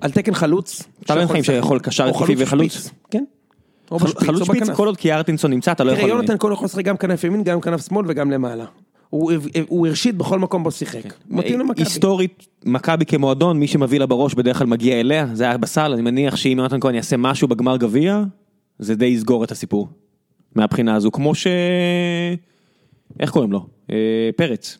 על 0.00 0.10
תקן 0.10 0.34
חלוץ. 0.34 0.82
טל 1.06 1.14
בן 1.14 1.20
שיכול 1.20 1.26
חיים 1.32 1.40
לשחק. 1.42 1.54
שיכול 1.54 1.78
קשר 1.78 2.04
או 2.04 2.08
התקפי 2.08 2.24
חלוץ 2.26 2.38
וחלוץ? 2.48 2.72
שפיץ, 2.72 2.90
כן. 3.10 3.24
חלוץ 3.98 4.44
שפיץ. 4.44 4.70
כל 4.70 4.86
עוד 4.86 4.96
קיארטינסון 4.96 5.50
נמצא, 5.50 5.72
אתה 5.72 5.84
לא 5.84 5.92
יכול... 5.92 6.08
יונתן 6.08 6.36
כהן 6.38 6.52
יכול 6.52 6.64
לשחק 6.64 6.84
גם 6.84 6.96
כנף 6.96 7.24
ימין, 7.24 7.44
גם 7.44 7.60
כנף 7.60 7.86
שמאל 7.86 8.06
וגם 8.08 8.30
למעלה. 8.30 8.64
הוא 9.10 9.86
הרשיד 9.86 10.18
בכל 10.18 10.38
מקום 10.38 10.62
בו 10.62 10.70
שיחק. 10.70 11.14
מתאים 11.28 11.60
למכבי. 11.60 11.82
היסטורית, 11.82 12.46
מכבי 12.64 13.06
כמועדון, 13.06 13.58
מי 13.58 13.66
שמביא 13.66 13.98
לה 13.98 14.06
בראש 14.06 14.34
בדרך 14.34 14.58
כלל 14.58 14.66
מגיע 14.66 15.00
אליה, 15.00 15.26
זה 15.32 15.44
היה 15.44 15.56
בסל, 15.56 15.92
אני 15.92 16.02
מניח 16.02 16.36
שאם 16.36 16.54
יונתן 16.58 16.80
כהן 16.80 16.94
יעשה 16.94 17.16
משהו 17.16 17.48
בגמר 17.48 17.76
גביע, 17.76 18.22
זה 18.78 18.94
די 18.94 19.06
יסגור 19.06 19.44
את 19.44 19.50
הסיפור. 19.50 19.88
מהבחינה 20.54 20.94
הזו, 20.94 21.10
כמו 21.10 21.34
ש... 21.34 21.46
איך 23.20 23.30
קוראים 23.30 23.52
לו? 23.52 23.66
אה, 23.90 24.30
פרץ. 24.36 24.78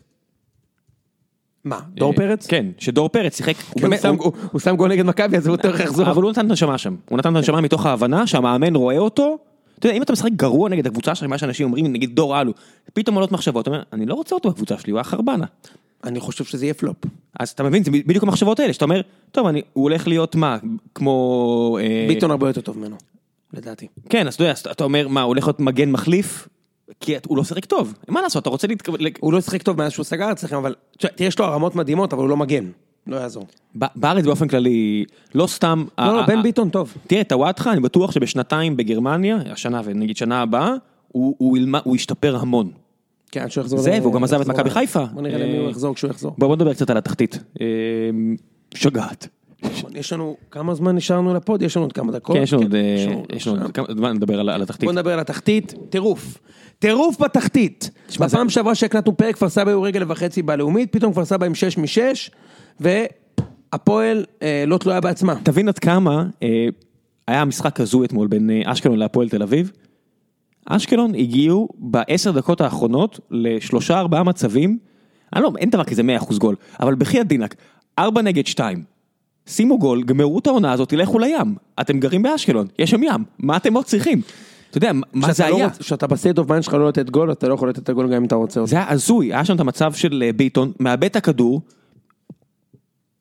מה, 1.64 1.80
דור 1.94 2.12
אה, 2.12 2.16
פרץ? 2.16 2.46
כן, 2.46 2.66
שדור 2.78 3.08
פרץ 3.08 3.36
שיחק, 3.36 3.54
הוא 3.72 4.32
הוא 4.52 4.60
שם- 4.60 4.76
גול 4.76 4.90
נגד 4.90 5.06
מכבי, 5.06 5.36
אז 5.36 5.46
הוא 5.46 5.54
יותר 5.54 5.80
יחזור. 5.80 6.10
אבל 6.10 6.22
הוא 6.22 6.30
נתן 6.30 6.46
את 6.46 6.50
הנשמה 6.50 6.78
שם, 6.78 6.96
הוא 7.08 7.18
נתן 7.18 7.30
את 7.30 7.36
הנשמה 7.36 7.60
מתוך 7.60 7.86
ההבנה 7.86 8.26
שהמאמן 8.26 8.76
רואה 8.76 8.98
אותו, 8.98 9.38
אתה 9.78 9.86
יודע, 9.86 9.96
אם 9.96 10.02
אתה 10.02 10.12
משחק 10.12 10.30
גרוע 10.36 10.68
נגד 10.68 10.86
הקבוצה 10.86 11.14
שלך, 11.14 11.28
מה 11.28 11.38
שאנשים 11.38 11.66
אומרים, 11.66 11.86
נגיד 11.92 12.14
דור 12.16 12.40
אלו, 12.40 12.52
פתאום 12.92 13.14
עולות 13.14 13.32
מחשבות, 13.32 13.62
אתה 13.62 13.70
אומר, 13.70 13.82
אני 13.92 14.06
לא 14.06 14.14
רוצה 14.14 14.34
אותו 14.34 14.50
בקבוצה 14.50 14.78
שלי, 14.78 14.90
הוא 14.90 14.98
היה 14.98 15.04
חרבנה. 15.04 15.46
אני 16.04 16.20
חושב 16.20 16.44
שזה 16.44 16.64
יהיה 16.64 16.74
פלופ. 16.74 16.96
אז 17.40 17.48
אתה 17.48 17.62
מבין, 17.62 17.84
זה 17.84 17.90
בדיוק 17.90 18.24
המחשבות 18.24 18.60
האלה, 18.60 18.72
שאתה 18.72 18.84
אומר, 18.84 19.00
טוב, 19.32 19.46
אני, 19.46 19.62
הוא 19.72 19.82
הולך 19.82 20.08
להיות 20.08 20.34
מה, 20.36 20.58
כמו... 20.94 21.78
אה, 21.80 22.04
ביטון 22.08 22.30
הרבה 22.30 22.48
יותר 22.48 22.60
טוב 22.60 22.78
ממנו, 22.78 22.96
לדעתי. 23.52 23.86
כן, 24.08 24.26
אז 24.26 24.34
אתה 24.34 24.44
יודע, 24.44 24.54
אתה 24.70 24.84
אומר, 24.84 25.08
מה, 25.08 25.22
הוא 25.22 25.28
הולך 25.28 25.44
להיות 25.44 25.60
מגן 25.60 25.90
מחליף? 25.90 26.48
כי 27.00 27.14
הוא 27.26 27.36
לא 27.36 27.44
שיחק 27.44 27.64
טוב, 27.64 27.94
מה 28.08 28.22
לעשות, 28.22 28.42
אתה 28.42 28.50
רוצה 28.50 28.66
להתקבל... 28.66 28.98
הוא 29.20 29.32
לא 29.32 29.40
שיחק 29.40 29.62
טוב 29.62 29.78
מאז 29.78 29.92
שהוא 29.92 30.04
סגר 30.04 30.32
אצלכם, 30.32 30.56
אבל 30.56 30.74
תראה, 30.98 31.12
יש 31.18 31.38
לו 31.38 31.44
הרמות 31.44 31.74
מדהימות, 31.74 32.12
אבל 32.12 32.22
הוא 32.22 32.28
לא 32.28 32.36
מגן. 32.36 32.64
לא 33.06 33.16
יעזור. 33.16 33.46
בארץ 33.74 34.24
באופן 34.24 34.48
כללי, 34.48 35.04
לא 35.34 35.46
סתם... 35.46 35.84
לא, 35.98 36.16
לא, 36.16 36.26
בן 36.26 36.42
ביטון 36.42 36.70
טוב. 36.70 36.94
תראה, 37.06 37.24
טוואטחה, 37.24 37.72
אני 37.72 37.80
בטוח 37.80 38.10
שבשנתיים 38.12 38.76
בגרמניה, 38.76 39.38
השנה 39.50 39.80
ונגיד 39.84 40.16
שנה 40.16 40.42
הבאה, 40.42 40.74
הוא, 41.08 41.36
ישתפר 41.96 42.36
המון. 42.36 42.70
כן, 43.30 43.50
שהוא 43.50 43.62
יחזור. 43.62 43.78
זה, 43.78 43.98
והוא 44.02 44.14
גם 44.14 44.24
עזב 44.24 44.40
את 44.40 44.46
מכבי 44.46 44.70
חיפה. 44.70 45.04
בוא 45.04 45.22
נראה 45.22 45.38
למי 45.38 45.54
אה, 45.54 45.60
הוא 45.60 45.70
יחזור 45.70 45.94
כשהוא 45.94 46.10
יחזור. 46.10 46.34
בוא, 46.38 46.56
נדבר 46.56 46.74
קצת 46.74 46.90
על 46.90 46.96
התחתית. 46.96 47.38
אה, 47.60 47.66
שוגעת. 48.74 49.28
יש 49.94 50.12
לנו, 50.12 50.36
כמה 50.50 50.74
זמן 50.74 50.96
נשארנו 50.96 51.34
לפוד? 51.34 51.62
יש 51.62 51.76
לנו 51.76 51.84
עוד 51.84 51.92
כמה 51.92 52.12
דקות. 52.12 52.36
כן, 52.36 52.42
יש 52.42 52.52
לנו 52.52 52.62
עוד... 52.62 52.74
אה, 52.74 52.80
לנו 53.08 53.24
יש 53.32 53.46
לנו 53.46 53.56
שעה. 53.56 53.64
עוד 53.64 53.74
כמה 53.74 53.86
זמן 53.96 54.16
ה- 54.48 54.54
על 54.54 54.62
התחתית. 54.62 54.84
בוא 54.84 54.92
נדבר 54.92 55.12
על 55.12 55.20
התחתית, 55.20 55.74
טירוף. 55.90 56.38
טירוף 56.80 57.20
בתחתית. 57.20 57.90
תשמע, 58.06 58.26
בפעם 58.26 58.48
שעברה 58.48 58.74
שהקלטנו 58.74 59.16
פרק, 59.16 59.34
כפר 59.34 59.48
סבא 59.48 59.70
היו 59.70 59.82
רגל 59.82 60.02
וחצי 60.08 60.42
בלאומית, 60.42 60.92
פתאום 60.92 61.12
כפר 61.12 61.24
סבא 61.24 61.46
עם 61.46 61.54
6 61.54 61.78
מ-6, 61.78 62.30
והפועל 62.80 64.24
אה, 64.42 64.64
לא 64.66 64.78
תלויה 64.78 65.00
בעצמה. 65.00 65.34
תבין 65.42 65.68
עד 65.68 65.78
כמה 65.78 66.24
אה, 66.42 66.66
היה 67.28 67.44
משחק 67.44 67.80
הזוי 67.80 68.06
אתמול 68.06 68.28
בין 68.28 68.50
אה, 68.50 68.72
אשקלון 68.72 68.98
להפועל 68.98 69.28
תל 69.28 69.42
אביב. 69.42 69.72
אשקלון 70.66 71.14
הגיעו 71.14 71.68
בעשר 71.78 72.30
דקות 72.30 72.60
האחרונות 72.60 73.20
לשלושה 73.30 73.98
ארבעה 73.98 74.22
מצבים, 74.22 74.78
אני 75.36 75.42
לא, 75.42 75.52
אין 75.58 75.70
דבר 75.70 75.84
כזה 75.84 76.02
100% 76.20 76.38
גול, 76.38 76.56
אבל 76.80 76.94
בחייאת 76.94 77.26
דינאק, 77.26 77.54
ארבע 77.98 78.22
נגד 78.22 78.46
שתיים. 78.46 78.82
שימו 79.46 79.78
גול, 79.78 80.02
גמרו 80.02 80.38
את 80.38 80.46
העונה 80.46 80.72
הזאת, 80.72 80.88
תלכו 80.88 81.18
לים. 81.18 81.54
אתם 81.80 82.00
גרים 82.00 82.22
באשקלון, 82.22 82.66
יש 82.78 82.90
שם 82.90 83.02
ים, 83.02 83.24
מה 83.38 83.56
אתם 83.56 83.74
עוד 83.74 83.84
צריכים? 83.84 84.22
אתה 84.70 84.78
יודע, 84.78 84.92
מה 85.12 85.32
זה 85.32 85.48
לא 85.48 85.56
היה? 85.56 85.70
כשאתה 85.70 86.06
ב 86.06 86.12
state 86.12 86.38
of 86.38 86.48
mind 86.48 86.64
שלך 86.64 86.74
לא 86.74 86.88
לתת 86.88 87.10
גול, 87.10 87.32
אתה 87.32 87.48
לא 87.48 87.54
יכול 87.54 87.68
לתת 87.68 87.78
את 87.78 87.88
הגול 87.88 88.06
גם 88.06 88.12
אם 88.12 88.24
אתה 88.24 88.34
רוצה 88.34 88.60
אותו. 88.60 88.70
זה 88.70 88.76
היה 88.76 88.90
הזוי, 88.90 89.26
היה 89.34 89.44
שם 89.44 89.54
את 89.54 89.60
המצב 89.60 89.92
של 89.92 90.22
אה, 90.26 90.32
ביטון, 90.32 90.72
מאבד 90.80 91.04
את 91.04 91.16
הכדור, 91.16 91.60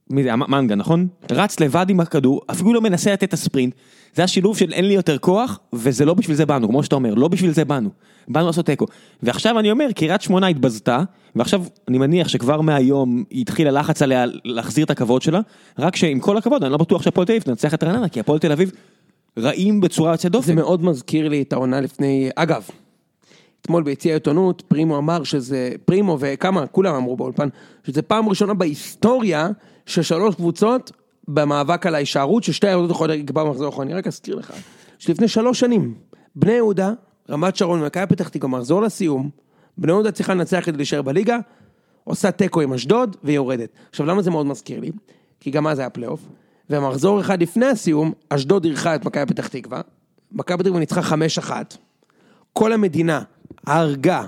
מי 0.09 0.23
זה, 0.23 0.35
מנגה 0.35 0.75
נכון? 0.75 1.07
רץ 1.31 1.59
לבד 1.59 1.85
עם 1.89 1.99
הכדור, 1.99 2.41
אפילו 2.51 2.73
לא 2.73 2.81
מנסה 2.81 3.13
לתת 3.13 3.23
את 3.23 3.33
הספרינט, 3.33 3.73
זה 4.15 4.23
השילוב 4.23 4.57
של 4.57 4.73
אין 4.73 4.85
לי 4.85 4.93
יותר 4.93 5.17
כוח, 5.17 5.59
וזה 5.73 6.05
לא 6.05 6.13
בשביל 6.13 6.35
זה 6.35 6.45
באנו, 6.45 6.67
כמו 6.67 6.83
שאתה 6.83 6.95
אומר, 6.95 7.13
לא 7.13 7.27
בשביל 7.27 7.51
זה 7.51 7.65
באנו, 7.65 7.89
באנו 8.27 8.45
לעשות 8.47 8.65
תיקו. 8.65 8.85
ועכשיו 9.23 9.59
אני 9.59 9.71
אומר, 9.71 9.87
קריית 9.95 10.21
שמונה 10.21 10.47
התבזתה, 10.47 11.03
ועכשיו 11.35 11.63
אני 11.87 11.97
מניח 11.97 12.27
שכבר 12.27 12.61
מהיום 12.61 13.23
התחיל 13.31 13.67
הלחץ 13.67 14.01
עליה 14.01 14.25
להחזיר 14.45 14.85
את 14.85 14.89
הכבוד 14.89 15.21
שלה, 15.21 15.39
רק 15.79 15.95
שעם 15.95 16.19
כל 16.19 16.37
הכבוד, 16.37 16.63
אני 16.63 16.71
לא 16.71 16.77
בטוח 16.77 17.01
שהפועל 17.01 17.27
תל 17.27 17.31
אביב 17.31 17.43
תנצח 17.43 17.73
את 17.73 17.83
רעננה, 17.83 18.09
כי 18.09 18.19
הפועל 18.19 18.39
תל 18.39 18.51
אביב 18.51 18.71
רעים 19.37 19.81
בצורה 19.81 20.11
יוצאת 20.11 20.31
זה 20.31 20.37
דופן. 20.37 20.55
מאוד 20.55 20.83
מזכיר 20.83 21.29
לי 21.29 21.41
את 21.41 21.53
העונה 21.53 21.81
לפני, 21.81 22.29
אגב, 22.35 22.67
אתמול 23.61 23.83
ביציע 23.83 24.11
העיתונות, 24.11 24.61
פרימו 24.61 24.97
אמר 24.97 25.23
שזה, 25.23 25.71
פרימו 25.85 26.17
וכמה, 26.19 26.67
כולם 26.67 26.95
אמרו 26.95 27.17
באולפן, 27.17 27.49
שזה 27.83 28.01
פעם 28.01 28.29
ראשונה 28.29 28.53
בהיסטוריה 28.53 29.49
ששלוש 29.85 30.35
קבוצות 30.35 30.91
במאבק 31.27 31.85
על 31.85 31.95
ההישארות, 31.95 32.43
ששתי 32.43 32.67
היורדות 32.67 32.91
יכולות 32.91 33.17
לקבוע 33.17 33.43
במחזור 33.43 33.65
האחרון. 33.65 33.87
אני 33.87 33.95
רק 33.95 34.07
אזכיר 34.07 34.35
לך, 34.35 34.53
שלפני 34.97 35.27
שלוש 35.27 35.59
שנים, 35.59 35.95
בני 36.35 36.51
יהודה, 36.51 36.93
רמת 37.29 37.55
שרון 37.55 37.81
ומכבי 37.81 38.05
פתח 38.07 38.27
תקווה, 38.27 38.49
מחזור 38.49 38.81
לסיום, 38.81 39.29
בני 39.77 39.91
יהודה 39.91 40.11
צריכה 40.11 40.33
לנצח 40.33 40.61
כדי 40.65 40.77
להישאר 40.77 41.01
בליגה, 41.01 41.37
עושה 42.03 42.31
תיקו 42.31 42.61
עם 42.61 42.73
אשדוד 42.73 43.17
ויורדת. 43.23 43.69
עכשיו 43.89 44.05
למה 44.05 44.21
זה 44.21 44.31
מאוד 44.31 44.45
מזכיר 44.45 44.79
לי? 44.79 44.91
כי 45.39 45.51
גם 45.51 45.67
אז 45.67 45.79
היה 45.79 45.89
פלייאוף, 45.89 46.21
ומחזור 46.69 47.21
אחד 47.21 47.41
לפני 47.41 47.65
הסיום, 47.65 48.11
אשדוד 48.29 48.65
אירחה 48.65 48.95
את 48.95 49.05
מכבי 49.05 49.25
פתח 49.25 49.47
תקווה, 49.47 49.81
מכבי 50.31 50.57
פתח 50.57 50.63
תקווה 50.63 50.79
ניצחה 50.79 51.15
5-1, 51.47 51.51
כל 52.53 52.73
המדינה 52.73 53.21
הרגה 53.67 54.25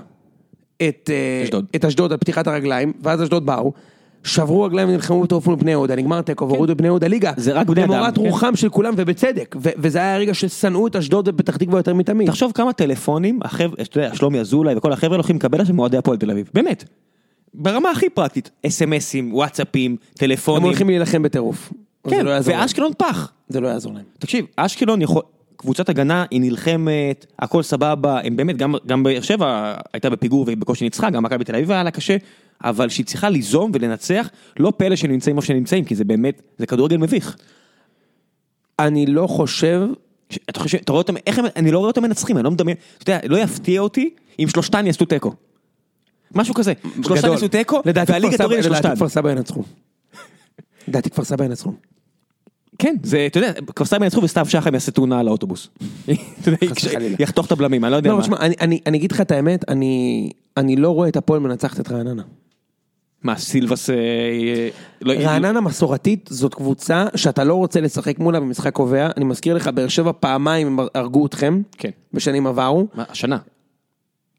את 0.88 1.10
אה, 1.12 1.44
אשדוד. 1.44 1.66
את 1.76 1.84
אשדוד 1.84 2.12
על 2.12 2.18
פתיחת 2.18 2.46
הרגליים, 2.46 2.92
ואז 3.02 3.22
אשדוד 3.22 3.46
באו, 3.46 3.72
שברו 4.24 4.62
רגליים 4.62 4.88
ונלחמו 4.88 5.22
בטרוף 5.22 5.46
מול 5.46 5.56
בני 5.56 5.70
יהודה, 5.70 5.96
נגמר 5.96 6.22
תיקו 6.22 6.48
והורידו 6.48 6.72
את 6.72 6.76
בני 6.76 6.86
יהודה 6.86 7.06
ליגה. 7.06 7.32
זה 7.36 7.52
רק 7.52 7.66
בני 7.66 7.84
אדם, 7.84 7.92
למורת 7.92 8.14
כן. 8.14 8.20
רוחם 8.20 8.56
של 8.56 8.68
כולם 8.68 8.94
ובצדק, 8.96 9.56
וזה 9.60 9.98
היה 9.98 10.14
הרגע 10.14 10.34
ששנאו 10.34 10.86
את 10.86 10.96
אשדוד 10.96 11.28
ופתח 11.28 11.56
תקווה 11.56 11.78
יותר 11.78 11.94
מתמיד. 11.94 12.28
תחשוב 12.28 12.52
כמה 12.52 12.72
טלפונים, 12.72 13.40
החבר'ה, 13.42 13.82
אתה 13.82 13.98
יודע, 14.00 14.14
שלומי 14.14 14.40
אזולאי 14.40 14.74
וכל 14.76 14.92
החבר'ה 14.92 15.16
הולכים 15.16 15.36
לקבל 15.36 15.60
עכשיו 15.60 15.74
מאוהדי 15.74 15.96
הפועל 15.96 16.18
תל 16.18 16.30
אביב, 16.30 16.50
באמת. 16.54 16.84
ברמה 17.54 17.90
הכי 17.90 18.10
פרקטית, 18.10 18.50
אסמסים, 18.66 19.34
וואטסאפים, 19.34 19.90
הם 19.90 19.96
טלפונים, 20.14 20.62
הולכים 20.62 20.88
להילחם 20.88 21.22
בטירוף. 21.22 21.72
כן, 22.10 22.24
לא. 22.26 22.32
ואשקלון 22.44 22.92
פח. 22.98 23.32
זה 23.48 23.60
לא 23.60 23.68
יעזור 23.68 23.92
להם. 23.94 24.04
תקשיב, 24.18 24.44
אשקלון 24.56 25.02
יכול, 25.02 25.22
קבוצת 25.56 25.88
הגנה, 25.88 26.24
היא 26.30 26.40
נלחמת, 26.40 27.26
הכל 27.38 27.62
סבבה, 27.62 28.20
הם 28.24 28.36
באמת, 28.36 28.56
גם, 28.56 28.74
גם 28.86 29.02
באר 29.02 29.20
שבע 29.20 29.74
הייתה 29.92 30.10
בפיגור 30.10 30.44
ובקושי 30.48 30.84
ניצחה, 30.84 31.10
גם 31.10 31.22
מכבי 31.22 31.44
תל 31.44 31.54
אביב 31.56 31.70
היה 31.70 31.82
לה 31.82 31.90
קשה, 31.90 32.16
אבל 32.64 32.88
שהיא 32.88 33.06
צריכה 33.06 33.28
ליזום 33.28 33.70
ולנצח, 33.74 34.28
לא 34.58 34.72
פלא 34.76 34.96
שהם 34.96 35.10
נמצאים 35.10 35.36
איפה 35.36 35.46
שהם 35.46 35.56
נמצאים, 35.56 35.84
כי 35.84 35.94
זה 35.94 36.04
באמת, 36.04 36.42
זה 36.58 36.66
כדורגל 36.66 36.96
מביך. 36.96 37.36
אני 38.78 39.06
לא 39.06 39.26
חושב, 39.26 39.82
ש- 40.30 40.38
אתה 40.50 40.60
חושב, 40.60 40.78
אתה 40.78 40.92
רואה 40.92 41.02
אותם, 41.02 41.14
איך 41.26 41.38
הם, 41.38 41.44
אני 41.56 41.70
לא 41.70 41.78
רואה 41.78 41.88
אותם 41.90 42.02
מנצחים, 42.02 42.36
אני 42.36 42.44
לא 42.44 42.50
מדמיין, 42.50 42.76
אתה 43.02 43.12
יודע, 43.12 43.26
לא 43.28 43.36
יפתיע 43.36 43.80
אותי 43.80 44.10
אם 44.38 44.48
שלושתן 44.48 44.86
יעשו 44.86 45.04
תיקו. 45.04 45.32
משהו 46.34 46.54
כזה, 46.54 46.72
שלושתן. 47.04 47.28
יעשו 47.30 47.48
תיקו, 47.48 47.82
והליגה 48.08 48.36
תוריד 48.38 48.60
סבא- 48.60 48.76
לדעתי. 48.78 48.96
כפר 48.96 49.08
סבא 49.08 49.30
ינצחו. 49.30 49.62
לדעתי 50.88 51.10
כפר 51.10 51.24
סבא 51.24 51.44
ינצחו. 51.44 51.72
כן, 52.82 52.96
זה, 53.02 53.26
אתה 53.26 53.38
יודע, 53.38 53.52
סבא 53.84 54.04
ינצחו 54.04 54.22
וסתיו 54.22 54.46
שחם 54.48 54.74
יעשה 54.74 54.92
תאונה 54.92 55.20
על 55.20 55.28
האוטובוס. 55.28 55.68
יחתוך 57.18 57.46
את 57.46 57.52
הבלמים, 57.52 57.84
אני 57.84 57.92
לא 57.92 57.96
יודע 57.96 58.10
לא, 58.10 58.20
מה. 58.28 58.36
אני- 58.60 58.80
אגיד 58.96 59.12
לך 59.12 59.20
את 59.20 59.30
האמת, 59.30 59.64
אני 60.56 60.76
לא 60.76 60.88
רואה 60.90 61.08
את 61.08 61.16
הפועל 61.16 61.40
מנצחת 61.40 61.80
את 61.80 61.92
רעננה. 61.92 62.22
מה, 63.22 63.36
סילבס... 63.36 63.90
אה, 63.90 63.94
אה, 63.96 64.68
לא- 65.02 65.12
רעננה 65.12 65.60
מסורתית 65.60 66.28
זאת 66.32 66.54
קבוצה 66.54 67.06
שאתה 67.14 67.44
לא 67.44 67.54
רוצה 67.54 67.80
לשחק 67.80 68.18
מולה 68.18 68.40
במשחק 68.40 68.72
קובע. 68.72 69.08
אני 69.16 69.24
מזכיר 69.24 69.54
לך, 69.54 69.68
באר 69.68 69.88
שבע 69.88 70.12
פעמיים 70.20 70.66
הם 70.66 70.86
הרגו 70.94 71.26
אתכם. 71.26 71.62
כן. 71.78 71.90
בשנים 72.12 72.46
עברו. 72.46 72.86
השנה. 72.96 73.38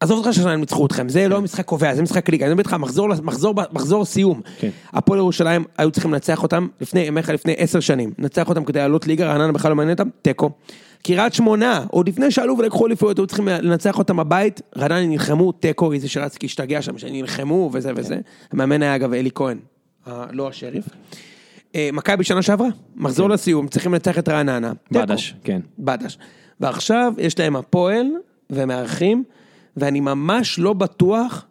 עזוב 0.03 0.17
אותך 0.17 0.33
שהשנה 0.33 0.51
הם 0.51 0.59
ניצחו 0.59 0.85
אתכם, 0.85 1.09
זה 1.09 1.27
לא 1.27 1.41
משחק 1.41 1.65
קובע, 1.65 1.95
זה 1.95 2.01
משחק 2.01 2.29
ליגה, 2.29 2.45
אני 2.45 2.53
מדבר 2.53 2.61
איתך 2.61 2.73
מחזור, 2.73 3.07
מחזור, 3.23 3.55
מחזור 3.71 4.05
סיום. 4.05 4.41
כן. 4.59 4.69
הפועל 4.93 5.19
ירושלים 5.19 5.63
היו 5.77 5.91
צריכים 5.91 6.13
לנצח 6.13 6.43
אותם 6.43 6.67
לפני, 6.81 6.99
ימיך 6.99 7.29
לפני 7.29 7.53
עשר 7.57 7.79
שנים, 7.79 8.13
לנצח 8.19 8.49
אותם 8.49 8.65
כדי 8.65 8.79
לעלות 8.79 9.07
ליגה, 9.07 9.25
רעננה 9.25 9.51
בכלל 9.51 9.71
לא 9.71 9.75
מעניין 9.75 9.97
אותם, 9.97 10.09
תיקו. 10.21 10.49
קריית 11.03 11.33
שמונה, 11.33 11.85
עוד 11.91 12.07
לפני 12.07 12.31
שעלו 12.31 12.57
ולקחו 12.57 12.87
אליפויות, 12.87 13.17
היו 13.17 13.27
צריכים 13.27 13.47
לנצח 13.47 13.97
אותם 13.97 14.17
בבית, 14.17 14.61
רעננה 14.77 15.05
נלחמו, 15.05 15.51
תיקו, 15.51 15.93
איזה 15.93 16.09
שרצקי 16.09 16.45
השתגע 16.45 16.81
שם, 16.81 16.97
שנלחמו 16.97 17.69
וזה 17.73 17.91
וזה. 17.95 18.17
המאמן 18.51 18.81
היה 18.81 18.95
אגב 18.95 19.13
אלי 19.13 19.29
כהן, 19.35 19.57
לא 20.31 20.47
השריף. 20.47 20.85
אה, 21.75 21.89
מכבי 21.93 22.23
שנה 22.23 22.41
שעברה, 22.41 22.67
מחזור 22.95 23.29
לסיום, 23.29 23.67
צריכים 23.67 23.93
לנצח 23.93 24.19
את 24.19 24.29
רעננה. 24.29 24.71
בדש, 24.91 25.35
כן. 25.43 25.61
בדש. 25.79 26.17
ועכשיו 26.59 27.13
יש 27.17 27.39
להם 27.39 27.55
הפועל 27.55 28.07
ומארחים, 28.49 29.23
ואני 29.77 29.99
ממש 29.99 30.59
לא 30.59 30.73
בטוח 30.73 31.45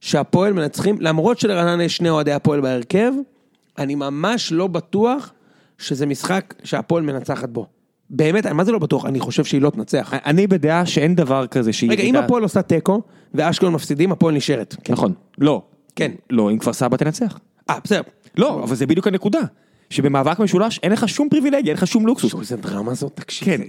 שהפועל 0.00 0.52
מנצחים, 0.52 0.96
למרות 1.00 1.38
שלרעננה 1.38 1.84
יש 1.84 1.96
שני 1.96 2.10
אוהדי 2.10 2.32
הפועל 2.32 2.60
בהרכב, 2.60 3.12
אני 3.78 3.94
ממש 3.94 4.52
לא 4.52 4.66
בטוח 4.66 5.32
שזה 5.78 6.06
משחק 6.06 6.54
שהפועל 6.64 7.02
מנצחת 7.02 7.48
בו. 7.48 7.66
באמת, 8.10 8.46
מה 8.46 8.64
זה 8.64 8.72
לא 8.72 8.78
בטוח? 8.78 9.06
אני 9.06 9.20
חושב 9.20 9.44
שהיא 9.44 9.62
לא 9.62 9.70
תנצח. 9.70 10.14
אני 10.14 10.46
בדעה 10.46 10.86
שאין 10.86 11.14
דבר 11.14 11.46
כזה 11.46 11.72
שהיא... 11.72 11.90
רגע, 11.90 12.02
אם 12.02 12.16
הפועל 12.16 12.42
עושה 12.42 12.62
תיקו, 12.62 13.02
ואשקלון 13.34 13.72
מפסידים, 13.72 14.12
הפועל 14.12 14.34
נשארת. 14.34 14.76
נכון. 14.88 15.12
לא. 15.38 15.62
כן. 15.96 16.12
לא, 16.30 16.50
אם 16.50 16.58
כפר 16.58 16.72
סבא 16.72 16.96
תנצח. 16.96 17.38
אה, 17.70 17.78
בסדר. 17.84 18.00
לא, 18.36 18.64
אבל 18.64 18.76
זה 18.76 18.86
בדיוק 18.86 19.06
הנקודה. 19.06 19.40
שבמאבק 19.90 20.38
משולש 20.38 20.80
אין 20.82 20.92
לך 20.92 21.08
שום 21.08 21.28
פריבילגיה, 21.28 21.72
אין 21.72 21.76
לך 21.76 21.86
שום 21.86 22.06
לוקסוס. 22.06 22.34
איזה 22.40 22.56
דרמה 22.56 22.94
זאת, 22.94 23.12
תקשיב. 23.14 23.48
כן. 23.48 23.62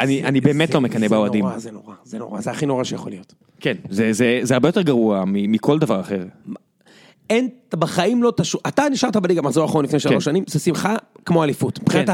אני, 0.00 0.40
באמת 0.40 0.74
לא 0.74 0.80
מקנא 0.80 1.08
באוהדים. 1.08 1.44
נורא, 1.44 1.58
זה 1.58 1.70
נורא, 1.70 1.94
זה 2.04 2.18
נורא, 2.18 2.40
זה 2.40 2.50
הכי 2.50 2.66
נורא 2.66 2.84
שיכול 2.84 3.12
להיות. 3.12 3.34
כן. 3.60 3.76
זה, 3.90 4.12
זה, 4.12 4.40
זה 4.42 4.54
הרבה 4.54 4.68
יותר 4.68 4.82
גרוע 4.82 5.24
מכל 5.26 5.78
דבר 5.78 6.00
אחר. 6.00 6.24
אין, 7.30 7.48
בחיים 7.74 8.22
לא 8.22 8.32
תשו... 8.36 8.58
אתה 8.68 8.88
נשארת 8.90 9.16
בליגה 9.16 9.42
מחזור 9.42 9.62
האחרון 9.62 9.84
לפני 9.84 10.00
שלוש 10.00 10.24
שנים, 10.24 10.44
זה 10.46 10.58
שמחה 10.58 10.96
כמו 11.24 11.44
אליפות. 11.44 11.78
כן, 11.90 12.04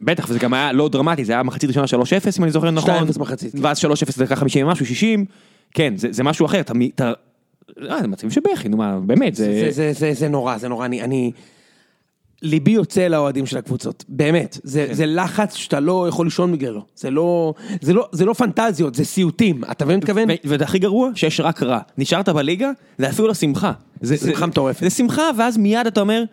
בטח, 0.00 0.26
וזה 0.28 0.38
גם 0.38 0.54
היה 0.54 0.72
לא 0.72 0.88
דרמטי, 0.88 1.24
זה 1.24 1.32
היה 1.32 1.42
מחצית 1.42 1.70
ראשונה 1.70 1.86
3-0 1.86 2.38
אם 2.38 2.44
אני 2.44 2.52
זוכר 2.52 2.70
נכון. 2.70 3.08
2-0 3.08 3.20
מחצית, 3.20 3.52
כן. 3.52 3.58
ואז 3.64 3.78
3-0 3.78 3.88
דקה 4.18 4.36
50 4.36 4.66
ומשהו, 4.66 4.86
60. 4.86 5.24
כן, 5.74 5.96
זה, 5.96 6.08
זה 6.10 6.22
משהו 6.22 6.46
אחר, 6.46 6.60
אתה... 6.60 6.72
אה, 7.90 8.00
זה 8.00 8.08
מצבים 8.08 8.30
שבכי, 8.30 8.68
נו 8.68 8.76
מה, 8.76 9.00
באמת, 9.00 9.34
זה... 9.34 9.44
זה, 9.44 9.70
זה, 9.70 9.92
זה, 9.92 10.14
זה 10.14 10.28
נורא, 10.28 10.58
זה 10.58 10.68
נורא, 10.68 10.86
אני, 10.86 11.02
אני... 11.02 11.32
ליבי 12.42 12.70
יוצא 12.70 13.08
לאוהדים 13.08 13.46
של 13.46 13.58
הקבוצות, 13.58 14.04
באמת, 14.08 14.58
זה, 14.62 14.88
זה 14.92 15.06
לחץ 15.06 15.54
שאתה 15.54 15.80
לא 15.80 16.08
יכול 16.08 16.26
לישון 16.26 16.52
בגללו, 16.52 16.82
זה 16.96 17.10
לא, 17.10 17.54
זה 17.80 17.92
לא, 17.92 18.08
זה 18.12 18.24
לא 18.24 18.32
פנטזיות, 18.32 18.94
זה 18.94 19.04
סיוטים, 19.04 19.64
אתה 19.70 19.84
מבין 19.84 19.96
מה 19.96 19.98
מתכוון? 19.98 20.28
וזה 20.44 20.64
הכי 20.64 20.78
גרוע, 20.78 21.10
שיש 21.14 21.40
רק 21.40 21.62
רע. 21.62 21.78
נשארת 21.98 22.28
בליגה, 22.28 22.70
זה 22.98 23.08
אפילו 23.08 23.28
לא 23.28 23.34
שמחה. 23.34 23.72
זה, 24.00 24.16
שמחה 24.16 24.46
מטורפת. 24.46 24.80
זה 24.80 24.90
שמחה, 24.90 25.22
ואז 25.38 25.56
מיד 25.56 25.86
אתה 25.86 26.00
אומר, 26.00 26.24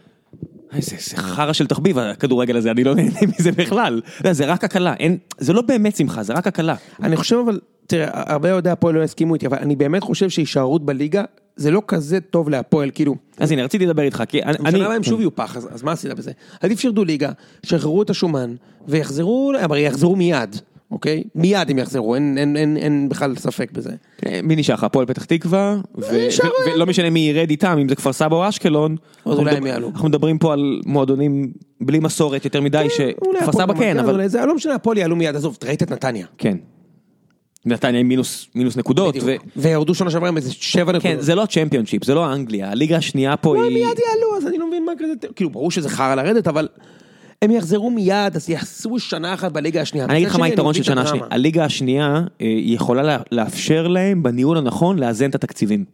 איזה 0.75 0.95
זה 0.99 1.17
חרא 1.17 1.53
של 1.53 1.67
תחביב 1.67 1.99
הכדורגל 1.99 2.57
הזה, 2.57 2.71
אני 2.71 2.83
לא 2.83 2.95
נהנה 2.95 3.19
מזה 3.39 3.51
בכלל. 3.51 4.01
זה 4.31 4.45
רק 4.45 4.63
הקלה, 4.63 4.93
זה 5.37 5.53
לא 5.53 5.61
באמת 5.61 5.95
שמחה, 5.95 6.23
זה 6.23 6.33
רק 6.33 6.47
הקלה. 6.47 6.75
אני 7.03 7.15
חושב 7.15 7.35
אבל, 7.35 7.59
תראה, 7.87 8.07
הרבה 8.13 8.51
אוהדי 8.51 8.69
הפועל 8.69 8.95
לא 8.95 9.03
יסכימו 9.03 9.33
איתי, 9.33 9.47
אבל 9.47 9.57
אני 9.57 9.75
באמת 9.75 10.03
חושב 10.03 10.29
שהישארות 10.29 10.85
בליגה, 10.85 11.23
זה 11.55 11.71
לא 11.71 11.81
כזה 11.87 12.19
טוב 12.19 12.49
להפועל, 12.49 12.91
כאילו, 12.93 13.15
אז 13.37 13.51
הנה, 13.51 13.63
רציתי 13.63 13.85
לדבר 13.85 14.01
איתך, 14.01 14.23
כי 14.27 14.43
אני... 14.43 14.57
בשנה 14.57 14.85
הבאה 14.85 14.95
הם 14.95 15.03
שוב 15.03 15.19
יהיו 15.19 15.35
פח, 15.35 15.57
אז, 15.57 15.69
אז 15.71 15.83
מה 15.83 15.91
עשית 15.91 16.13
בזה? 16.13 16.31
עדיף 16.61 16.79
שירדו 16.79 17.03
ליגה, 17.03 17.31
שחררו 17.63 18.01
את 18.01 18.09
השומן, 18.09 18.55
ויחזרו, 18.87 19.51
אבל 19.63 19.77
יחזרו 19.77 20.15
מיד, 20.15 20.55
אוקיי? 20.93 21.23
מיד 21.35 21.69
הם 21.69 21.77
יחזרו, 21.77 22.15
אין, 22.15 22.37
אין, 22.37 22.57
אין, 22.57 22.77
אין 22.77 23.09
בכלל 23.09 23.35
ספק 23.35 23.71
בזה. 23.71 23.91
אה, 24.25 24.39
מי 24.43 24.55
נשאר 24.55 24.75
לך? 24.75 24.83
הפועל 24.83 25.05
פתח 25.05 25.25
תקווה, 25.25 25.77
ו- 25.97 26.27
נשאר, 26.27 26.49
ו- 26.49 26.71
ולא 26.75 26.85
משנה 26.85 27.09
מי 27.09 27.19
ירד 27.19 27.49
איתם, 27.49 27.77
אם 27.81 27.89
זה 27.89 27.95
כפר 27.95 28.13
סבא 28.13 28.35
או 28.35 28.49
אשקלון. 28.49 28.95
אנחנו 29.25 29.41
אולי 29.41 29.57
הם 29.57 29.65
יעלו. 29.65 29.89
אנחנו 29.89 30.09
מדברים 30.09 30.37
פה 30.37 30.53
על 30.53 30.81
מועדונים 30.85 31.51
בלי 31.81 31.99
מסורת 31.99 32.45
יותר 32.45 32.61
מדי, 32.61 32.77
אולי 32.77 33.39
שכפר 33.39 33.51
סבא 33.51 33.73
כן, 33.73 33.79
גן, 33.79 33.99
אבל... 33.99 34.27
זה 34.27 34.45
לא 34.45 34.55
משנה, 34.55 34.75
הפועל 34.75 34.97
יעלו 34.97 35.15
מיד, 35.15 35.35
עזוב, 35.35 35.57
ראית 35.63 35.83
את 35.83 35.91
נתניה. 35.91 36.25
כן. 36.37 36.57
נתניה 37.65 37.99
עם 37.99 38.07
מינוס 38.07 38.47
מינוס 38.55 38.77
נקודות, 38.77 39.15
ו-. 39.21 39.35
וירדו 39.55 39.95
שנה 39.95 40.11
שעברה 40.11 40.29
עם 40.29 40.37
איזה 40.37 40.53
שבע 40.53 40.91
כן, 40.91 40.97
נקודות. 40.97 41.25
זה 41.25 41.35
לא 41.35 41.45
צ'מפיונשיפ, 41.45 42.03
זה 42.03 42.13
לא 42.13 42.33
אנגליה, 42.33 42.71
הליגה 42.71 42.97
השנייה 42.97 43.37
פה 43.37 43.55
לא, 43.55 43.63
היא... 43.63 43.73
מיד 43.73 43.83
יעלו, 43.85 44.37
אז 44.37 44.47
אני 44.47 44.57
לא 44.57 44.67
מבין 44.67 44.85
מה 44.85 44.91
כזה, 44.99 45.13
כאילו, 45.35 45.49
ברור 45.49 45.71
שזה 45.71 45.89
חרא 45.89 46.15
לרדת, 46.15 46.47
אבל 46.47 46.67
הם 47.43 47.51
יחזרו 47.51 47.89
מיד, 47.89 48.35
אז 48.35 48.49
יעשו 48.49 48.99
שנה 48.99 49.33
אחת 49.33 49.51
בליגה 49.51 49.81
השנייה. 49.81 50.05
אני 50.05 50.17
אגיד 50.17 50.27
לך 50.27 50.35
מה 50.35 50.45
היתרון 50.45 50.73
של 50.73 50.83
שנה. 50.83 51.07
שנייה, 51.07 51.25
הליגה 51.31 51.65
השנייה 51.65 52.21
אה, 52.41 52.47
יכולה 52.59 53.01
לה- 53.03 53.17
לאפשר 53.31 53.87
להם 53.87 54.23
בניהול 54.23 54.57
הנכון 54.57 54.99
לאזן 54.99 55.29
את 55.29 55.35
התקציבים. 55.35 55.85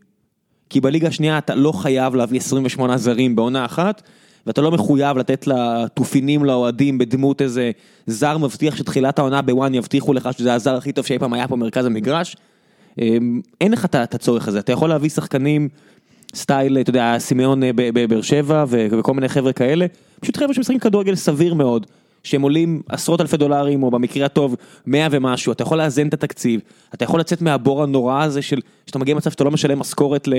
כי 0.69 0.81
בליגה 0.81 1.07
השנייה 1.07 1.37
אתה 1.37 1.55
לא 1.55 1.71
חייב 1.71 2.15
להביא 2.15 2.39
28 2.39 2.97
זרים 2.97 3.35
בעונה 3.35 3.65
אחת, 3.65 4.01
ואתה 4.47 4.61
לא 4.61 4.71
מחויב 4.71 5.17
לתת 5.17 5.47
לתופינים 5.47 6.45
לאוהדים 6.45 6.97
בדמות 6.97 7.41
איזה 7.41 7.71
זר 8.07 8.37
מבטיח 8.37 8.75
שתחילת 8.75 9.19
העונה 9.19 9.41
בוואן 9.41 9.73
יבטיחו 9.73 10.13
לך 10.13 10.29
שזה 10.37 10.53
הזר 10.53 10.75
הכי 10.75 10.91
טוב 10.91 11.05
שאי 11.05 11.19
פעם 11.19 11.33
היה 11.33 11.47
פה 11.47 11.55
במרכז 11.55 11.85
המגרש. 11.85 12.35
אה, 13.01 13.17
אין 13.61 13.71
לך 13.71 13.85
את 13.85 14.15
הצורך 14.15 14.47
הזה, 14.47 14.59
אתה 14.59 14.71
יכול 14.71 14.89
להביא 14.89 15.09
שחקנים 15.09 15.69
סטייל, 16.35 16.77
אתה 16.77 16.89
יודע, 16.89 17.15
סימיון 17.19 17.63
אה, 17.63 17.69
בבאר 17.75 18.21
שבע 18.21 18.65
וכל 18.69 19.13
מיני 19.13 19.29
חבר'ה 19.29 19.53
כאלה, 19.53 19.85
פשוט 20.21 20.37
חבר'ה 20.37 20.53
שמשחקים 20.53 20.79
כדורגל 20.79 21.15
סביר 21.15 21.53
מאוד, 21.53 21.85
שהם 22.23 22.41
עולים 22.41 22.81
עשרות 22.89 23.21
אלפי 23.21 23.37
דולרים, 23.37 23.83
או 23.83 23.91
במקרה 23.91 24.25
הטוב, 24.25 24.55
מאה 24.85 25.07
ומשהו, 25.11 25.51
אתה 25.51 25.63
יכול 25.63 25.77
לאזן 25.77 26.07
את 26.07 26.13
התקציב, 26.13 26.61
אתה 26.93 27.03
יכול 27.03 27.19
לצאת 27.19 27.41
מהבור 27.41 27.83
הנורא 27.83 28.23
הזה 28.23 28.41
של, 28.41 28.59
שאתה 28.85 28.99
מגיע 28.99 29.13
למצב 29.13 29.31
שאתה 29.31 29.43
לא 29.43 29.51
משלם 29.51 29.79
משכורת 29.79 30.27
ל... 30.27 30.33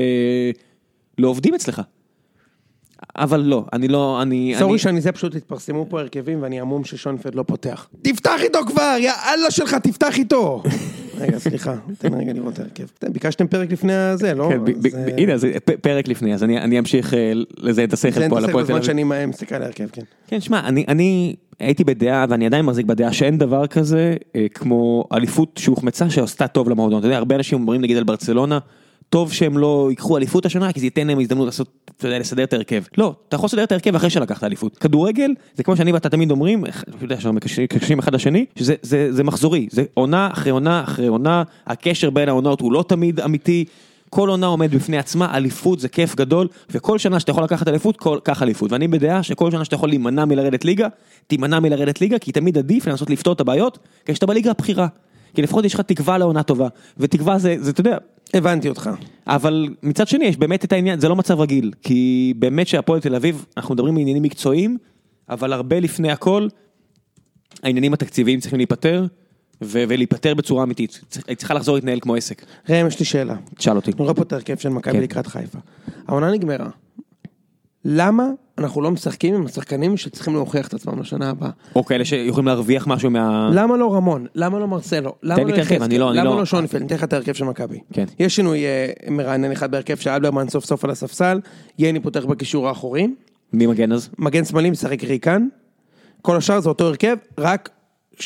לעובדים 1.18 1.54
אצלך. 1.54 1.82
אבל 3.16 3.40
לא, 3.40 3.64
אני 3.72 3.88
לא, 3.88 4.22
אני... 4.22 4.54
סורי 4.58 4.70
אני... 4.70 4.78
שאני 4.78 5.00
זה 5.00 5.12
פשוט 5.12 5.34
התפרסמו 5.36 5.86
פה 5.88 6.00
הרכבים 6.00 6.42
ואני 6.42 6.60
המום 6.60 6.84
ששונפלד 6.84 7.34
לא 7.34 7.42
פותח. 7.42 7.88
תפתח 8.02 8.40
איתו 8.42 8.58
כבר, 8.66 8.94
יא 9.00 9.10
אללה 9.34 9.50
שלך, 9.50 9.74
תפתח 9.74 10.18
איתו. 10.18 10.62
רגע, 11.20 11.38
סליחה, 11.38 11.74
תן 11.98 12.14
רגע 12.14 12.32
לראות 12.32 12.54
את 12.54 12.58
ההרכב. 12.58 12.84
אתם 12.98 13.12
ביקשתם 13.12 13.46
פרק 13.46 13.72
לפני 13.72 13.94
הזה, 13.94 14.34
לא? 14.34 14.48
כן, 14.50 14.64
ב- 14.64 14.70
ב- 14.70 14.86
אז, 14.86 14.94
אה, 14.94 15.14
הנה, 15.18 15.36
זה 15.36 15.52
פ- 15.64 15.70
פרק 15.70 16.08
לפני, 16.08 16.34
אז 16.34 16.44
אני 16.44 16.58
אני 16.58 16.78
אמשיך 16.78 17.14
אה, 17.14 17.32
לזהה 17.58 17.84
את 17.84 17.92
השכל 17.92 18.20
זה 18.20 18.26
פה 18.30 18.38
על 18.38 18.44
הפועל 18.44 18.56
תל 18.64 18.66
בזמן 18.66 18.76
אביב. 18.76 18.86
שאני 18.86 19.04
מה- 19.04 19.26
מסתכל 19.26 19.54
על 19.54 19.62
ההרכב, 19.62 19.86
כן. 19.92 20.02
כן, 20.26 20.40
שמע, 20.40 20.60
אני, 20.60 20.84
אני 20.88 21.34
הייתי 21.60 21.84
בדעה, 21.84 22.26
ואני 22.28 22.46
עדיין 22.46 22.64
מחזיק 22.64 22.86
בדעה 22.86 23.12
שאין 23.12 23.38
דבר 23.38 23.66
כזה 23.66 24.16
אה, 24.36 24.46
כמו 24.54 25.04
אליפות 25.12 25.60
שהוחמצה 25.62 26.10
שעשתה 26.10 26.46
טוב 26.48 26.68
למועדון. 26.70 26.98
אתה 26.98 27.06
יודע, 27.06 27.16
הרבה 27.18 27.36
אנשים 27.36 27.60
אומרים 27.60 27.80
נגיד 27.80 27.96
על 27.96 28.04
ברצלונה, 28.04 28.58
טוב 29.10 29.32
שהם 29.32 29.58
לא 29.58 29.86
ייקחו 29.90 30.16
אליפות 30.16 30.46
השנה, 30.46 30.72
כי 30.72 30.80
זה 30.80 30.86
ייתן 30.86 31.06
להם 31.06 31.20
הזדמנות 31.20 31.46
לעשות, 31.46 31.68
אתה 31.96 32.06
יודע, 32.06 32.18
לסדר 32.18 32.42
את 32.42 32.52
ההרכב. 32.52 32.82
לא, 32.98 33.14
אתה 33.28 33.36
יכול 33.36 33.46
לסדר 33.46 33.64
את 33.64 33.72
ההרכב 33.72 33.94
אחרי 33.94 34.10
שלקחת 34.10 34.44
אליפות. 34.44 34.78
כדורגל, 34.78 35.34
זה 35.54 35.62
כמו 35.62 35.76
שאני 35.76 35.92
ואתה 35.92 36.08
תמיד 36.08 36.30
אומרים, 36.30 36.64
אתה 36.66 37.04
יודע, 37.04 37.20
שאנחנו 37.20 37.32
מקשרים 37.32 37.98
אחד 37.98 38.14
לשני, 38.14 38.46
שזה 38.56 38.74
זה, 38.82 39.12
זה 39.12 39.24
מחזורי, 39.24 39.68
זה 39.70 39.84
עונה 39.94 40.28
אחרי 40.32 40.50
עונה 40.52 40.82
אחרי 40.84 41.06
עונה, 41.06 41.42
הקשר 41.66 42.10
בין 42.10 42.28
העונות 42.28 42.60
הוא 42.60 42.72
לא 42.72 42.84
תמיד 42.88 43.20
אמיתי. 43.20 43.64
כל 44.10 44.28
עונה 44.28 44.46
עומד 44.46 44.74
בפני 44.74 44.98
עצמה, 44.98 45.36
אליפות 45.36 45.80
זה 45.80 45.88
כיף 45.88 46.16
גדול, 46.16 46.48
וכל 46.70 46.98
שנה 46.98 47.20
שאתה 47.20 47.30
יכול 47.30 47.44
לקחת 47.44 47.68
אליפות, 47.68 47.98
קח 48.22 48.42
אליפות. 48.42 48.72
ואני 48.72 48.88
בדעה 48.88 49.22
שכל 49.22 49.50
שנה 49.50 49.64
שאתה 49.64 49.74
יכול 49.74 49.88
להימנע 49.88 50.24
מלרדת 50.24 50.64
ליגה, 50.64 50.88
תימנע 51.26 51.60
מלרדת 51.60 52.00
ליגה, 52.00 52.18
כי 52.18 52.32
תמיד 52.32 52.58
עדיף 52.58 52.86
לנסות 52.86 53.10
לפתור 53.10 53.32
את 53.32 53.40
הבעיות, 53.40 53.78
כשאתה 54.04 54.26
בליגה 54.26 54.50
הבכירה. 54.50 54.86
כי 55.34 55.42
לפחות 55.42 55.64
יש 55.64 55.74
לך 55.74 55.80
תקווה 55.80 56.18
לעונה 56.18 56.42
טובה, 56.42 56.68
ותקווה 56.98 57.38
זה, 57.38 57.56
זה, 57.58 57.70
אתה 57.70 57.80
יודע, 57.80 57.96
הבנתי 58.34 58.68
אותך. 58.68 58.90
אבל 59.26 59.68
מצד 59.82 60.08
שני 60.08 60.24
יש 60.24 60.36
באמת 60.36 60.64
את 60.64 60.72
העניין, 60.72 61.00
זה 61.00 61.08
לא 61.08 61.16
מצב 61.16 61.40
רגיל, 61.40 61.72
כי 61.82 62.34
באמת 62.36 62.68
שהפועל 62.68 63.00
תל 63.00 63.14
אביב, 63.14 63.44
אנחנו 63.56 63.74
מדברים 63.74 63.94
מעניינים 63.94 64.22
מקצועיים, 64.22 64.78
אבל 65.28 65.52
הרבה 65.52 65.80
לפני 65.80 66.12
הכל, 66.12 66.48
העניינים 67.62 67.92
התקציביים 67.92 68.40
צריכים 68.40 68.58
להיפתר, 68.58 69.06
ו- 69.62 69.84
ולהיפתר 69.88 70.34
בצורה 70.34 70.62
אמיתית. 70.62 71.00
היא 71.28 71.36
צריכה 71.36 71.54
לחזור 71.54 71.74
להתנהל 71.74 72.00
כמו 72.00 72.14
עסק. 72.14 72.44
ראם, 72.68 72.86
יש 72.86 72.98
לי 72.98 73.04
שאלה. 73.04 73.36
תשאל 73.54 73.76
אותי. 73.76 73.90
רואה 73.98 74.14
פה 74.14 74.22
את 74.22 74.32
ההרכב 74.32 74.56
של 74.56 74.68
מכבי 74.68 74.94
כן. 74.94 75.02
לקראת 75.02 75.26
חיפה. 75.26 75.58
העונה 76.08 76.30
נגמרה. 76.30 76.70
למה 77.84 78.24
אנחנו 78.58 78.80
לא 78.82 78.90
משחקים 78.90 79.34
עם 79.34 79.46
השחקנים 79.46 79.96
שצריכים 79.96 80.34
להוכיח 80.34 80.68
את 80.68 80.74
עצמם 80.74 81.00
לשנה 81.00 81.30
הבאה? 81.30 81.50
או 81.76 81.84
כאלה 81.84 82.04
שיכולים 82.04 82.46
להרוויח 82.46 82.86
משהו 82.86 83.10
מה... 83.10 83.50
למה 83.54 83.76
לא 83.76 83.94
רמון? 83.94 84.26
למה 84.34 84.58
לא 84.58 84.68
מרסלו? 84.68 85.14
למה 85.22 85.42
לא 85.42 85.54
יחזקאל? 85.54 85.82
אני 85.82 85.98
לא- 85.98 86.10
אני 86.10 86.18
למה 86.18 86.30
לא- 86.30 86.36
לא 86.38 86.44
שונפלד? 86.44 86.82
ניתן 86.82 86.94
לך 86.94 87.04
את 87.04 87.12
ההרכב 87.12 87.32
של 87.32 87.44
מכבי. 87.44 87.78
כן. 87.92 88.04
יש 88.18 88.36
שינוי 88.36 88.64
אה, 88.66 88.86
מרענן 89.10 89.52
אחד 89.52 89.70
בהרכב 89.70 89.96
שאלברמן 89.96 90.48
סוף 90.48 90.64
סוף 90.64 90.84
על 90.84 90.90
הספסל, 90.90 91.40
ייני 91.78 92.00
פותח 92.00 92.24
בקישור 92.24 92.68
האחורי, 92.68 93.08
מי 93.52 93.66
מגן 93.66 93.92
אז? 93.92 94.08
מגן 94.18 94.44
שמאלי 94.44 94.70
משחק 94.70 95.04
ריקן, 95.04 95.46
כל 96.22 96.36
השאר 96.36 96.60
זה 96.60 96.68
אותו 96.68 96.86
הרכב, 96.86 97.16
רק 97.38 97.70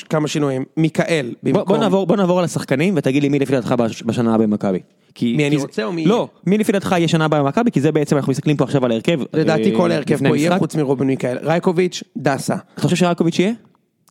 כמה 0.03 0.29
שינויים. 0.29 0.65
מיכאל 0.77 1.35
בוא, 1.43 1.53
במקום... 1.53 1.65
בוא, 1.69 1.77
נעבור, 1.77 2.07
בוא 2.07 2.17
נעבור 2.17 2.39
על 2.39 2.45
השחקנים 2.45 2.95
ותגיד 2.97 3.23
לי 3.23 3.29
מי 3.29 3.39
לפי 3.39 3.53
דעתך 3.53 3.73
בש- 3.79 4.03
בשנה 4.03 4.35
הבאה 4.35 4.47
במכבי. 4.47 4.79
כי- 5.15 5.35
מי 5.37 5.47
אני 5.47 5.57
זה- 5.57 5.63
רוצה 5.63 5.85
או 5.85 5.93
מי 5.93 6.05
לא? 6.05 6.29
מי 6.47 6.59
לפי 6.59 6.73
דעתך 6.73 6.95
יהיה 6.99 7.09
שנה 7.09 7.25
הבאה 7.25 7.43
במכבי, 7.43 7.71
כי 7.71 7.81
זה 7.81 7.93
בעצם 7.93 8.17
אנחנו 8.17 8.31
מסתכלים 8.31 8.57
פה 8.57 8.65
עכשיו 8.65 8.85
על 8.85 8.91
ההרכב. 8.91 9.21
לדעתי 9.33 9.73
אה, 9.73 9.77
כל 9.77 9.91
ההרכב 9.93 10.29
פה 10.29 10.37
יהיה. 10.37 10.59
חוץ 10.59 10.77
מרובין 10.77 11.07
מיכאל. 11.07 11.39
רייקוביץ', 11.43 12.03
דסה. 12.17 12.55
אתה 12.75 12.83
חושב 12.83 12.97
שרקוביץ' 12.97 13.39
יהיה? 13.39 13.53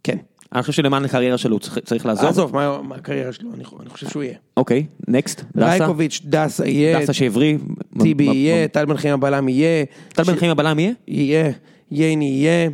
כן. 0.04 0.18
אני 0.54 0.62
חושב 0.62 0.74
שלמען 0.74 1.06
הקריירה 1.06 1.38
שלו 1.38 1.60
צריך, 1.60 2.06
לעזוב. 2.06 2.26
עזוב, 2.26 2.54
מה 2.56 2.82
מה 2.82 2.96
הקריירה 2.96 3.32
שלו? 3.34 3.50
אני 3.54 3.64
אני 3.82 3.90
חושב 3.90 4.10
שהוא 4.10 4.24
יהיה. 4.24 4.36
אוקיי, 4.58 4.86
נקסט. 5.08 5.42
דסה. 5.58 5.66
רייקוביץ', 5.78 6.22
דסה 6.26 6.68
יהיה, 6.68 7.00
דסה 7.02 7.14
שהבריא. 7.14 7.58
טיבי 8.02 8.24
יהיה, 8.24 8.68
טל 8.68 8.86
בן 8.86 8.98
חיים 8.98 9.14
הבלם 9.14 9.50
יהיה. 9.50 9.86
טל 10.10 10.24
בן 10.24 10.36
חיים 10.36 10.52
הבלם 10.52 10.80
יהיה? 10.80 10.92
יהיה, 11.08 11.52
ייני 11.92 12.26
יהיה, 12.26 12.70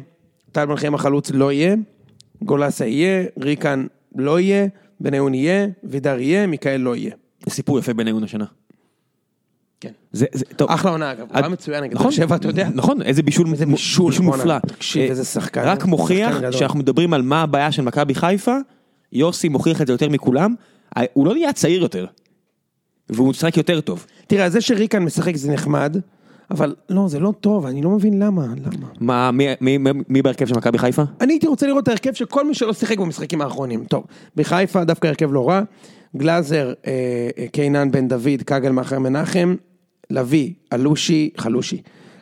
טל 0.52 0.66
בן 0.66 0.76
חיים 0.76 0.94
החלוץ 0.96 1.32
לא 1.32 1.52
יהיה, 1.52 1.76
גולסה 2.44 2.86
יהיה, 2.86 3.26
ריקן 3.42 3.86
לא 4.16 4.40
יהיה, 4.40 4.68
בניון 5.00 5.34
יהיה, 5.34 5.68
וידר 5.84 6.20
יהיה, 6.20 6.48
מיכאל 6.48 6.82
לא 6.82 6.96
יהיה. 6.96 7.12
זה 7.46 7.52
סיפור 7.52 7.80
יפה 7.80 7.94
בינינו 7.94 8.24
השנה. 8.24 8.46
כן. 9.80 9.92
זה, 10.12 10.26
זה, 10.34 10.46
טוב. 10.46 10.72
אחלה 10.72 10.92
עונה 10.92 11.12
אגב, 11.12 11.28
הוא 11.30 11.38
היה 11.38 11.50
מצוין 11.50 11.84
נגד 11.84 11.94
נכון, 11.94 12.06
באר 12.08 12.16
שבע, 12.16 12.36
אתה 12.36 12.48
יודע. 12.48 12.70
נכון, 12.74 13.02
איזה 13.02 13.24
בישול, 13.24 13.48
איזה 13.52 13.66
בישול, 13.66 14.14
בואנה, 14.14 14.38
מופלא. 14.38 14.60
תקשיב, 14.60 15.02
אה, 15.04 15.10
איזה 15.10 15.26
שחקן, 15.26 15.62
רק 15.64 15.86
מוכיח. 15.86 16.36
שאנחנו 16.52 16.80
מדברים 16.80 17.14
על 17.14 17.22
מה 17.22 17.42
הבעיה 17.42 17.72
של 17.72 17.82
מכבי 17.82 18.16
חיפה, 18.16 18.58
יוסי 19.14 19.50
מוכיח 19.50 19.82
את 19.82 19.88
זה 19.88 19.94
יותר 19.94 20.10
מכולם, 20.10 20.56
אה, 20.98 21.04
הוא 21.14 21.28
לא 21.28 21.34
נהיה 21.34 21.54
צעיר 21.54 21.82
יותר, 21.82 22.06
והוא 23.10 23.30
משחק 23.30 23.58
יותר 23.58 23.82
טוב. 23.82 24.06
תראה, 24.28 24.50
זה 24.50 24.62
שריקן 24.62 25.04
משחק 25.04 25.36
זה 25.36 25.52
נחמד, 25.52 25.98
אבל 26.52 26.76
לא, 26.90 27.08
זה 27.08 27.20
לא 27.20 27.34
טוב, 27.42 27.66
אני 27.66 27.82
לא 27.82 27.90
מבין 27.90 28.20
למה, 28.20 28.46
למה. 28.46 28.88
מה, 29.00 29.32
מי, 29.32 29.48
מי, 29.62 29.78
מי, 29.78 29.90
מי 30.10 30.22
בהרכב 30.22 30.46
של 30.46 30.56
מכבי 30.56 30.78
חיפה? 30.78 31.04
אני 31.22 31.34
הייתי 31.34 31.48
רוצה 31.48 31.68
לראות 31.68 31.84
את 31.84 31.88
ההרכב 31.88 32.14
של 32.14 32.26
כל 32.26 32.48
מי 32.48 32.54
שלא 32.54 32.74
שיחק 32.74 33.00
במשחקים 33.00 33.42
האחרונים. 33.42 33.84
טוב, 33.84 34.04
בחיפה 34.36 34.84
דווקא 34.84 35.08
הרכב 35.08 35.34
לא 35.34 35.50
רע, 35.50 35.62
גלאזר, 36.18 36.74
אה, 36.88 37.30
אה, 37.38 37.48
קיינן 37.48 37.92
בן 37.92 38.08
דוד, 38.08 38.42
כגל 38.46 38.72
מאחר 38.72 39.00
מנחם, 39.00 39.56
לביא, 40.10 40.54
אלושי, 40.74 41.30
חלושי, 41.38 41.82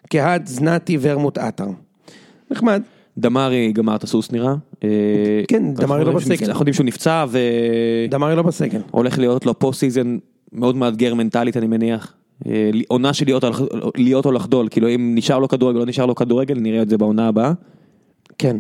קהת, 0.10 0.48
זנתי, 0.48 0.98
ורמוט 1.02 1.38
עטר. 1.38 1.68
נחמד. 2.52 2.82
דמרי 3.18 3.72
גמר 3.72 3.96
את 3.96 4.04
הסוס 4.04 4.32
נראה. 4.32 4.54
אה, 4.84 4.90
כן, 5.48 5.74
דמרי 5.74 6.06
לא 6.06 6.14
בסגל. 6.14 6.46
אנחנו 6.48 6.62
יודעים 6.62 6.74
שהוא 6.74 6.86
נפצע 6.86 7.26
דמרי 8.10 8.36
לא 8.36 8.42
בסגל. 8.42 8.82
והולך 8.94 9.20
להיות 9.20 9.46
לו 9.46 9.60
post 9.60 9.80
season 9.80 10.18
מאוד 10.52 10.76
מאתגר 10.76 11.14
מנטלית 11.14 11.58
אני 11.58 11.68
מניח. 11.68 12.14
אה, 12.48 12.70
עונה 12.88 13.14
של 13.14 13.26
להיות 13.98 14.26
או 14.26 14.32
לחדול, 14.32 14.68
כאילו 14.72 14.88
אם 14.90 15.12
נשאר 15.16 15.40
לו 15.40 15.48
כדורגל 15.48 15.76
או 15.80 15.86
לא 15.86 15.90
נשאר 15.90 16.06
לו 16.06 16.16
כדורגל, 16.16 16.60
נראה 16.60 16.82
את 16.82 16.90
זה 16.90 16.98
בעונה 16.98 17.28
הבאה. 17.28 17.52
כן. 18.38 18.58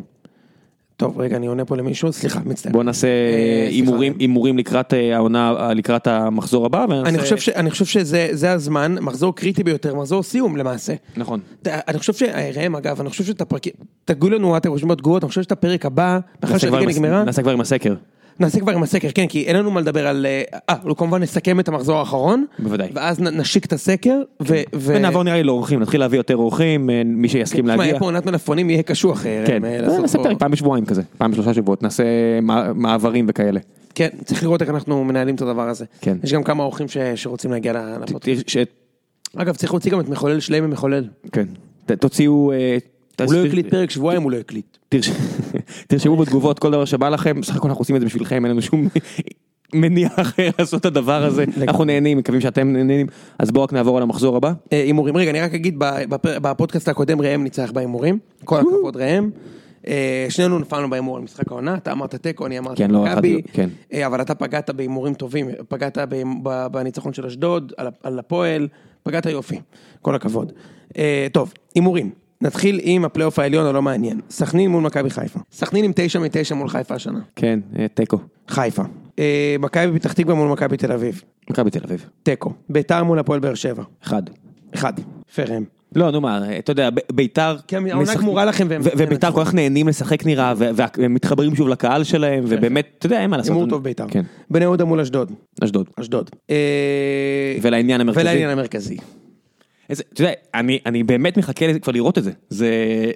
טוב, 0.97 1.19
רגע, 1.19 1.35
אני 1.37 1.47
עונה 1.47 1.65
פה 1.65 1.77
למישהו, 1.77 2.13
סליחה, 2.13 2.39
מצטער. 2.45 2.71
בוא 2.71 2.83
נעשה 2.83 3.07
אה, 3.07 3.67
הימורים. 3.69 4.13
הימורים 4.19 4.57
לקראת 4.57 4.93
אה, 4.93 5.15
העונה, 5.15 5.73
לקראת 5.75 6.07
המחזור 6.07 6.65
הבא. 6.65 6.85
ונעשה- 6.89 7.09
אני 7.09 7.17
חושב, 7.19 7.37
ש, 7.37 7.49
אני 7.49 7.71
חושב 7.71 7.85
שזה 7.85 8.27
זה 8.31 8.51
הזמן, 8.51 8.95
מחזור 9.01 9.35
קריטי 9.35 9.63
ביותר, 9.63 9.95
מחזור 9.95 10.23
סיום 10.23 10.57
למעשה. 10.57 10.93
נכון. 11.17 11.39
אני 11.67 11.99
חושב 11.99 12.13
ש... 12.13 12.23
ראם 12.55 12.75
אגב, 12.75 12.99
אני 13.01 13.09
חושב 13.09 13.23
שאת 13.23 13.41
הפרקים... 13.41 13.73
תגידו 14.05 14.29
לנו 14.29 14.57
אתם 14.57 14.69
חושבים 14.69 14.89
בתגובות, 14.89 15.23
אני 15.23 15.29
חושב 15.29 15.41
שאת 15.43 15.51
הפרק 15.51 15.85
הבא, 15.85 16.19
כבר 16.45 16.57
שהליגה 16.57 16.85
נגמרה, 16.91 17.23
נעשה 17.23 17.41
כבר 17.41 17.51
עם 17.51 17.61
הסקר, 17.61 17.95
נעשה 18.39 18.59
כבר 18.59 18.71
עם 18.71 18.83
הסקר, 18.83 19.07
כן, 19.15 19.27
כי 19.27 19.43
אין 19.43 19.55
לנו 19.55 19.71
מה 19.71 19.81
לדבר 19.81 20.07
על... 20.07 20.25
אה, 20.25 20.41
אה, 20.69 20.95
כמובן 20.97 21.23
נסכם 21.23 21.59
את 21.59 21.67
המחזור 21.67 21.97
האחרון, 21.99 22.45
בוודאי. 22.59 22.89
ואז 22.93 23.19
נשיק 23.19 23.65
את 23.65 23.73
הסקר, 23.73 24.21
ו... 24.41 24.45
ו- 24.75 24.93
ונעבור 24.95 25.23
נראה 25.23 25.35
לי 25.37 25.43
לאורחים, 25.43 25.79
נתחיל 25.79 25.99
להביא 25.99 26.19
יותר 26.19 26.35
אורחים, 26.35 26.89
אה, 26.89 27.01
מי 27.05 27.29
שיסכים 27.29 27.61
תשמע, 27.61 27.75
להגיע. 27.75 27.85
יהיה 27.91 27.99
פה 27.99 28.05
עונת 28.05 28.25
מלפפונים, 28.25 28.69
יהיה 28.69 28.83
קשוח, 28.83 29.25
אה, 29.25 29.43
כן, 29.47 29.61
נעשה 30.01 30.17
פרק 30.17 30.37
פעם 30.39 30.51
בשבועיים 30.51 30.85
כזה, 30.85 31.01
פעם 31.17 31.31
בשלושה 31.31 31.53
שבועות, 31.53 31.83
נעשה 31.83 32.03
מע- 32.41 32.73
מעברים 32.73 33.25
וכאלה. 33.29 33.59
כן, 33.95 34.07
צריך 34.25 34.43
לראות 34.43 34.61
איך 34.61 34.69
אנחנו 34.69 35.03
מנהלים 35.03 35.35
את 35.35 35.41
הדבר 35.41 35.69
הזה. 35.69 35.85
כן. 36.01 36.17
יש 36.23 36.33
גם 36.33 36.43
כמה 36.43 36.63
אורחים 36.63 36.87
ש- 36.87 36.97
שרוצים 37.15 37.51
להגיע 37.51 37.73
לפודקאסט. 38.07 38.57
אגב, 39.35 39.55
צריך 39.55 39.71
להוציא 39.73 39.91
גם 39.91 39.99
את 39.99 40.09
מחולל 40.09 40.39
שלם 40.39 40.63
ממחולל. 40.69 41.03
כן, 41.31 41.45
תוציאו, 41.99 42.51
הוא 43.25 43.33
לא 43.33 43.45
הקליט 43.45 43.69
פרק 43.69 43.89
שבועיים, 43.91 44.21
הוא 44.21 44.31
לא 44.31 44.37
הקליט. 44.37 44.77
תרש- 44.89 45.09
תרשמו 45.87 46.15
בתגובות 46.17 46.59
כל 46.59 46.71
דבר 46.71 46.85
שבא 46.85 47.09
לכם, 47.09 47.41
בסך 47.41 47.55
הכל 47.55 47.67
אנחנו 47.67 47.81
עושים 47.81 47.95
את 47.95 48.01
זה 48.01 48.07
בשבילכם, 48.07 48.45
אין 48.45 48.51
לנו 48.51 48.61
שום 48.61 48.87
מניע 49.73 50.09
אחר 50.15 50.49
לעשות 50.59 50.81
את 50.81 50.85
הדבר 50.85 51.23
הזה, 51.23 51.45
אנחנו 51.61 51.83
נהנים, 51.85 52.17
מקווים 52.17 52.41
שאתם 52.41 52.73
נהנים, 52.73 53.07
אז 53.39 53.51
בואו 53.51 53.63
רק 53.63 53.73
נעבור 53.73 53.97
על 53.97 54.03
המחזור 54.03 54.37
הבא. 54.37 54.53
אה, 54.73 54.83
הימורים, 54.83 55.17
רגע, 55.17 55.31
אני 55.31 55.41
רק 55.41 55.53
אגיד, 55.53 55.75
בפודקאסט 56.21 56.87
הקודם 56.89 57.21
ראם 57.21 57.43
ניצח 57.43 57.71
בהימורים, 57.71 58.19
כל 58.43 58.59
הכבוד 58.59 58.97
ראם. 58.97 59.29
אה, 59.87 60.25
שנינו 60.29 60.59
נפלנו 60.59 60.89
בהימור 60.89 61.17
על 61.17 61.23
משחק 61.23 61.51
העונה, 61.51 61.75
אתה 61.75 61.91
אמרת 61.91 62.15
תיקו, 62.15 62.45
אני 62.45 62.59
אמרתי 62.59 62.83
כן, 62.83 62.91
לא, 62.91 63.03
מכבי, 63.03 63.41
כן. 63.53 63.69
אה, 63.93 64.05
אבל 64.07 64.21
אתה 64.21 64.35
פגעת 64.35 64.69
בהימורים 64.69 65.13
טובים, 65.13 65.47
פגעת 65.69 65.97
בניצחון 66.71 67.13
של 67.13 67.25
אשדוד, 67.25 67.73
על 68.03 68.19
הפועל, 68.19 68.67
פגעת 69.03 69.25
יופי, 69.25 69.59
כל 70.01 70.15
הכבוד. 70.15 70.51
טוב, 71.31 71.53
הימורים, 71.75 72.09
נתחיל 72.41 72.79
עם 72.83 73.05
הפלייאוף 73.05 73.39
העליון 73.39 73.65
הלא 73.65 73.81
מעניין, 73.81 74.19
סכנין 74.29 74.71
מול 74.71 74.83
מכבי 74.83 75.09
חיפה, 75.09 75.39
סכנין 75.51 75.85
עם 75.85 75.91
תשע 75.95 76.19
מתשע 76.19 76.55
מול 76.55 76.69
חיפה 76.69 76.95
השנה, 76.95 77.19
כן, 77.35 77.59
אה, 77.79 77.87
תיקו, 77.93 78.17
חיפה, 78.47 78.83
אה, 79.19 79.55
מכבי 79.59 79.99
פתח 79.99 80.13
תקווה 80.13 80.35
מול 80.35 80.47
מכבי 80.49 80.77
תל 80.77 80.91
אביב, 80.91 81.21
מכבי 81.49 81.69
תל 81.69 81.79
אביב, 81.83 82.05
תיקו, 82.23 82.51
ביתר 82.69 83.03
מול 83.03 83.19
הפועל 83.19 83.39
באר 83.39 83.53
שבע, 83.53 83.83
אחד. 84.03 84.21
אחד, 84.75 84.93
פרם. 85.35 85.63
לא, 85.95 86.11
נו 86.11 86.21
מה, 86.21 86.39
אתה 86.59 86.71
יודע, 86.71 86.89
ביתר... 87.11 87.55
כי 87.67 87.75
העונה 87.75 88.15
גמורה 88.15 88.45
לכם 88.45 88.67
והם- 88.69 88.81
וביתר 88.97 89.31
כל 89.31 89.45
כך 89.45 89.53
נהנים 89.53 89.87
לשחק 89.87 90.25
נראה, 90.25 90.53
והם 90.57 91.13
מתחברים 91.13 91.55
שוב 91.55 91.67
לקהל 91.67 92.03
שלהם, 92.03 92.43
ובאמת, 92.47 92.87
אתה 92.97 93.05
יודע, 93.05 93.21
אין 93.21 93.29
מה 93.29 93.37
לעשות. 93.37 93.51
הימור 93.51 93.69
טוב 93.69 93.83
בית"ר. 93.83 94.05
כן, 94.09 94.23
בני 94.51 94.63
יהודה 94.63 94.85
מול 94.85 94.99
אשדוד. 94.99 95.31
אשדוד. 95.63 95.89
אשדוד. 95.99 96.29
אה, 96.49 96.55
ולעניין 97.61 98.01
המרכזי. 98.01 98.21
ולעניין 98.21 98.49
המרכזי. 98.49 98.97
איזה, 99.89 100.03
אתה 100.13 100.21
יודע, 100.21 100.33
אני, 100.53 100.79
אני 100.85 101.03
באמת 101.03 101.37
מחכה 101.37 101.67
לזה 101.67 101.79
כבר 101.79 101.93
לראות 101.93 102.17
את 102.17 102.23
זה. 102.23 102.31
זה, 102.49 102.71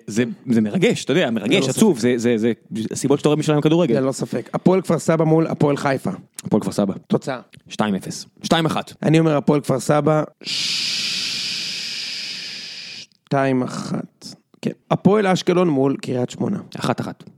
זה, 0.08 0.24
זה 0.50 0.62
מרגש, 0.62 1.06
אתה 1.06 1.14
יודע, 1.14 1.32
מרגש, 1.32 1.64
ללא 1.64 1.70
עצוב, 1.70 2.00
זה, 2.00 2.14
זה, 2.18 2.38
זה, 2.38 2.54
הסיבות 2.92 3.20
שאתה 3.20 3.30
רואה 3.30 3.38
מי 3.38 3.44
שלהם 3.44 3.62
כדורגל. 3.62 4.00
ללא 4.00 4.12
ספק. 4.12 4.50
הפועל 4.54 4.82
כפר 4.82 5.00
סבא 5.00 5.24
מול 5.24 5.48
הפועל 5.48 5.78
חיפה. 5.78 6.12
הפועל 6.44 6.62
כפר 6.62 6.72
סבא. 6.72 6.94
תוצאה. 7.08 7.40
2-0. 7.70 7.74
2-1. 8.44 8.54
אני 9.04 9.20
אומר 9.20 9.38
הפועל 9.38 9.62
כפר 9.62 9.80
סבא. 9.80 10.24
שתיים 13.24 13.64
אחת. 13.64 14.41
כן. 14.62 14.72
הפועל 14.92 15.28
אשקלון 15.28 15.70
מול 15.70 15.96
קריית 16.02 16.30
שמונה. 16.30 16.60
1-1. 16.76 16.82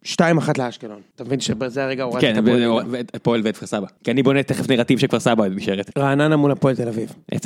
שתיים 0.04 0.38
אחת 0.38 0.58
לאשקלון. 0.58 1.02
אתה 1.16 1.24
מבין 1.24 1.40
שבזה 1.40 1.84
הרגע 1.84 2.04
הורדתי 2.04 2.26
כן, 2.26 2.34
את 2.34 2.38
הפועל. 2.38 2.86
ו- 2.90 2.98
הפועל 3.14 3.42
ואת 3.44 3.58
כפר 3.58 3.66
סבא. 3.66 3.88
כי 4.04 4.12
אני 4.12 4.24
בונה 4.24 4.44
תכף 4.44 4.70
נרטיב 4.70 5.00
שכפר 5.00 5.20
סבא 5.20 5.48
נשארת. 5.48 5.98
רעננה 5.98 6.36
מול 6.38 6.52
הפועל 6.52 6.76
תל 6.76 6.88
אביב. 6.88 7.14
0-0. 7.36 7.38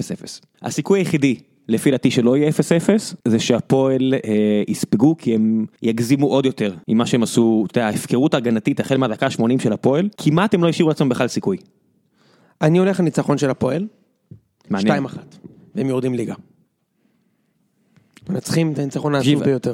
הסיכוי 0.61 0.99
היחידי, 0.99 1.35
לפי 1.67 1.91
דעתי 1.91 2.11
שלא 2.11 2.37
יהיה 2.37 2.49
0-0, 2.49 3.15
זה 3.27 3.39
שהפועל 3.39 4.13
אה, 4.13 4.63
יספגו 4.67 5.17
כי 5.17 5.35
הם 5.35 5.65
יגזימו 5.81 6.27
עוד 6.27 6.45
יותר 6.45 6.73
עם 6.87 6.97
מה 6.97 7.05
שהם 7.05 7.23
עשו, 7.23 7.65
אתה 7.71 7.79
יודע, 7.79 7.87
ההפקרות 7.87 8.33
ההגנתית 8.33 8.79
החל 8.79 8.97
מהדקה 8.97 9.25
ה-80 9.25 9.63
של 9.63 9.73
הפועל, 9.73 10.09
כמעט 10.17 10.53
הם 10.53 10.63
לא 10.63 10.69
השאירו 10.69 10.89
לעצמם 10.89 11.09
בכלל 11.09 11.27
סיכוי. 11.27 11.57
אני 12.61 12.77
הולך 12.77 12.99
לניצחון 12.99 13.37
של 13.37 13.49
הפועל. 13.49 13.87
מעניין. 14.69 14.87
שתיים 14.87 15.05
אחת. 15.05 15.37
והם 15.75 15.87
יורדים 15.87 16.13
ליגה. 16.13 16.33
מנצחים 18.29 18.71
את 18.73 18.79
הניצחון 18.79 19.15
העצוב 19.15 19.43
ביותר. 19.43 19.73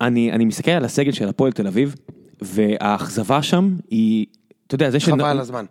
אני, 0.00 0.32
אני 0.32 0.44
מסתכל 0.44 0.70
על 0.70 0.84
הסגל 0.84 1.12
של 1.12 1.28
הפועל 1.28 1.52
תל 1.52 1.66
אביב, 1.66 1.94
והאכזבה 2.42 3.42
שם 3.42 3.76
היא, 3.90 4.26
אתה 4.66 4.74
יודע, 4.74 4.90
זה 4.90 5.00
ש... 5.00 5.08
חבל 5.08 5.24
על 5.24 5.40
הזמן. 5.40 5.64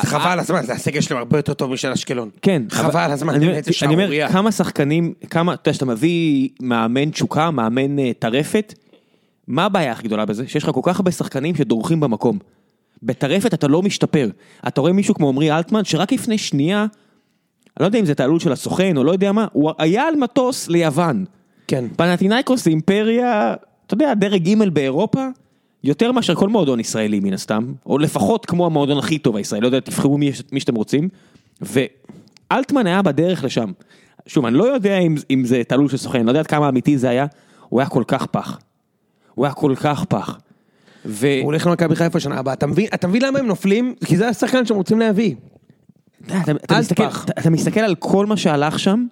זה 0.00 0.06
חבל 0.06 0.30
על 0.30 0.38
הזמן, 0.40 0.62
זה 0.66 0.72
הסגל 0.72 1.00
שלהם 1.00 1.18
הרבה 1.18 1.38
יותר 1.38 1.54
טוב 1.54 1.72
משל 1.72 1.92
אשקלון. 1.92 2.30
כן. 2.42 2.62
חבל 2.70 3.00
על 3.00 3.12
הזמן, 3.12 3.34
אני 3.34 3.44
אומר- 3.44 3.52
באמת, 3.52 3.64
זה 3.64 3.70
אני 3.82 3.94
אומר, 3.94 4.02
שערורייה. 4.04 4.28
כמה 4.28 4.52
שחקנים, 4.52 5.14
כמה, 5.30 5.54
אתה 5.54 5.68
יודע, 5.68 5.74
שאתה 5.74 5.84
מביא 5.84 6.48
מאמן 6.60 7.10
תשוקה, 7.10 7.50
מאמן 7.50 7.98
אה, 7.98 8.10
טרפת, 8.18 8.74
מה 9.48 9.64
הבעיה 9.64 9.92
הכי 9.92 10.02
גדולה 10.02 10.24
בזה? 10.24 10.48
שיש 10.48 10.64
לך 10.64 10.70
כל 10.70 10.80
כך 10.84 10.98
הרבה 10.98 11.10
שחקנים 11.10 11.54
שדורכים 11.54 12.00
במקום. 12.00 12.38
בטרפת 13.02 13.54
אתה 13.54 13.68
לא 13.68 13.82
משתפר. 13.82 14.30
אתה 14.68 14.80
רואה 14.80 14.92
מישהו 14.92 15.14
כמו 15.14 15.28
עמרי 15.28 15.52
אלטמן, 15.52 15.84
שרק 15.84 16.12
לפני 16.12 16.38
שנייה, 16.38 16.80
אני 16.80 16.90
לא 17.80 17.86
יודע 17.86 17.98
אם 17.98 18.04
זה 18.04 18.14
תעלול 18.14 18.40
של 18.40 18.52
הסוכן 18.52 18.96
או 18.96 19.04
לא 19.04 19.12
יודע 19.12 19.32
מה, 19.32 19.46
הוא 19.52 19.72
היה 19.78 20.08
על 20.08 20.16
מטוס 20.16 20.68
ליוון. 20.68 21.24
כן. 21.68 21.84
פנטינאיקוס 21.96 22.64
זה 22.64 22.70
אימפריה, 22.70 23.54
אתה 23.86 23.94
יודע, 23.94 24.14
דרג 24.14 24.48
ג' 24.48 24.68
באירופה, 24.68 25.26
יותר 25.84 26.12
מאשר 26.12 26.34
כל 26.34 26.48
מועדון 26.48 26.80
ישראלי 26.80 27.20
מן 27.20 27.32
הסתם, 27.32 27.72
או 27.86 27.98
לפחות 27.98 28.46
כמו 28.46 28.66
המועדון 28.66 28.98
הכי 28.98 29.18
טוב 29.18 29.36
הישראלי, 29.36 29.62
לא 29.62 29.66
יודע, 29.66 29.80
תבחרו 29.80 30.18
מי, 30.18 30.30
מי 30.52 30.60
שאתם 30.60 30.74
רוצים, 30.74 31.08
ואלטמן 31.60 32.86
היה 32.86 33.02
בדרך 33.02 33.44
לשם. 33.44 33.72
שוב, 34.26 34.46
אני 34.46 34.54
לא 34.56 34.64
יודע 34.64 34.98
אם, 34.98 35.14
אם 35.30 35.44
זה 35.44 35.62
תעלול 35.68 35.88
של 35.88 35.96
סוכן, 35.96 36.18
אני 36.18 36.26
לא 36.26 36.30
יודע 36.30 36.44
כמה 36.44 36.68
אמיתי 36.68 36.98
זה 36.98 37.08
היה, 37.10 37.26
הוא 37.68 37.80
היה 37.80 37.88
כל 37.88 38.04
כך 38.06 38.26
פח. 38.26 38.58
הוא 39.34 39.44
היה 39.46 39.54
כל 39.54 39.74
כך 39.80 40.04
פח. 40.04 40.38
ו... 41.04 41.26
הוא 41.26 41.44
הולך 41.44 41.66
למכבי 41.66 41.96
חיפה 41.96 42.20
שנה 42.20 42.38
הבאה. 42.38 42.54
אתה 42.54 42.66
מבין- 42.66 42.86
אתה 42.94 43.08
מבין 43.08 43.22
למה 43.22 43.38
הם 43.38 43.46
נופלים? 43.46 43.94
כי 44.04 44.16
זה 44.16 44.28
השחקן 44.28 44.66
שהם 44.66 44.76
רוצים 44.76 44.98
להביא. 44.98 45.34
אתה, 46.26 46.40
אתה, 46.40 46.52
אתה, 46.52 46.78
מסתכל. 46.78 47.02
אתה, 47.02 47.32
אתה 47.40 47.50
מסתכל 47.50 47.80
על 47.80 47.94
כל 47.94 48.26
מה 48.26 48.36
שהלך 48.36 48.78
שם, 48.78 49.06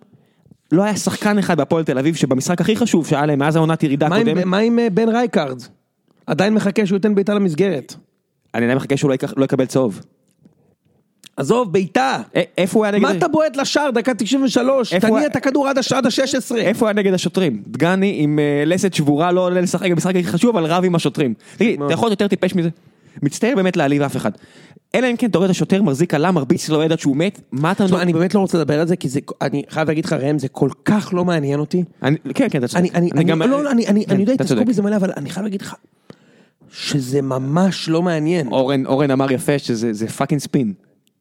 לא 0.74 0.82
היה 0.82 0.96
שחקן 0.96 1.38
אחד 1.38 1.56
בהפועל 1.56 1.84
תל 1.84 1.98
אביב 1.98 2.14
שבמשחק 2.14 2.60
הכי 2.60 2.76
חשוב 2.76 3.06
שהיה 3.06 3.26
להם 3.26 3.38
מאז 3.38 3.56
העונת 3.56 3.82
ירידה 3.82 4.08
מה 4.08 4.16
עם- 4.16 4.22
הקודמת, 4.28 4.44
מה 4.44 4.58
עם 4.58 4.78
אה, 4.78 4.90
בן 4.90 5.08
רייקארד? 5.08 5.62
עדיין 6.26 6.54
מחכה 6.54 6.86
שהוא 6.86 6.96
ייתן 6.96 7.14
בעיטה 7.14 7.34
למסגרת. 7.34 7.94
אני 8.54 8.64
עדיין 8.64 8.76
מחכה 8.78 8.96
שהוא 8.96 9.08
לא, 9.08 9.14
ייקח, 9.14 9.32
לא 9.36 9.44
יקבל 9.44 9.66
צהוב. 9.66 10.00
עזוב, 11.36 11.72
בעיטה! 11.72 12.18
א- 12.36 12.40
איפה 12.58 12.78
הוא 12.78 12.84
היה 12.84 12.92
נגד... 12.92 13.02
מה 13.02 13.12
אתה 13.12 13.28
בועט 13.28 13.56
לשער, 13.56 13.90
דקה 13.90 14.14
93? 14.14 14.92
איפה 14.92 15.08
הוא 15.08 15.16
תניע 15.16 15.28
את 15.28 15.36
הכדור 15.36 15.68
עד 15.68 15.78
הש- 15.78 15.92
עד 15.92 16.06
ה-16. 16.06 16.56
איפה 16.56 16.80
הוא 16.80 16.88
היה 16.88 16.94
נגד 16.94 17.14
השוטרים? 17.14 17.62
דגני 17.66 18.14
עם 18.18 18.38
אה, 18.38 18.62
לסת 18.66 18.94
שבורה 18.94 19.32
לא 19.32 19.40
עולה 19.46 19.60
לשחק 19.60 19.90
במשחק 19.90 20.16
הכי 20.16 20.24
חשוב, 20.24 20.56
אבל 20.56 20.66
רב 20.66 20.84
עם 20.84 20.94
השוטרים. 20.94 21.34
תגיד. 21.56 21.82
אתה 21.82 21.92
יכול 21.92 22.06
להיות 22.08 22.20
יותר 22.20 22.28
טיפש 22.28 22.54
מזה? 22.54 22.68
מצטער 23.22 23.52
באמת 23.56 23.76
להעליב 23.76 24.02
אף 24.02 24.16
אחד. 24.16 24.30
אלא 24.94 25.10
אם 25.10 25.16
כן 25.16 25.30
אתה 25.30 25.38
רואה 25.38 25.46
את 25.46 25.50
השוטר 25.50 25.82
מחזיק 25.82 26.14
עלה, 26.14 26.30
מרביץ 26.32 26.68
לו 26.68 26.82
עד 26.82 26.98
שהוא 26.98 27.16
מת, 27.16 27.40
מה 27.52 27.72
אתה... 27.72 27.84
תשמע, 27.84 28.02
אני 28.02 28.12
באמת 28.12 28.34
לא 28.34 28.40
רוצה 28.40 28.58
לדבר 28.58 28.80
על 28.80 28.86
זה, 28.86 28.96
כי 28.96 29.08
זה, 29.08 29.20
אני 29.42 29.62
חייב 29.70 29.88
להגיד 29.88 30.04
לך 30.04 30.12
ראם, 30.12 30.38
זה 30.38 30.48
כל 30.48 30.68
כך 30.84 31.10
לא 31.12 31.24
מעניין 31.24 31.60
אותי. 31.60 31.84
אני- 32.02 32.16
כן, 32.34 32.46
כן, 32.50 32.58
אתה 32.58 32.68
צודק. 32.68 32.80
אני, 32.80 32.90
אני, 32.94 33.10
אני, 33.14 33.24
גם- 33.24 33.42
לא, 33.42 33.64
לא, 33.64 33.70
אני, 33.70 33.86
אני, 33.86 34.04
כן, 34.06 34.12
אני 34.12 34.20
יודע, 34.22 34.32
התעסקו. 34.32 34.64
בזה 34.64 34.82
מלא, 34.82 34.96
אבל 34.96 35.10
אני 35.16 35.30
חייב 35.30 35.44
להגיד 35.44 35.62
לך, 35.62 35.74
שזה 36.70 37.22
ממש 37.22 37.88
לא 37.88 38.02
מעניין. 38.02 38.46
אורן, 38.48 38.86
אורן 38.86 39.10
אמר 39.10 39.32
יפה 39.32 39.58
שזה 39.58 39.92
זה 39.92 40.08
fucking 40.08 40.40
ספין. 40.40 40.72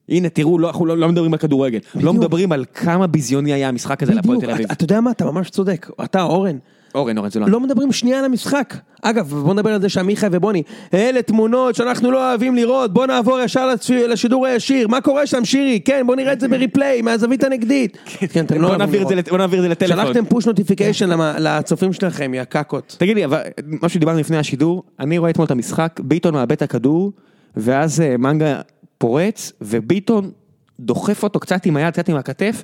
הנה 0.10 0.30
תראו, 0.30 0.60
לא, 0.60 0.68
אנחנו 0.68 0.86
לא, 0.86 0.98
לא 0.98 1.10
מדברים 1.10 1.34
על 1.34 1.40
כדורגל, 1.40 1.80
לא 1.96 2.00
בדיוק. 2.02 2.16
מדברים 2.16 2.52
על 2.52 2.66
כמה 2.74 3.08
ביזיוני 3.08 3.54
היה 3.54 3.70
המשחק 3.70 4.04
הזה 4.04 4.14
להפועל 4.14 4.40
תל 4.42 4.52
אביב. 4.52 4.66
אתה, 4.66 4.74
אתה 4.74 4.84
יודע 4.84 5.02
מה, 5.02 5.12
אתה 5.12 5.26
ממש 5.26 5.50
צודק, 5.50 5.90
אתה 6.04 6.22
אורן, 6.24 6.58
אורן, 6.96 7.18
אורן, 7.18 7.30
זה 7.30 7.40
לא... 7.40 7.48
לא 7.50 7.60
מדברים 7.60 7.92
שנייה 7.92 8.20
על 8.20 8.26
המשחק. 8.26 8.74
אגב, 9.02 9.28
בוא 9.34 9.54
נדבר 9.54 9.70
על 9.74 9.82
זה 9.82 9.90
שעמיחי 9.90 10.28
ובוני, 10.32 10.64
אלה 10.94 11.22
תמונות 11.22 11.76
שאנחנו 11.76 12.12
לא 12.12 12.30
אוהבים 12.30 12.56
לראות, 12.56 12.94
בוא 12.94 13.06
נעבור 13.06 13.40
ישר 13.40 13.70
לשידור 14.08 14.46
הישיר, 14.46 14.88
מה 14.88 15.02
קורה 15.02 15.28
שם 15.28 15.46
שירי? 15.46 15.80
כן, 15.86 16.04
בוא 16.08 16.16
נראה 16.16 16.34
את 16.34 16.40
זה 16.40 16.48
בריפליי, 16.48 17.02
מהזווית 17.02 17.44
הנגדית. 17.44 17.98
כן, 18.34 18.46
אתם 18.46 18.62
לא 18.62 18.68
אוהבים 18.68 19.02
לראות. 19.02 19.30
בוא 19.30 19.38
נעביר 19.38 19.60
את 19.60 19.64
זה 19.64 19.70
לטלפון. 19.70 20.06
שלחתם 20.06 20.26
push 20.26 20.46
notification 20.46 21.10
למ- 21.10 21.36
לצופים 21.40 21.94
שלכם, 21.94 22.34
יא 22.34 22.44
קקות. 22.44 22.96
תגיד 23.00 23.16
לי, 23.16 23.26
אבל 23.26 23.40
מה 23.82 23.90
שדיברנו 23.90 24.20
לפני 24.20 24.38
השידור, 24.38 24.84
אני 25.00 25.18
רואה 25.18 25.30
אתמול 25.30 25.46
את 25.46 25.52
המשחק, 25.52 26.00
ביטון 26.04 26.34
מאבד 26.34 26.52
את 26.52 26.62
הכדור, 26.62 27.12
ואז 27.56 28.02
אה, 28.02 28.18
מנגה 28.18 28.62
פורץ, 29.04 29.52
וביטון 29.62 30.32
דוחף 30.80 31.24
אותו 31.24 31.40
קצת 31.40 31.66
עם 31.66 31.78
היד, 31.78 31.94
קצת 31.94 32.10
עם 32.10 32.16
הכתף, 32.16 32.64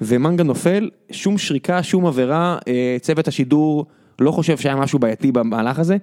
ומנגה 0.00 0.44
נופל, 0.44 0.90
שום 1.10 1.38
שריקה, 1.38 1.82
שום 1.82 2.06
עבירה, 2.06 2.58
אה, 2.68 2.96
צוות 3.00 3.28
השידור 3.28 3.86
לא 4.18 4.30
חושב 4.30 4.56
שהיה 4.56 4.76
משהו 4.76 4.98
בעייתי 4.98 5.32
במהלך 5.32 5.78
הזה. 5.78 5.96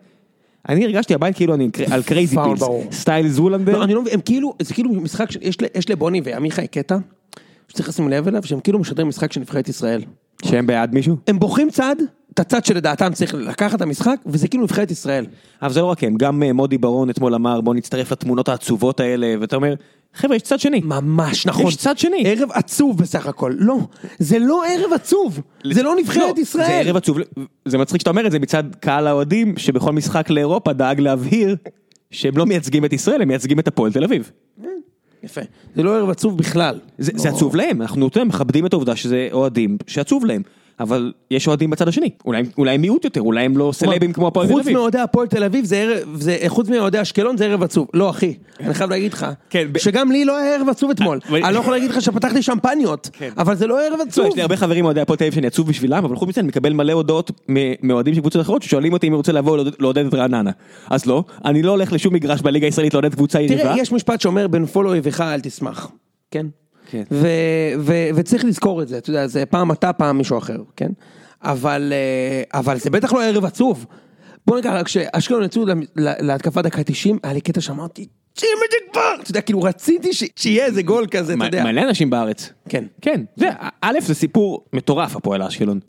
אני 0.69 0.85
הרגשתי 0.85 1.13
הבית 1.13 1.35
כאילו 1.35 1.53
אני 1.53 1.69
על 1.91 2.03
crazy 2.03 2.35
pills. 2.43 2.63
סטייל 2.91 3.27
זולנדר. 3.27 3.77
לא, 3.77 3.83
אני 3.83 3.93
לא 3.93 4.01
מבין, 4.01 4.13
הם 4.13 4.21
כאילו, 4.21 4.53
זה 4.61 4.73
כאילו 4.73 4.91
משחק, 4.91 5.27
יש 5.75 5.89
לבוני 5.89 6.21
ועמיחי 6.23 6.67
קטע, 6.67 6.97
שצריך 7.67 7.89
לשים 7.89 8.09
לב 8.09 8.27
אליו, 8.27 8.43
שהם 8.43 8.59
כאילו 8.59 8.79
משדרים 8.79 9.07
משחק 9.07 9.31
של 9.31 9.41
נבחרת 9.41 9.69
ישראל. 9.69 10.03
שהם 10.45 10.67
בעד 10.67 10.93
מישהו? 10.93 11.15
הם 11.27 11.39
בוחרים 11.39 11.69
צד, 11.69 11.95
את 12.33 12.39
הצד 12.39 12.65
שלדעתם 12.65 13.13
צריך 13.13 13.33
לקחת 13.33 13.75
את 13.75 13.81
המשחק, 13.81 14.15
וזה 14.25 14.47
כאילו 14.47 14.63
נבחרת 14.63 14.91
ישראל. 14.91 15.25
אבל 15.61 15.73
זה 15.73 15.81
לא 15.81 15.85
רק 15.85 16.03
הם, 16.03 16.15
גם 16.17 16.43
אה, 16.43 16.53
מודי 16.53 16.77
ברון 16.77 17.09
אתמול 17.09 17.35
אמר 17.35 17.61
בוא 17.61 17.75
נצטרף 17.75 18.11
לתמונות 18.11 18.49
העצובות 18.49 18.99
האלה, 18.99 19.35
ואתה 19.41 19.55
אומר, 19.55 19.73
חבר'ה 20.13 20.35
יש 20.35 20.41
צד 20.41 20.59
שני. 20.59 20.81
ממש 20.83 21.45
נכון. 21.45 21.67
יש 21.67 21.75
צד 21.75 21.97
שני. 21.97 22.23
ערב 22.25 22.49
עצוב 22.53 22.97
בסך 22.97 23.27
הכל. 23.27 23.53
לא, 23.57 23.77
זה 24.19 24.39
לא 24.39 24.63
ערב 24.67 24.93
עצוב. 24.93 25.41
זה 25.71 25.83
לא 25.83 25.95
נבחרת 25.95 26.37
לא, 26.37 26.41
ישראל. 26.41 26.65
זה 26.65 26.73
ערב 26.73 26.95
עצוב, 26.95 27.17
זה 27.65 27.77
מצחיק 27.77 28.01
שאתה 28.01 28.09
אומר 28.09 28.27
את 28.27 28.31
זה 28.31 28.39
מצד 28.39 28.63
קהל 28.79 29.07
האוהדים 29.07 29.57
שבכל 29.57 29.91
משחק 29.91 30.29
לאירופה 30.29 30.73
דאג 30.73 30.99
להבהיר 30.99 31.55
שהם 32.11 32.37
לא 32.37 32.45
מייצגים 32.45 32.85
את 32.85 32.93
ישראל, 32.93 33.21
הם 33.21 33.27
מייצגים 33.27 33.59
את 33.59 33.67
הפועל 33.67 33.91
תל 33.91 34.03
אביב. 34.03 34.31
יפה. 35.23 35.41
זה 35.75 35.83
לא 35.83 35.97
ערב 35.97 36.09
עצוב 36.09 36.37
בכלל. 36.37 36.79
זה, 36.97 37.11
זה 37.15 37.29
לא. 37.29 37.35
עצוב 37.35 37.55
להם, 37.55 37.81
אנחנו 37.81 38.09
מכבדים 38.25 38.65
את 38.65 38.73
העובדה 38.73 38.95
שזה 38.95 39.27
אוהדים 39.31 39.77
שעצוב 39.87 40.25
להם, 40.25 40.41
אבל 40.81 41.11
יש 41.31 41.47
אוהדים 41.47 41.69
בצד 41.69 41.87
השני, 41.87 42.09
אולי, 42.25 42.43
הם- 42.73 42.81
מיעוט 42.81 43.05
יותר, 43.05 43.21
אולי 43.21 43.43
הם 43.45 43.57
לא 43.57 43.71
סלבים 43.73 44.13
כמו 44.13 44.27
הפועל 44.27 44.47
תל 44.47 44.53
חוץ 44.53 44.61
אביב. 44.61 44.77
מאוהדי 44.77 44.99
הפועל 44.99 45.27
תל 45.27 45.43
אביב, 45.43 45.65
זה 45.65 45.77
ערב, 45.77 46.15
זה, 46.15 46.37
חוץ 46.47 46.69
מאוהדי 46.69 47.01
אשקלון 47.01 47.37
זה 47.37 47.45
ערב 47.45 47.63
עצוב. 47.63 47.87
לא 47.93 48.09
אחי, 48.09 48.33
אני 48.59 48.73
חייב 48.73 48.89
להגיד 48.89 49.13
לך, 49.13 49.25
כן, 49.49 49.67
שגם 49.77 50.11
לי 50.11 50.25
לא 50.25 50.37
היה 50.37 50.55
ערב 50.55 50.69
עצוב 50.69 50.89
אתמול. 50.91 51.19
אבל- 51.29 51.43
אני 51.43 51.53
לא 51.53 51.59
יכול 51.59 51.73
להגיד 51.73 51.89
לך 51.91 52.01
שפתחתי 52.01 52.41
שמפניות, 52.41 53.09
כן. 53.13 53.29
אבל 53.37 53.55
זה 53.55 53.67
לא 53.67 53.81
ערב 53.85 53.97
לא, 53.97 54.03
עצוב. 54.03 54.25
יש 54.25 54.35
לי 54.35 54.41
הרבה 54.41 54.57
חברים 54.57 54.85
אוהדי 54.85 55.01
הפועל 55.01 55.17
תל 55.17 55.23
אביב 55.23 55.33
שאני 55.33 55.47
עצוב 55.47 55.67
בשבילם, 55.67 56.05
אבל 56.05 56.15
חוץ 56.15 56.29
מזה 56.29 56.41
אני 56.41 56.47
מקבל 56.47 56.73
מלא 56.73 56.93
הודעות 56.93 57.31
מאוהדים 57.83 58.13
של 58.15 58.21
קבוצות 58.21 58.41
אחרות 58.41 58.61
ששואלים 58.61 58.93
אותי 58.93 59.07
אם 59.07 59.11
אני 59.11 59.17
רוצה 59.17 59.31
לבוא 59.31 59.57
לעודד- 59.79 60.05
את 60.05 60.13
רעננה. 60.13 60.51
אז 60.89 61.05
לא, 61.05 61.23
אני 61.45 61.61
לא 61.61 61.71
הולך 61.71 61.93
לשום 61.93 62.13
מגרש 62.13 62.41
בליגה 62.41 62.67
הישראלית 62.67 62.93
לעודד 62.93 63.15
קבוצה 63.15 63.41
יריבה. 63.41 63.61
תראה, 63.63 63.77
יש 63.77 63.91
משפט 63.91 64.21
שאומר 64.21 64.47
בנפול 64.47 64.87
אויביך 64.87 65.21
אל 65.21 65.39
תשמח, 65.39 65.91
כן? 66.31 66.45
כן. 66.89 67.03
ו- 67.11 67.27
ו- 67.79 68.09
וצריך 68.15 68.45
לזכור 68.45 68.81
את 68.81 68.87
זה, 68.87 68.97
אתה 68.97 69.09
יודע, 69.09 69.27
זה 69.27 69.45
פעם 69.45 69.71
אתה, 69.71 69.93
פעם 69.93 70.17
מישהו 70.17 70.37
אחר, 70.37 70.57
כן? 70.75 70.91
אבל, 71.43 71.93
אה, 71.95 72.59
אבל 72.59 72.77
זה 72.79 72.89
בטח 72.89 73.13
לא 73.13 73.23
ערב 73.23 73.45
עצוב. 73.45 73.85
בוא 74.47 74.55
ניקח, 74.55 74.81
כשאשקלון 74.85 75.43
יצאו 75.43 75.65
להתקפה 75.95 76.61
דקה 76.61 76.83
90, 76.83 77.19
היה 77.23 77.33
לי 77.33 77.41
קטע 77.41 77.61
שאמרתי, 77.61 78.07
זה 78.39 78.47
כבר! 78.91 79.01
אתה 79.21 79.31
יודע, 79.31 79.41
כאילו 79.41 79.61
רציתי 79.61 80.09
שיהיה 80.35 80.65
איזה 80.65 80.81
גול 80.83 81.05
כזה, 81.11 81.33
אתה 81.33 81.45
יודע. 81.45 81.63
מלא 81.63 81.81
אנשים 81.81 82.09
בארץ. 82.09 82.49
כן. 82.69 82.83
כן, 83.01 83.21
זה, 83.35 83.49
א' 83.81 83.93
זה 84.01 84.13
סיפור 84.15 84.65
מטורף 84.73 85.15
הפועל 85.15 85.41
אשקלון. 85.43 85.79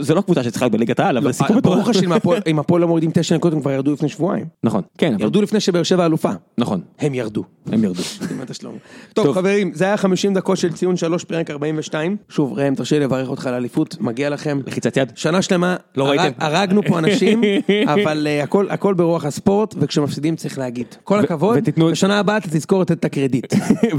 זה- 0.00 0.14
לא 0.14 0.20
קבוצה 0.20 0.42
שצריכה 0.44 0.64
להיות 0.64 0.72
בליגת 0.72 1.00
העל, 1.00 1.16
אבל 1.18 1.32
זה 1.32 1.38
סיפור 1.38 1.60
ברור 1.60 1.76
מטורף. 1.76 1.96
לך 1.96 2.02
שאם 2.02 2.12
הפועל- 2.22 2.42
אם 2.46 2.58
הפועל 2.58 2.80
לא 2.82 2.88
מורידים 2.88 3.10
תשע 3.14 3.34
נקודות, 3.36 3.56
הם 3.56 3.60
כבר 3.62 3.70
ירדו 3.70 3.92
לפני 3.92 4.08
שבועיים. 4.08 4.46
נכון, 4.64 4.82
כן, 4.98 5.14
ירדו 5.18 5.42
לפני 5.42 5.60
שבאר 5.60 5.82
שבע 5.82 6.06
אלופה. 6.06 6.30
נכון, 6.58 6.80
הם 6.98 7.14
ירדו. 7.14 7.44
הם 7.72 7.84
ירדו. 7.84 8.02
טוב. 9.14 9.34
חברים, 9.34 9.70
זה 9.74 9.84
היה 9.84 9.96
50 9.96 10.34
דקות 10.34 10.56
של 10.58 10.72
ציון 10.72 10.96
3 10.96 11.24
פרק 11.24 11.50
42. 11.50 12.16
שוב 12.28 12.52
ראם, 12.58 12.74
תרשה 12.74 12.98
לי 12.98 13.04
לברך 13.04 13.28
אותך 13.28 13.46
על 13.46 13.54
האליפות, 13.54 13.96
מגיע 14.00 14.30
לכם. 14.30 14.60
לחיצת 14.66 14.96
יד. 14.96 15.12
שנה 15.14 15.42
שלמה, 15.42 15.76
לא 15.96 16.04
ראיתם. 16.04 16.28
הרגנו 16.38 16.82
פה 16.82 16.98
אנשים, 16.98 17.42
אבל 17.94 18.26
אה, 18.30 18.42
הכל 18.70 18.94
ברוח 18.94 19.24
הספורט, 19.24 19.74
וכשמפסידים 19.78 20.36
צריך 20.36 20.58
להגיד. 20.58 20.86
כל 21.04 21.18
הכבוד, 21.20 21.58
ותיתנו- 21.58 21.91
בשנה 21.92 22.18
הבאה 22.18 22.36
אתה 22.36 22.48
תזכור 22.50 22.80
לתת 22.80 22.92
את 22.92 23.04
הקרדיט. 23.04 23.54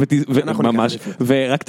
ממש. 0.73 0.97
ורק 1.25 1.63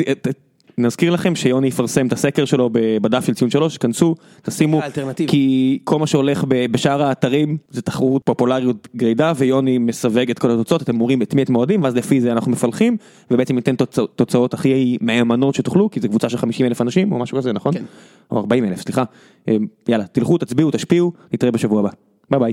נזכיר 0.78 1.10
לכם 1.12 1.34
שיוני 1.34 1.66
יפרסם 1.68 2.06
את 2.06 2.12
הסקר 2.12 2.44
שלו 2.44 2.70
בדף 3.02 3.24
של 3.26 3.34
ציון 3.34 3.50
שלוש, 3.50 3.78
כנסו, 3.78 4.14
תשימו. 4.42 4.80
כי 5.26 5.78
כל 5.84 5.98
מה 5.98 6.06
שהולך 6.06 6.44
בשאר 6.48 7.02
האתרים 7.02 7.56
זה 7.70 7.82
תחרות 7.82 8.22
פופולריות 8.24 8.88
גרידה 8.96 9.32
ויוני 9.36 9.78
מסווג 9.78 10.30
את 10.30 10.38
כל 10.38 10.50
התוצאות, 10.50 10.82
אתם 10.82 11.00
אומרים 11.00 11.22
את 11.22 11.34
מי 11.34 11.42
אתם 11.42 11.56
אוהדים 11.56 11.82
ואז 11.82 11.94
לפי 11.96 12.20
זה 12.20 12.32
אנחנו 12.32 12.52
מפלחים 12.52 12.96
ובעצם 13.30 13.54
ניתן 13.54 13.76
תוצא- 13.76 14.06
תוצאות 14.16 14.54
הכי 14.54 14.98
מהימנות 15.00 15.54
שתוכלו 15.54 15.90
כי 15.90 16.00
זו 16.00 16.08
קבוצה 16.08 16.28
של 16.28 16.36
50 16.38 16.66
אלף 16.66 16.80
אנשים 16.80 17.12
או 17.12 17.18
משהו 17.18 17.38
כזה 17.38 17.52
נכון? 17.52 17.72
כן. 17.72 17.84
או 18.30 18.38
40 18.38 18.64
אלף 18.64 18.80
סליחה, 18.80 19.04
אה, 19.48 19.56
יאללה 19.88 20.06
תלכו 20.06 20.38
תצביעו 20.38 20.70
תשפיעו, 20.70 21.12
נתראה 21.32 21.52
בשבוע 21.52 21.80
הבא, 21.80 21.90
ביי 22.30 22.40
ביי. 22.40 22.52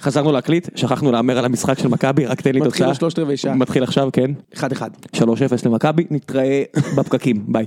חזרנו 0.00 0.32
להקליט, 0.32 0.68
שכחנו 0.74 1.12
להמר 1.12 1.38
על 1.38 1.44
המשחק 1.44 1.78
של 1.78 1.88
מכבי, 1.88 2.26
רק 2.26 2.40
תן 2.40 2.52
לי 2.52 2.60
מתחיל 2.60 2.72
תוצאה. 2.72 2.90
בשלושת 2.90 3.18
רבעי 3.18 3.36
שעה. 3.36 3.54
מתחיל 3.54 3.82
עכשיו, 3.82 4.08
כן. 4.12 4.30
אחד 4.54 4.72
אחד. 4.72 4.90
3-0 5.16 5.20
למכבי, 5.66 6.04
נתראה 6.10 6.62
בפקקים, 6.96 7.44
ביי. 7.48 7.66